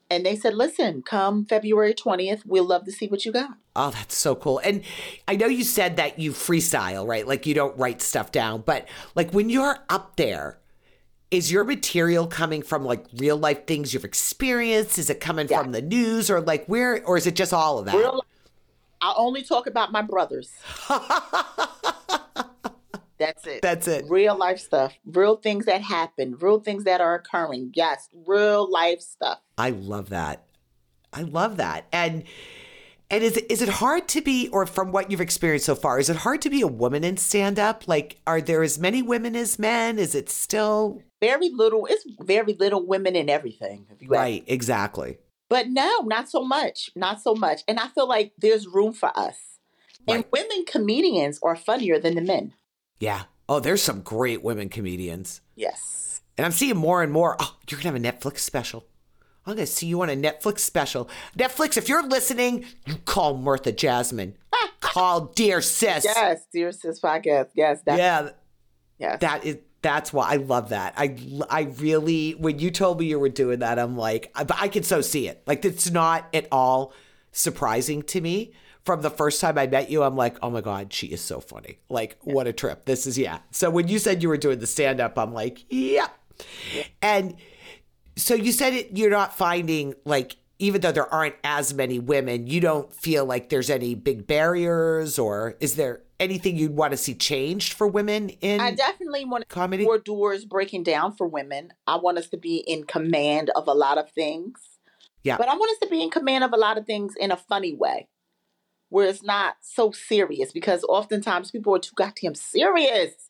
and 0.09 0.25
they 0.25 0.35
said, 0.35 0.53
listen, 0.53 1.01
come 1.01 1.45
February 1.45 1.93
20th, 1.93 2.43
we'll 2.45 2.65
love 2.65 2.85
to 2.85 2.91
see 2.91 3.07
what 3.07 3.25
you 3.25 3.31
got. 3.31 3.51
Oh, 3.75 3.91
that's 3.91 4.15
so 4.15 4.35
cool. 4.35 4.59
And 4.63 4.83
I 5.27 5.35
know 5.35 5.47
you 5.47 5.63
said 5.63 5.97
that 5.97 6.17
you 6.19 6.31
freestyle, 6.31 7.07
right? 7.07 7.27
Like 7.27 7.45
you 7.45 7.53
don't 7.53 7.77
write 7.77 8.01
stuff 8.01 8.31
down, 8.31 8.61
but 8.65 8.87
like 9.15 9.31
when 9.31 9.49
you're 9.49 9.77
up 9.89 10.15
there, 10.15 10.59
is 11.29 11.51
your 11.51 11.65
material 11.65 12.25
coming 12.25 12.61
from 12.61 12.85
like 12.85 13.05
real 13.17 13.35
life 13.37 13.67
things 13.67 13.93
you've 13.93 14.05
experienced? 14.05 14.97
Is 14.97 15.09
it 15.09 15.19
coming 15.19 15.47
Yeah. 15.49 15.61
from 15.61 15.73
the 15.73 15.81
news 15.81 16.29
or 16.29 16.39
like 16.39 16.65
where, 16.67 17.03
or 17.05 17.17
is 17.17 17.27
it 17.27 17.35
just 17.35 17.51
all 17.53 17.79
of 17.79 17.85
that? 17.85 17.95
Real, 17.95 18.23
I 19.01 19.13
only 19.17 19.43
talk 19.43 19.67
about 19.67 19.91
my 19.91 20.01
brothers. 20.01 20.49
That's 23.17 23.45
it. 23.47 23.61
That's 23.61 23.87
it. 23.87 24.05
Real 24.07 24.37
life 24.37 24.59
stuff, 24.59 24.93
real 25.05 25.37
things 25.37 25.65
that 25.65 25.81
happen, 25.81 26.37
real 26.39 26.59
things 26.59 26.83
that 26.83 27.01
are 27.01 27.15
occurring. 27.15 27.71
Yes, 27.75 28.09
real 28.25 28.69
life 28.69 29.01
stuff. 29.01 29.39
I 29.57 29.71
love 29.71 30.09
that. 30.09 30.45
I 31.11 31.21
love 31.21 31.57
that. 31.57 31.87
And 31.91 32.23
and 33.09 33.23
is 33.23 33.37
it, 33.37 33.49
is 33.49 33.61
it 33.61 33.69
hard 33.69 34.07
to 34.09 34.21
be, 34.21 34.49
or 34.49 34.65
from 34.65 34.91
what 34.91 35.09
you've 35.09 35.21
experienced 35.21 35.65
so 35.65 35.75
far, 35.75 35.97
is 35.97 36.09
it 36.09 36.17
hard 36.17 36.41
to 36.41 36.49
be 36.49 36.61
a 36.61 36.67
woman 36.67 37.05
in 37.05 37.15
stand 37.15 37.57
up? 37.57 37.87
Like, 37.87 38.17
are 38.27 38.41
there 38.41 38.63
as 38.63 38.77
many 38.77 39.01
women 39.01 39.35
as 39.35 39.57
men? 39.57 39.97
Is 39.97 40.13
it 40.13 40.29
still 40.29 41.01
Very 41.21 41.49
little, 41.49 41.85
it's 41.85 42.05
very 42.21 42.53
little 42.53 42.85
women 42.85 43.15
in 43.15 43.29
everything. 43.29 43.85
You 43.99 44.07
ask 44.07 44.11
right? 44.11 44.43
Exactly. 44.45 45.19
But 45.47 45.69
no, 45.69 45.99
not 46.01 46.27
so 46.29 46.43
much. 46.43 46.89
Not 46.95 47.21
so 47.21 47.33
much. 47.33 47.61
And 47.67 47.79
I 47.79 47.87
feel 47.87 48.09
like 48.09 48.33
there's 48.37 48.67
room 48.67 48.91
for 48.91 49.17
us. 49.17 49.37
And 50.09 50.25
women 50.31 50.65
comedians 50.65 51.39
are 51.43 51.55
funnier 51.55 51.99
than 51.99 52.15
the 52.15 52.21
men. 52.21 52.53
Yeah. 52.99 53.23
Oh, 53.49 53.59
there's 53.59 53.81
some 53.81 54.01
great 54.01 54.43
women 54.43 54.69
comedians. 54.69 55.41
Yes. 55.55 56.21
And 56.37 56.45
I'm 56.45 56.51
seeing 56.51 56.77
more 56.77 57.01
and 57.01 57.11
more. 57.11 57.35
Oh, 57.39 57.55
you're 57.69 57.79
going 57.81 57.93
to 57.93 58.07
have 58.07 58.15
a 58.15 58.17
Netflix 58.17 58.39
special. 58.39 58.85
I'm 59.45 59.55
going 59.55 59.65
to 59.65 59.71
see 59.71 59.87
you 59.87 60.01
on 60.01 60.09
a 60.09 60.15
Netflix 60.15 60.59
special. 60.59 61.09
Netflix, 61.37 61.77
if 61.77 61.87
you're 61.87 62.05
listening, 62.05 62.65
you 62.85 62.95
call 63.05 63.37
Martha 63.37 63.71
Jasmine. 63.71 64.35
call 64.81 65.27
dear 65.27 65.61
sis. 65.61 66.03
Yes, 66.03 66.45
dear 66.51 66.71
sis 66.71 66.99
podcast. 66.99 67.49
Yes, 67.55 67.81
that, 67.85 67.97
yeah. 67.97 68.29
yes. 68.97 69.19
That 69.21 69.45
is 69.45 69.57
that's 69.81 70.11
why 70.11 70.33
I 70.33 70.35
love 70.37 70.69
that. 70.69 70.95
I 70.97 71.15
I 71.49 71.61
really 71.77 72.31
when 72.31 72.59
you 72.59 72.71
told 72.71 72.99
me 72.99 73.05
you 73.05 73.19
were 73.19 73.29
doing 73.29 73.59
that, 73.59 73.77
I'm 73.79 73.95
like 73.95 74.31
I, 74.35 74.45
I 74.59 74.67
can 74.67 74.83
so 74.83 75.01
see 75.01 75.27
it. 75.27 75.43
Like 75.45 75.63
it's 75.63 75.89
not 75.89 76.27
at 76.33 76.47
all 76.51 76.93
surprising 77.31 78.01
to 78.03 78.21
me. 78.21 78.53
From 78.87 79.01
the 79.01 79.09
first 79.09 79.41
time 79.41 79.57
I 79.57 79.67
met 79.67 79.91
you, 79.91 80.01
I'm 80.01 80.15
like, 80.15 80.37
oh 80.41 80.49
my 80.49 80.61
god, 80.61 80.93
she 80.93 81.07
is 81.07 81.19
so 81.19 81.41
funny. 81.41 81.79
Like 81.89 82.15
what 82.23 82.47
a 82.47 82.53
trip. 82.53 82.85
This 82.85 83.05
is 83.05 83.17
yeah. 83.17 83.39
So 83.51 83.69
when 83.69 83.89
you 83.89 83.99
said 83.99 84.23
you 84.23 84.29
were 84.29 84.37
doing 84.37 84.59
the 84.59 84.65
stand 84.65 85.01
up, 85.01 85.19
I'm 85.19 85.33
like, 85.33 85.65
yeah. 85.69 86.07
And 87.01 87.35
so 88.15 88.33
you 88.33 88.53
said 88.53 88.73
it, 88.73 88.97
you're 88.97 89.11
not 89.11 89.37
finding 89.37 89.93
like 90.05 90.37
even 90.57 90.79
though 90.79 90.93
there 90.93 91.13
aren't 91.13 91.35
as 91.43 91.73
many 91.73 91.99
women, 91.99 92.47
you 92.47 92.61
don't 92.61 92.93
feel 92.93 93.25
like 93.25 93.49
there's 93.49 93.69
any 93.69 93.93
big 93.93 94.25
barriers 94.25 95.19
or 95.19 95.57
is 95.59 95.75
there 95.75 96.03
anything 96.17 96.55
you'd 96.55 96.73
want 96.73 96.91
to 96.91 96.97
see 96.97 97.13
changed 97.13 97.73
for 97.73 97.89
women 97.89 98.29
in 98.29 98.61
I 98.61 98.73
definitely 98.73 99.25
want 99.25 99.49
comedy? 99.49 99.83
more 99.83 99.99
doors 99.99 100.45
breaking 100.45 100.83
down 100.83 101.13
for 101.13 101.27
women. 101.27 101.73
I 101.85 101.97
want 101.97 102.19
us 102.19 102.29
to 102.29 102.37
be 102.37 102.63
in 102.65 102.85
command 102.85 103.51
of 103.53 103.67
a 103.67 103.73
lot 103.73 103.97
of 103.97 104.09
things. 104.11 104.61
Yeah. 105.23 105.35
But 105.35 105.49
I 105.49 105.55
want 105.55 105.71
us 105.71 105.79
to 105.79 105.89
be 105.89 106.01
in 106.01 106.09
command 106.09 106.45
of 106.45 106.53
a 106.53 106.57
lot 106.57 106.77
of 106.77 106.85
things 106.85 107.15
in 107.19 107.31
a 107.31 107.37
funny 107.37 107.75
way. 107.75 108.07
Where 108.89 109.07
it's 109.07 109.23
not 109.23 109.57
so 109.61 109.91
serious 109.91 110.51
because 110.51 110.83
oftentimes 110.85 111.51
people 111.51 111.75
are 111.75 111.79
too 111.79 111.91
goddamn 111.95 112.35
serious. 112.35 113.29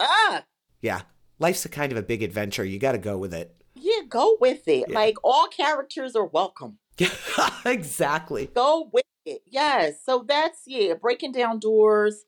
Ah, 0.00 0.44
Yeah. 0.82 1.02
Life's 1.38 1.64
a 1.64 1.68
kind 1.68 1.92
of 1.92 1.98
a 1.98 2.02
big 2.02 2.22
adventure. 2.22 2.64
You 2.64 2.78
got 2.78 2.92
to 2.92 2.98
go 2.98 3.18
with 3.18 3.34
it. 3.34 3.54
yeah, 3.74 4.00
go 4.08 4.36
with 4.40 4.66
it. 4.68 4.86
Yeah. 4.88 4.94
Like 4.94 5.16
all 5.22 5.48
characters 5.48 6.16
are 6.16 6.24
welcome. 6.24 6.78
exactly. 7.66 8.46
Go 8.54 8.88
with 8.92 9.04
it. 9.24 9.42
Yes. 9.46 10.02
So 10.04 10.24
that's 10.26 10.62
yeah, 10.66 10.94
breaking 10.94 11.32
down 11.32 11.58
doors. 11.58 12.24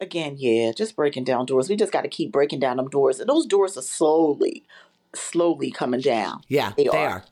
Again, 0.00 0.36
yeah, 0.38 0.72
just 0.76 0.96
breaking 0.96 1.24
down 1.24 1.46
doors. 1.46 1.68
We 1.68 1.76
just 1.76 1.92
got 1.92 2.02
to 2.02 2.08
keep 2.08 2.32
breaking 2.32 2.60
down 2.60 2.76
them 2.76 2.88
doors. 2.88 3.20
And 3.20 3.28
those 3.28 3.46
doors 3.46 3.76
are 3.76 3.82
slowly, 3.82 4.64
slowly 5.14 5.70
coming 5.70 6.00
down. 6.00 6.40
Yeah, 6.48 6.72
they, 6.76 6.84
they 6.84 6.88
are. 6.90 7.08
are. 7.08 7.24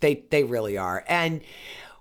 They 0.00 0.24
they 0.30 0.44
really 0.44 0.76
are. 0.78 1.04
And 1.08 1.40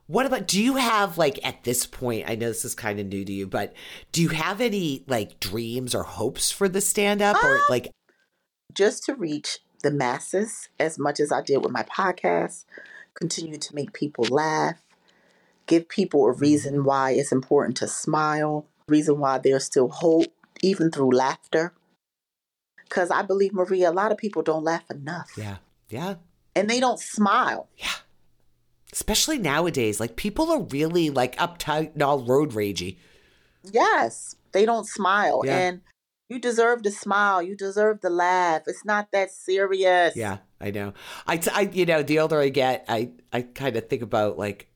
what 0.07 0.25
about 0.25 0.47
do 0.47 0.61
you 0.61 0.77
have 0.77 1.17
like 1.17 1.39
at 1.43 1.63
this 1.63 1.85
point, 1.85 2.25
I 2.27 2.35
know 2.35 2.47
this 2.47 2.65
is 2.65 2.73
kind 2.73 2.99
of 2.99 3.07
new 3.07 3.25
to 3.25 3.31
you, 3.31 3.45
but 3.45 3.73
do 4.11 4.21
you 4.21 4.29
have 4.29 4.61
any 4.61 5.03
like 5.07 5.39
dreams 5.39 5.93
or 5.93 6.03
hopes 6.03 6.49
for 6.49 6.69
the 6.69 6.81
stand 6.81 7.21
up 7.21 7.41
or 7.43 7.55
um, 7.55 7.61
like 7.69 7.91
just 8.73 9.03
to 9.05 9.15
reach 9.15 9.59
the 9.83 9.91
masses 9.91 10.69
as 10.79 10.97
much 10.97 11.19
as 11.19 11.31
I 11.31 11.41
did 11.41 11.57
with 11.57 11.71
my 11.71 11.83
podcast, 11.83 12.63
continue 13.13 13.57
to 13.57 13.75
make 13.75 13.91
people 13.91 14.25
laugh, 14.25 14.81
give 15.65 15.89
people 15.89 16.25
a 16.25 16.31
reason 16.31 16.85
why 16.85 17.11
it's 17.11 17.33
important 17.33 17.75
to 17.77 17.87
smile, 17.87 18.65
reason 18.87 19.19
why 19.19 19.37
there's 19.39 19.65
still 19.65 19.89
hope 19.89 20.33
even 20.63 20.89
through 20.89 21.11
laughter. 21.11 21.73
Cuz 22.89 23.11
I 23.11 23.23
believe 23.23 23.53
Maria 23.53 23.89
a 23.89 23.91
lot 23.91 24.13
of 24.13 24.17
people 24.17 24.41
don't 24.41 24.63
laugh 24.63 24.89
enough. 24.89 25.31
Yeah. 25.35 25.57
Yeah. 25.89 26.15
And 26.55 26.69
they 26.69 26.79
don't 26.79 26.99
smile. 26.99 27.67
Yeah 27.77 27.91
especially 28.93 29.37
nowadays. 29.37 29.99
Like 29.99 30.15
people 30.15 30.51
are 30.51 30.61
really 30.61 31.09
like 31.09 31.35
uptight 31.37 31.93
and 31.93 32.01
all 32.01 32.19
road 32.19 32.51
ragey. 32.51 32.97
Yes, 33.71 34.35
they 34.51 34.65
don't 34.65 34.87
smile, 34.87 35.41
yeah. 35.45 35.57
and 35.57 35.81
you 36.29 36.39
deserve 36.39 36.81
to 36.83 36.91
smile. 36.91 37.41
You 37.41 37.55
deserve 37.55 38.01
to 38.01 38.09
laugh. 38.09 38.63
It's 38.67 38.85
not 38.85 39.11
that 39.11 39.31
serious. 39.31 40.15
Yeah, 40.15 40.37
I 40.59 40.71
know. 40.71 40.93
I, 41.25 41.41
I 41.53 41.61
you 41.61 41.85
know, 41.85 42.03
the 42.03 42.19
older 42.19 42.39
I 42.39 42.49
get, 42.49 42.85
I, 42.87 43.11
I 43.31 43.41
kind 43.41 43.75
of 43.75 43.87
think 43.87 44.01
about 44.01 44.37
like, 44.37 44.69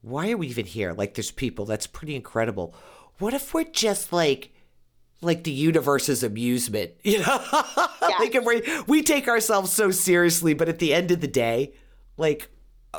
why 0.00 0.30
are 0.30 0.36
we 0.36 0.48
even 0.48 0.66
here? 0.66 0.92
Like, 0.92 1.14
there's 1.14 1.30
people. 1.30 1.64
That's 1.64 1.86
pretty 1.86 2.16
incredible. 2.16 2.74
What 3.18 3.34
if 3.34 3.54
we're 3.54 3.64
just 3.64 4.12
like, 4.12 4.52
like 5.20 5.44
the 5.44 5.52
universe's 5.52 6.22
amusement? 6.22 6.92
You 7.02 7.18
know, 7.18 7.40
yes. 8.02 8.20
like 8.20 8.34
if 8.34 8.44
we 8.44 8.62
we 8.86 9.02
take 9.02 9.28
ourselves 9.28 9.72
so 9.72 9.90
seriously, 9.90 10.54
but 10.54 10.68
at 10.68 10.78
the 10.78 10.94
end 10.94 11.10
of 11.10 11.20
the 11.20 11.28
day, 11.28 11.74
like 12.16 12.50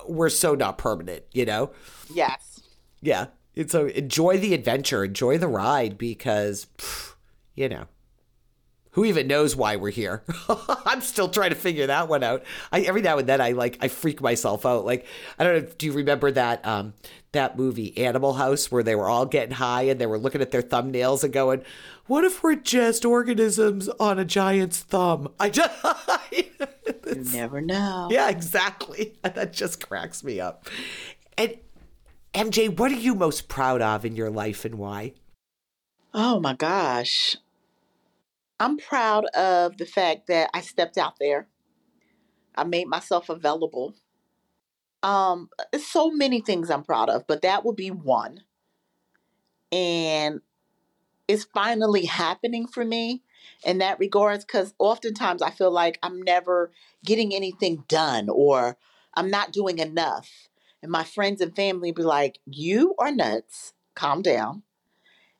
we're 0.08 0.30
so 0.30 0.56
not 0.56 0.78
permanent, 0.78 1.24
you 1.34 1.46
know? 1.46 1.72
Yes. 2.14 2.62
Yeah. 3.02 3.28
And 3.56 3.70
so 3.70 3.88
enjoy 3.88 4.38
the 4.38 4.54
adventure, 4.54 5.04
enjoy 5.04 5.38
the 5.38 5.48
ride 5.48 5.98
because, 5.98 6.68
pff, 6.78 7.16
you 7.56 7.68
know, 7.68 7.88
who 8.92 9.06
even 9.06 9.28
knows 9.28 9.56
why 9.56 9.76
we're 9.76 9.92
here? 9.92 10.24
I'm 10.86 11.02
still 11.02 11.30
trying 11.30 11.52
to 11.52 11.56
figure 11.56 11.88
that 11.88 12.08
one 12.08 12.24
out. 12.24 12.44
I 12.72 12.82
every 12.82 13.02
now 13.02 13.18
and 13.18 13.30
then 13.30 13.40
I 13.40 13.52
like 13.52 13.78
I 13.82 13.88
freak 13.88 14.22
myself 14.22 14.66
out. 14.66 14.86
Like 14.86 15.06
I 15.38 15.44
don't 15.44 15.64
know. 15.64 15.70
Do 15.78 15.86
you 15.86 15.94
remember 15.94 16.32
that 16.32 16.66
um 16.66 16.94
that 17.32 17.58
movie 17.58 17.98
Animal 17.98 18.34
House 18.34 18.72
where 18.72 18.84
they 18.84 18.96
were 18.96 19.08
all 19.08 19.26
getting 19.26 19.56
high 19.56 19.84
and 19.84 20.02
they 20.02 20.08
were 20.08 20.18
looking 20.18 20.42
at 20.42 20.52
their 20.52 20.64
thumbnails 20.64 21.24
and 21.24 21.32
going, 21.32 21.64
"What 22.08 22.24
if 22.24 22.42
we're 22.42 22.56
just 22.56 23.06
organisms 23.06 23.90
on 24.00 24.18
a 24.18 24.26
giant's 24.26 24.80
thumb?" 24.80 25.32
I 25.40 25.50
just 25.52 25.72
you 27.08 27.24
never 27.32 27.62
know. 27.62 28.08
Yeah, 28.12 28.30
exactly. 28.30 29.18
That 29.24 29.54
just 29.54 29.86
cracks 29.86 30.24
me 30.24 30.40
up. 30.40 30.68
And 31.38 31.58
MJ, 32.34 32.76
what 32.78 32.92
are 32.92 32.96
you 32.96 33.16
most 33.16 33.48
proud 33.48 33.82
of 33.82 34.06
in 34.06 34.16
your 34.16 34.30
life 34.30 34.66
and 34.66 34.76
why? 34.76 35.14
Oh 36.14 36.40
my 36.40 36.54
gosh. 36.54 37.38
I'm 38.60 38.78
proud 38.78 39.26
of 39.36 39.78
the 39.78 39.86
fact 39.86 40.28
that 40.28 40.50
I 40.54 40.62
stepped 40.62 40.98
out 40.98 41.14
there. 41.20 41.48
I 42.56 42.64
made 42.66 42.88
myself 42.88 43.30
available. 43.30 43.96
Um, 45.02 45.50
so 45.78 46.12
many 46.12 46.42
things 46.42 46.70
I'm 46.70 46.84
proud 46.84 47.10
of, 47.10 47.26
but 47.26 47.42
that 47.44 47.64
would 47.64 47.78
be 47.78 47.92
one. 47.92 48.42
And 49.72 50.42
it's 51.28 51.46
finally 51.46 52.06
happening 52.06 52.68
for 52.68 52.84
me 52.84 53.24
in 53.64 53.80
that 53.80 54.00
regards 54.00 54.46
because 54.46 54.74
oftentimes 54.80 55.42
I 55.42 55.50
feel 55.50 55.72
like 55.72 56.00
I'm 56.04 56.22
never 56.22 56.72
getting 57.04 57.34
anything 57.34 57.84
done 57.88 58.30
or 58.30 58.78
I'm 59.14 59.30
not 59.30 59.52
doing 59.52 59.80
enough. 59.80 60.50
And 60.82 60.92
my 60.92 61.04
friends 61.04 61.42
and 61.42 61.56
family 61.56 61.92
be 61.92 62.04
like, 62.04 62.40
You 62.46 62.96
are 63.00 63.12
nuts. 63.12 63.74
Calm 63.96 64.22
down. 64.22 64.64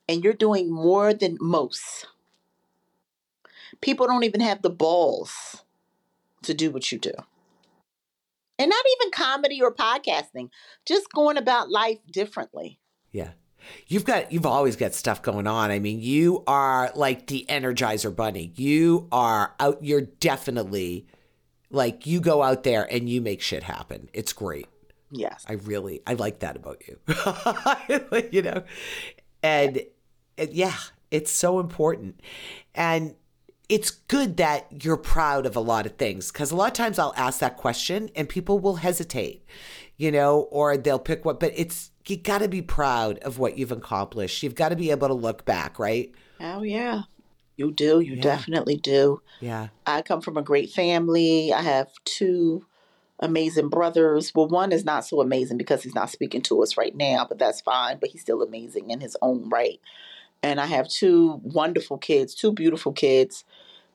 And 0.08 0.24
you're 0.24 0.34
doing 0.34 0.72
more 0.72 1.14
than 1.14 1.38
most. 1.40 2.08
People 3.82 4.08
don't 4.08 4.24
even 4.24 4.42
have 4.42 4.62
the 4.62 4.70
balls 4.70 5.64
to 6.44 6.54
do 6.54 6.72
what 6.72 6.92
you 6.92 6.98
do. 6.98 7.14
And 8.58 8.70
not 8.70 8.86
even 8.98 9.12
comedy 9.12 9.62
or 9.62 9.74
podcasting, 9.74 10.50
just 10.86 11.12
going 11.14 11.38
about 11.38 11.70
life 11.70 12.00
differently. 12.12 12.80
Yeah. 13.12 13.32
You've 13.88 14.06
got 14.06 14.32
you've 14.32 14.46
always 14.46 14.76
got 14.76 14.94
stuff 14.94 15.22
going 15.22 15.48
on. 15.48 15.72
I 15.72 15.80
mean, 15.80 16.02
you 16.02 16.44
are 16.48 16.92
like 16.96 17.28
the 17.28 17.46
energizer 17.50 18.16
bunny. 18.16 18.52
You 18.56 19.08
are 19.12 19.54
out 19.60 19.84
you're 19.84 20.02
definitely 20.02 21.08
like 21.70 22.06
you 22.06 22.20
go 22.20 22.44
out 22.44 22.64
there 22.64 22.88
and 22.92 23.10
you 23.10 23.22
make 23.22 23.42
shit 23.42 23.64
happen. 23.64 24.10
It's 24.14 24.34
great. 24.34 24.68
Yes. 25.12 25.46
I 25.48 25.54
really 25.54 26.02
I 26.06 26.14
like 26.14 26.40
that 26.40 26.56
about 26.56 26.82
you. 26.88 27.00
you 28.32 28.42
know. 28.42 28.64
And, 29.42 29.82
and 30.38 30.54
yeah, 30.54 30.76
it's 31.12 31.32
so 31.32 31.60
important. 31.60 32.20
And 32.76 33.16
it's 33.70 33.92
good 33.92 34.38
that 34.38 34.84
you're 34.84 34.98
proud 34.98 35.46
of 35.46 35.56
a 35.56 35.60
lot 35.60 35.86
of 35.86 35.94
things 35.94 36.32
because 36.32 36.52
a 36.52 36.56
lot 36.56 36.68
of 36.68 36.74
times 36.74 36.98
I'll 36.98 37.14
ask 37.16 37.40
that 37.40 37.56
question 37.56 38.10
and 38.16 38.28
people 38.28 38.60
will 38.60 38.78
hesitate, 38.78 39.46
you 39.96 40.12
know, 40.12 40.42
or 40.52 40.76
they'll 40.76 41.00
pick 41.00 41.24
what, 41.24 41.40
but 41.40 41.54
it's, 41.56 41.89
you 42.10 42.18
got 42.18 42.40
to 42.40 42.48
be 42.48 42.62
proud 42.62 43.20
of 43.20 43.40
what 43.40 43.58
you've 43.58 43.72
accomplished. 43.72 44.44
You've 44.44 44.56
got 44.56 44.70
to 44.70 44.76
be 44.76 44.92
able 44.92 45.08
to 45.08 45.14
look 45.14 45.46
back, 45.46 45.80
right? 45.80 46.12
Oh, 46.40 46.64
yeah. 46.64 47.04
You 47.56 47.72
do. 47.72 48.00
You 48.00 48.16
yeah. 48.16 48.22
definitely 48.22 48.78
do. 48.78 49.22
Yeah. 49.42 49.68
I 49.86 50.02
come 50.02 50.22
from 50.22 50.38
a 50.38 50.42
great 50.42 50.70
family. 50.72 51.52
I 51.52 51.62
have 51.62 51.90
two 52.06 52.66
amazing 53.20 53.70
brothers. 53.70 54.34
Well, 54.34 54.48
one 54.48 54.72
is 54.72 54.86
not 54.86 55.06
so 55.06 55.22
amazing 55.22 55.58
because 55.58 55.84
he's 55.84 55.96
not 55.96 56.10
speaking 56.10 56.42
to 56.44 56.64
us 56.64 56.78
right 56.78 56.96
now, 56.96 57.26
but 57.28 57.38
that's 57.38 57.62
fine. 57.62 57.98
But 58.00 58.10
he's 58.12 58.22
still 58.22 58.42
amazing 58.42 58.92
in 58.92 59.02
his 59.02 59.18
own 59.22 59.50
right. 59.50 59.80
And 60.42 60.60
I 60.62 60.68
have 60.68 60.88
two 60.88 61.42
wonderful 61.44 61.98
kids, 61.98 62.34
two 62.34 62.54
beautiful 62.54 62.94
kids. 62.94 63.44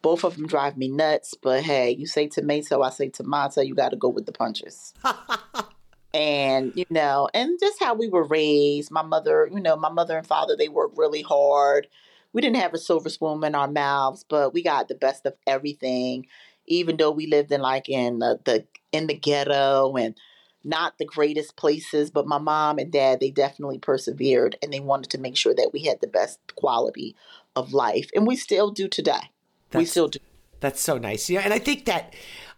Both 0.03 0.25
of 0.25 0.37
them 0.37 0.47
drive 0.47 0.77
me 0.77 0.89
nuts, 0.89 1.33
but 1.33 1.63
hey, 1.63 1.91
you 1.91 2.07
say 2.07 2.29
tomato, 2.29 2.83
I 2.83 2.91
say 2.91 3.09
tomato, 3.09 3.63
you 3.63 3.75
got 3.75 3.89
to 3.89 3.97
go 3.97 4.11
with 4.11 4.27
the 4.27 4.33
punches. 4.33 4.93
and 6.15 6.73
you 6.77 6.87
know 6.89 7.29
and 7.35 7.59
just 7.61 7.83
how 7.83 7.93
we 7.93 8.09
were 8.09 8.25
raised. 8.25 8.91
My 8.91 9.03
mother 9.03 9.51
you 9.53 9.61
know 9.61 9.77
my 9.77 9.91
mother 9.91 10.17
and 10.17 10.27
father 10.27 10.57
they 10.57 10.69
worked 10.69 10.97
really 10.97 11.23
hard. 11.23 11.89
We 12.33 12.41
didn't 12.41 12.57
have 12.57 12.75
a 12.75 12.79
silver 12.79 13.11
spoon 13.11 13.45
in 13.45 13.55
our 13.55 13.69
mouths 13.69 14.25
but 14.27 14.55
we 14.55 14.63
got 14.63 14.89
the 14.89 14.95
best 14.95 15.27
of 15.27 15.35
everything 15.47 16.27
even 16.67 16.97
though 16.97 17.11
we 17.11 17.27
lived 17.27 17.53
in 17.53 17.61
like 17.61 17.89
in 17.89 18.21
the, 18.21 18.41
the 18.45 18.65
in 18.93 19.07
the 19.07 19.15
ghetto 19.15 19.95
and 19.97 20.15
not 20.63 20.97
the 20.99 21.05
greatest 21.05 21.57
places 21.57 22.11
but 22.11 22.27
my 22.27 22.39
mom 22.39 22.79
and 22.79 22.91
dad 22.91 23.21
they 23.21 23.31
definitely 23.31 23.79
persevered 23.79 24.57
and 24.63 24.73
they 24.73 24.81
wanted 24.81 25.11
to 25.11 25.19
make 25.19 25.37
sure 25.37 25.55
that 25.55 25.71
we 25.73 25.85
had 25.85 26.01
the 26.01 26.07
best 26.07 26.39
quality 26.57 27.15
of 27.55 27.73
life 27.73 28.09
and 28.15 28.27
we 28.27 28.37
still 28.37 28.71
do 28.71 28.89
today. 28.89 29.31
That's, 29.71 29.81
we 29.81 29.87
still 29.87 30.09
do. 30.09 30.19
that's 30.61 30.81
so 30.81 30.99
nice. 30.99 31.29
Yeah 31.29 31.41
and 31.41 31.53
i 31.53 31.59
think 31.59 31.85
that 31.85 32.15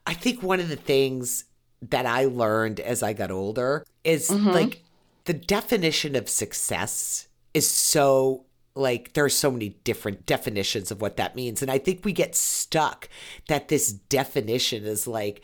i 0.06 0.14
think 0.14 0.42
one 0.42 0.60
of 0.60 0.68
the 0.68 0.76
things 0.76 1.44
that 1.82 2.06
I 2.06 2.24
learned 2.24 2.80
as 2.80 3.02
I 3.02 3.12
got 3.12 3.30
older 3.30 3.84
is 4.04 4.30
mm-hmm. 4.30 4.50
like 4.50 4.82
the 5.24 5.34
definition 5.34 6.16
of 6.16 6.28
success 6.28 7.28
is 7.54 7.68
so 7.68 8.44
like 8.74 9.14
there 9.14 9.24
are 9.24 9.30
so 9.30 9.50
many 9.50 9.70
different 9.84 10.26
definitions 10.26 10.90
of 10.90 11.00
what 11.00 11.16
that 11.16 11.36
means. 11.36 11.62
And 11.62 11.70
i 11.70 11.78
think 11.78 12.04
we 12.04 12.12
get 12.12 12.34
stuck 12.34 13.08
that 13.48 13.68
this 13.68 13.92
definition 13.92 14.84
is 14.84 15.06
like 15.06 15.42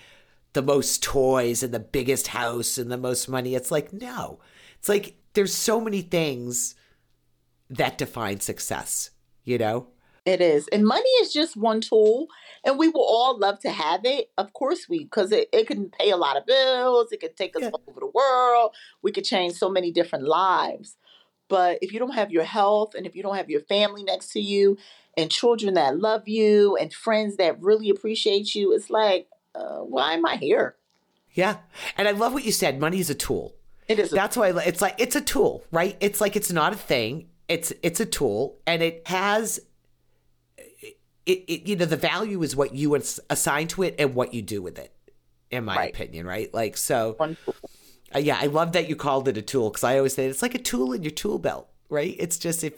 the 0.53 0.63
most 0.63 1.03
toys 1.03 1.63
and 1.63 1.73
the 1.73 1.81
biggest 1.81 2.29
house 2.29 2.77
and 2.77 2.91
the 2.91 2.99
most 2.99 3.29
money. 3.29 3.55
It's 3.55 3.71
like 3.71 3.93
no. 3.93 4.41
It's 4.79 4.89
like 4.89 5.17
there's 5.35 5.55
so 5.55 5.81
many 5.81 6.03
things 6.03 6.75
that 7.71 7.97
define 7.97 8.41
success 8.41 9.11
you 9.45 9.59
know 9.59 9.87
it 10.25 10.41
is. 10.41 10.69
And 10.69 10.87
money 10.87 11.09
is 11.21 11.33
just 11.33 11.57
one 11.57 11.81
tool. 11.81 12.29
And 12.65 12.79
we 12.79 12.89
will 12.89 13.05
all 13.05 13.39
love 13.39 13.59
to 13.61 13.71
have 13.71 14.05
it. 14.05 14.31
Of 14.39 14.53
course, 14.53 14.89
we, 14.89 15.05
because 15.05 15.33
it, 15.33 15.49
it 15.53 15.67
can 15.67 15.91
pay 15.91 16.11
a 16.11 16.17
lot 16.17 16.37
of 16.37 16.47
bills. 16.47 17.11
It 17.11 17.21
can 17.21 17.35
take 17.35 17.57
us 17.57 17.63
yeah. 17.63 17.71
all 17.71 17.83
over 17.89 18.01
the 18.01 18.07
world. 18.07 18.75
We 19.03 19.11
could 19.11 19.25
change 19.25 19.55
so 19.55 19.69
many 19.69 19.91
different 19.91 20.27
lives. 20.27 20.97
But 21.49 21.79
if 21.83 21.93
you 21.93 21.99
don't 21.99 22.15
have 22.15 22.31
your 22.31 22.45
health 22.45 22.95
and 22.95 23.05
if 23.05 23.15
you 23.15 23.23
don't 23.23 23.37
have 23.37 23.51
your 23.51 23.61
family 23.61 24.05
next 24.05 24.33
to 24.33 24.41
you 24.41 24.79
and 25.19 25.31
children 25.31 25.75
that 25.75 25.99
love 25.99 26.27
you 26.27 26.77
and 26.77 26.95
friends 26.95 27.37
that 27.37 27.61
really 27.61 27.91
appreciate 27.91 28.55
you, 28.55 28.73
it's 28.73 28.89
like, 28.89 29.27
uh, 29.55 29.79
why 29.81 30.15
am 30.15 30.25
I 30.25 30.37
here? 30.37 30.77
Yeah. 31.33 31.59
And 31.99 32.09
I 32.09 32.13
love 32.13 32.33
what 32.33 32.45
you 32.45 32.53
said. 32.53 32.79
Money 32.79 33.01
is 33.01 33.11
a 33.11 33.15
tool. 33.15 33.55
It 33.89 33.99
is. 33.99 34.11
That's 34.11 34.37
why 34.37 34.51
it's 34.65 34.81
like, 34.81 34.95
it's 34.99 35.17
a 35.17 35.21
tool, 35.21 35.65
right? 35.73 35.97
It's 36.01 36.21
like, 36.21 36.37
it's 36.37 36.53
not 36.53 36.73
a 36.73 36.77
thing. 36.77 37.29
It's, 37.49 37.73
it's 37.83 38.01
a 38.01 38.07
tool 38.07 38.57
and 38.67 38.83
it 38.83 39.07
has 39.09 39.61
it, 41.27 41.45
it, 41.49 41.69
you 41.69 41.77
know 41.77 41.85
the 41.85 41.97
value 41.97 42.43
is 42.43 42.57
what 42.57 42.75
you 42.75 42.95
assign 42.95 43.69
to 43.69 43.83
it 43.83 43.95
and 43.99 44.15
what 44.15 44.35
you 44.35 44.43
do 44.43 44.61
with 44.63 44.79
it 44.79 44.93
in 45.51 45.65
my 45.65 45.77
right. 45.77 45.95
opinion 45.95 46.27
right 46.27 46.53
like 46.53 46.77
so 46.77 47.17
uh, 48.15 48.19
yeah 48.19 48.39
i 48.41 48.47
love 48.47 48.73
that 48.73 48.89
you 48.89 48.97
called 48.97 49.29
it 49.29 49.37
a 49.37 49.43
tool 49.43 49.71
because 49.71 49.85
i 49.85 49.97
always 49.97 50.15
say 50.15 50.27
it's 50.27 50.43
like 50.43 50.55
a 50.55 50.59
tool 50.59 50.93
in 50.93 51.03
your 51.03 51.11
tool 51.11 51.39
belt 51.39 51.69
right 51.89 52.17
it's 52.19 52.39
just 52.39 52.65
if 52.65 52.75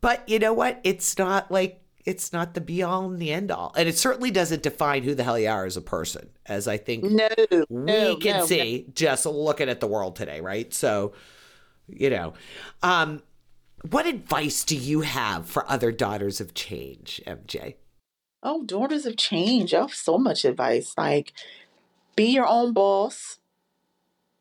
but 0.00 0.28
you 0.28 0.38
know 0.38 0.52
what 0.52 0.80
it's 0.84 1.18
not 1.18 1.50
like 1.50 1.82
it's 2.08 2.32
not 2.32 2.54
the 2.54 2.60
be 2.62 2.82
all 2.82 3.04
and 3.04 3.18
the 3.18 3.30
end 3.30 3.50
all. 3.50 3.70
And 3.76 3.86
it 3.86 3.98
certainly 3.98 4.30
doesn't 4.30 4.62
define 4.62 5.02
who 5.02 5.14
the 5.14 5.24
hell 5.24 5.38
you 5.38 5.48
are 5.48 5.66
as 5.66 5.76
a 5.76 5.82
person, 5.82 6.30
as 6.46 6.66
I 6.66 6.78
think 6.78 7.04
No, 7.04 7.28
we 7.38 7.66
no, 7.68 8.16
can 8.16 8.32
no, 8.32 8.38
no. 8.38 8.46
see 8.46 8.86
just 8.94 9.26
looking 9.26 9.68
at 9.68 9.80
the 9.80 9.86
world 9.86 10.16
today, 10.16 10.40
right? 10.40 10.72
So, 10.72 11.12
you 11.86 12.08
know, 12.08 12.32
um, 12.82 13.22
what 13.82 14.06
advice 14.06 14.64
do 14.64 14.76
you 14.76 15.02
have 15.02 15.46
for 15.46 15.68
other 15.70 15.92
daughters 15.92 16.40
of 16.40 16.54
change, 16.54 17.22
MJ? 17.26 17.76
Oh, 18.42 18.64
daughters 18.64 19.06
of 19.06 19.16
change. 19.16 19.74
I 19.74 19.80
have 19.80 19.94
so 19.94 20.18
much 20.18 20.44
advice. 20.44 20.94
Like, 20.96 21.32
be 22.16 22.26
your 22.26 22.46
own 22.46 22.72
boss, 22.72 23.38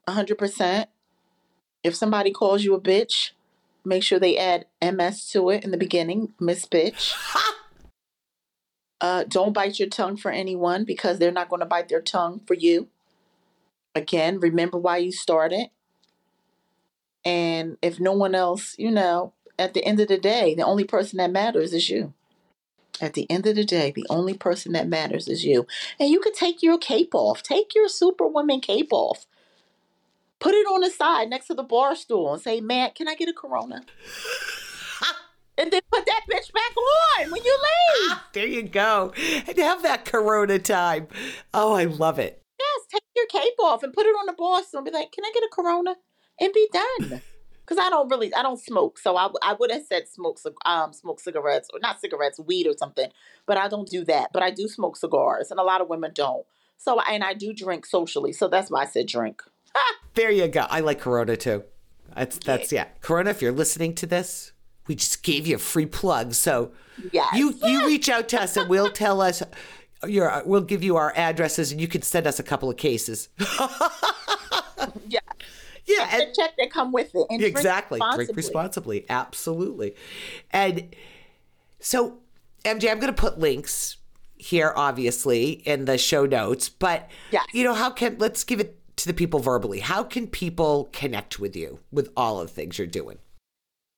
100%. 0.07 0.85
If 1.83 1.95
somebody 1.95 2.31
calls 2.31 2.63
you 2.63 2.73
a 2.73 2.81
bitch, 2.81 3.31
make 3.85 4.03
sure 4.03 4.19
they 4.19 4.37
add 4.37 4.65
MS 4.81 5.29
to 5.31 5.49
it 5.49 5.63
in 5.63 5.71
the 5.71 5.77
beginning, 5.77 6.33
Miss 6.39 6.65
Bitch. 6.65 7.13
Uh, 8.99 9.23
don't 9.25 9.53
bite 9.53 9.77
your 9.77 9.87
tongue 9.87 10.17
for 10.17 10.31
anyone 10.31 10.83
because 10.83 11.19
they're 11.19 11.31
not 11.31 11.49
going 11.49 11.59
to 11.59 11.65
bite 11.67 11.87
their 11.87 12.01
tongue 12.01 12.41
for 12.47 12.55
you. 12.55 12.87
Again, 13.93 14.39
remember 14.39 14.77
why 14.77 14.97
you 14.97 15.11
started. 15.11 15.67
And 17.25 17.77
if 17.81 17.99
no 17.99 18.13
one 18.13 18.35
else, 18.35 18.75
you 18.77 18.91
know, 18.91 19.33
at 19.59 19.73
the 19.73 19.83
end 19.83 19.99
of 19.99 20.07
the 20.07 20.17
day, 20.17 20.55
the 20.55 20.65
only 20.65 20.83
person 20.83 21.17
that 21.17 21.31
matters 21.31 21.73
is 21.73 21.89
you. 21.89 22.13
At 22.99 23.13
the 23.13 23.29
end 23.29 23.45
of 23.45 23.55
the 23.55 23.65
day, 23.65 23.91
the 23.91 24.05
only 24.09 24.33
person 24.33 24.73
that 24.73 24.87
matters 24.87 25.27
is 25.27 25.45
you. 25.45 25.67
And 25.99 26.09
you 26.09 26.19
could 26.19 26.33
take 26.33 26.63
your 26.63 26.77
cape 26.77 27.13
off. 27.13 27.43
Take 27.43 27.75
your 27.75 27.87
superwoman 27.89 28.59
cape 28.59 28.91
off. 28.91 29.25
Put 30.39 30.53
it 30.53 30.65
on 30.67 30.81
the 30.81 30.89
side 30.89 31.29
next 31.29 31.47
to 31.47 31.53
the 31.53 31.63
bar 31.63 31.95
stool 31.95 32.33
and 32.33 32.41
say, 32.41 32.61
man, 32.61 32.91
can 32.95 33.07
I 33.07 33.15
get 33.15 33.29
a 33.29 33.33
Corona? 33.33 33.83
and 35.57 35.71
then 35.71 35.81
put 35.91 36.05
that 36.05 36.21
bitch 36.31 36.53
back 36.53 36.77
on 36.77 37.31
when 37.31 37.43
you 37.43 37.51
leave. 37.51 38.11
Ah, 38.11 38.27
there 38.33 38.47
you 38.47 38.63
go. 38.63 39.13
And 39.47 39.57
have 39.57 39.83
that 39.83 40.05
Corona 40.05 40.59
time. 40.59 41.07
Oh, 41.53 41.73
I 41.73 41.85
love 41.85 42.19
it. 42.19 42.41
Yes, 42.59 42.87
take 42.91 43.03
your 43.15 43.27
cape 43.27 43.59
off 43.59 43.83
and 43.83 43.93
put 43.93 44.05
it 44.05 44.15
on 44.15 44.27
the 44.27 44.33
bar 44.33 44.63
stool 44.63 44.79
and 44.79 44.85
be 44.85 44.91
like, 44.91 45.11
can 45.11 45.25
I 45.25 45.31
get 45.33 45.43
a 45.43 45.49
Corona? 45.51 45.95
And 46.39 46.53
be 46.53 46.67
done. 46.71 47.21
Because 47.65 47.83
I 47.83 47.89
don't 47.89 48.09
really, 48.09 48.33
I 48.33 48.41
don't 48.41 48.59
smoke. 48.59 48.97
So 48.97 49.17
I, 49.17 49.29
I 49.41 49.53
would 49.53 49.71
have 49.71 49.83
said 49.83 50.07
smoke, 50.07 50.39
um, 50.65 50.93
smoke 50.93 51.19
cigarettes 51.19 51.69
or 51.73 51.79
not 51.79 51.99
cigarettes, 51.99 52.39
weed 52.39 52.65
or 52.67 52.73
something. 52.77 53.09
But 53.45 53.57
I 53.57 53.67
don't 53.67 53.87
do 53.87 54.05
that. 54.05 54.31
But 54.31 54.41
I 54.43 54.51
do 54.51 54.67
smoke 54.67 54.95
cigars 54.95 55.51
and 55.51 55.59
a 55.59 55.63
lot 55.63 55.81
of 55.81 55.89
women 55.89 56.11
don't. 56.13 56.45
So, 56.77 56.99
and 57.01 57.23
I 57.23 57.33
do 57.33 57.53
drink 57.53 57.85
socially. 57.85 58.31
So 58.31 58.47
that's 58.47 58.71
why 58.71 58.83
I 58.83 58.85
said 58.85 59.07
drink. 59.07 59.41
There 60.13 60.31
you 60.31 60.47
go. 60.47 60.65
I 60.67 60.79
like 60.79 60.99
Corona 60.99 61.37
too. 61.37 61.63
That's 62.15 62.39
that's 62.39 62.71
yeah. 62.71 62.87
Corona, 63.01 63.29
if 63.29 63.39
you're 63.39 63.51
listening 63.51 63.93
to 63.95 64.07
this, 64.07 64.51
we 64.87 64.95
just 64.95 65.21
gave 65.21 65.45
you 65.45 65.57
a 65.57 65.59
free 65.59 65.85
plug. 65.85 66.33
So 66.33 66.71
Yes. 67.11 67.27
you 67.35 67.53
you 67.63 67.85
reach 67.91 68.09
out 68.09 68.27
to 68.29 68.41
us 68.41 68.57
and 68.57 68.67
we'll 68.67 68.89
tell 68.89 69.21
us 69.21 69.43
your 70.07 70.41
we'll 70.43 70.61
give 70.61 70.83
you 70.83 70.95
our 70.95 71.13
addresses 71.15 71.71
and 71.71 71.79
you 71.79 71.87
can 71.87 72.01
send 72.01 72.25
us 72.25 72.39
a 72.39 72.43
couple 72.43 72.67
of 72.67 72.77
cases. 72.77 73.29
yeah. 75.07 75.19
Yeah, 75.87 76.09
and 76.11 76.29
The 76.29 76.35
check 76.35 76.51
that 76.57 76.71
come 76.71 76.91
with 76.91 77.11
it. 77.13 77.27
And 77.29 77.43
exactly. 77.43 77.99
Drink 77.99 78.35
responsibly. 78.35 78.37
responsibly. 78.99 79.05
Absolutely. 79.09 79.95
And 80.51 80.95
so 81.79 82.19
MJ, 82.63 82.91
I'm 82.91 82.99
going 82.99 83.13
to 83.13 83.19
put 83.19 83.39
links 83.39 83.97
here 84.35 84.73
obviously 84.75 85.51
in 85.51 85.85
the 85.85 85.97
show 85.97 86.25
notes, 86.25 86.69
but 86.69 87.09
Yes. 87.31 87.45
you 87.53 87.63
know, 87.63 87.73
how 87.73 87.89
can 87.89 88.17
let's 88.19 88.43
give 88.43 88.59
it 88.59 88.77
to 88.97 89.07
the 89.07 89.13
people 89.13 89.39
verbally. 89.39 89.79
How 89.79 90.03
can 90.03 90.27
people 90.27 90.89
connect 90.91 91.39
with 91.39 91.55
you 91.55 91.79
with 91.91 92.09
all 92.17 92.41
of 92.41 92.47
the 92.47 92.53
things 92.53 92.77
you're 92.77 92.87
doing? 92.87 93.19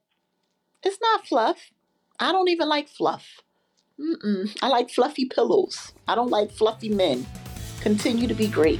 It's 0.83 0.99
not 1.01 1.25
fluff. 1.25 1.71
I 2.19 2.31
don't 2.31 2.49
even 2.49 2.67
like 2.67 2.89
fluff. 2.89 3.39
Mm-mm. 3.99 4.55
I 4.61 4.67
like 4.67 4.89
fluffy 4.89 5.25
pillows. 5.25 5.93
I 6.07 6.15
don't 6.15 6.29
like 6.29 6.51
fluffy 6.51 6.89
men. 6.89 7.25
Continue 7.81 8.27
to 8.27 8.33
be 8.33 8.47
great. 8.47 8.79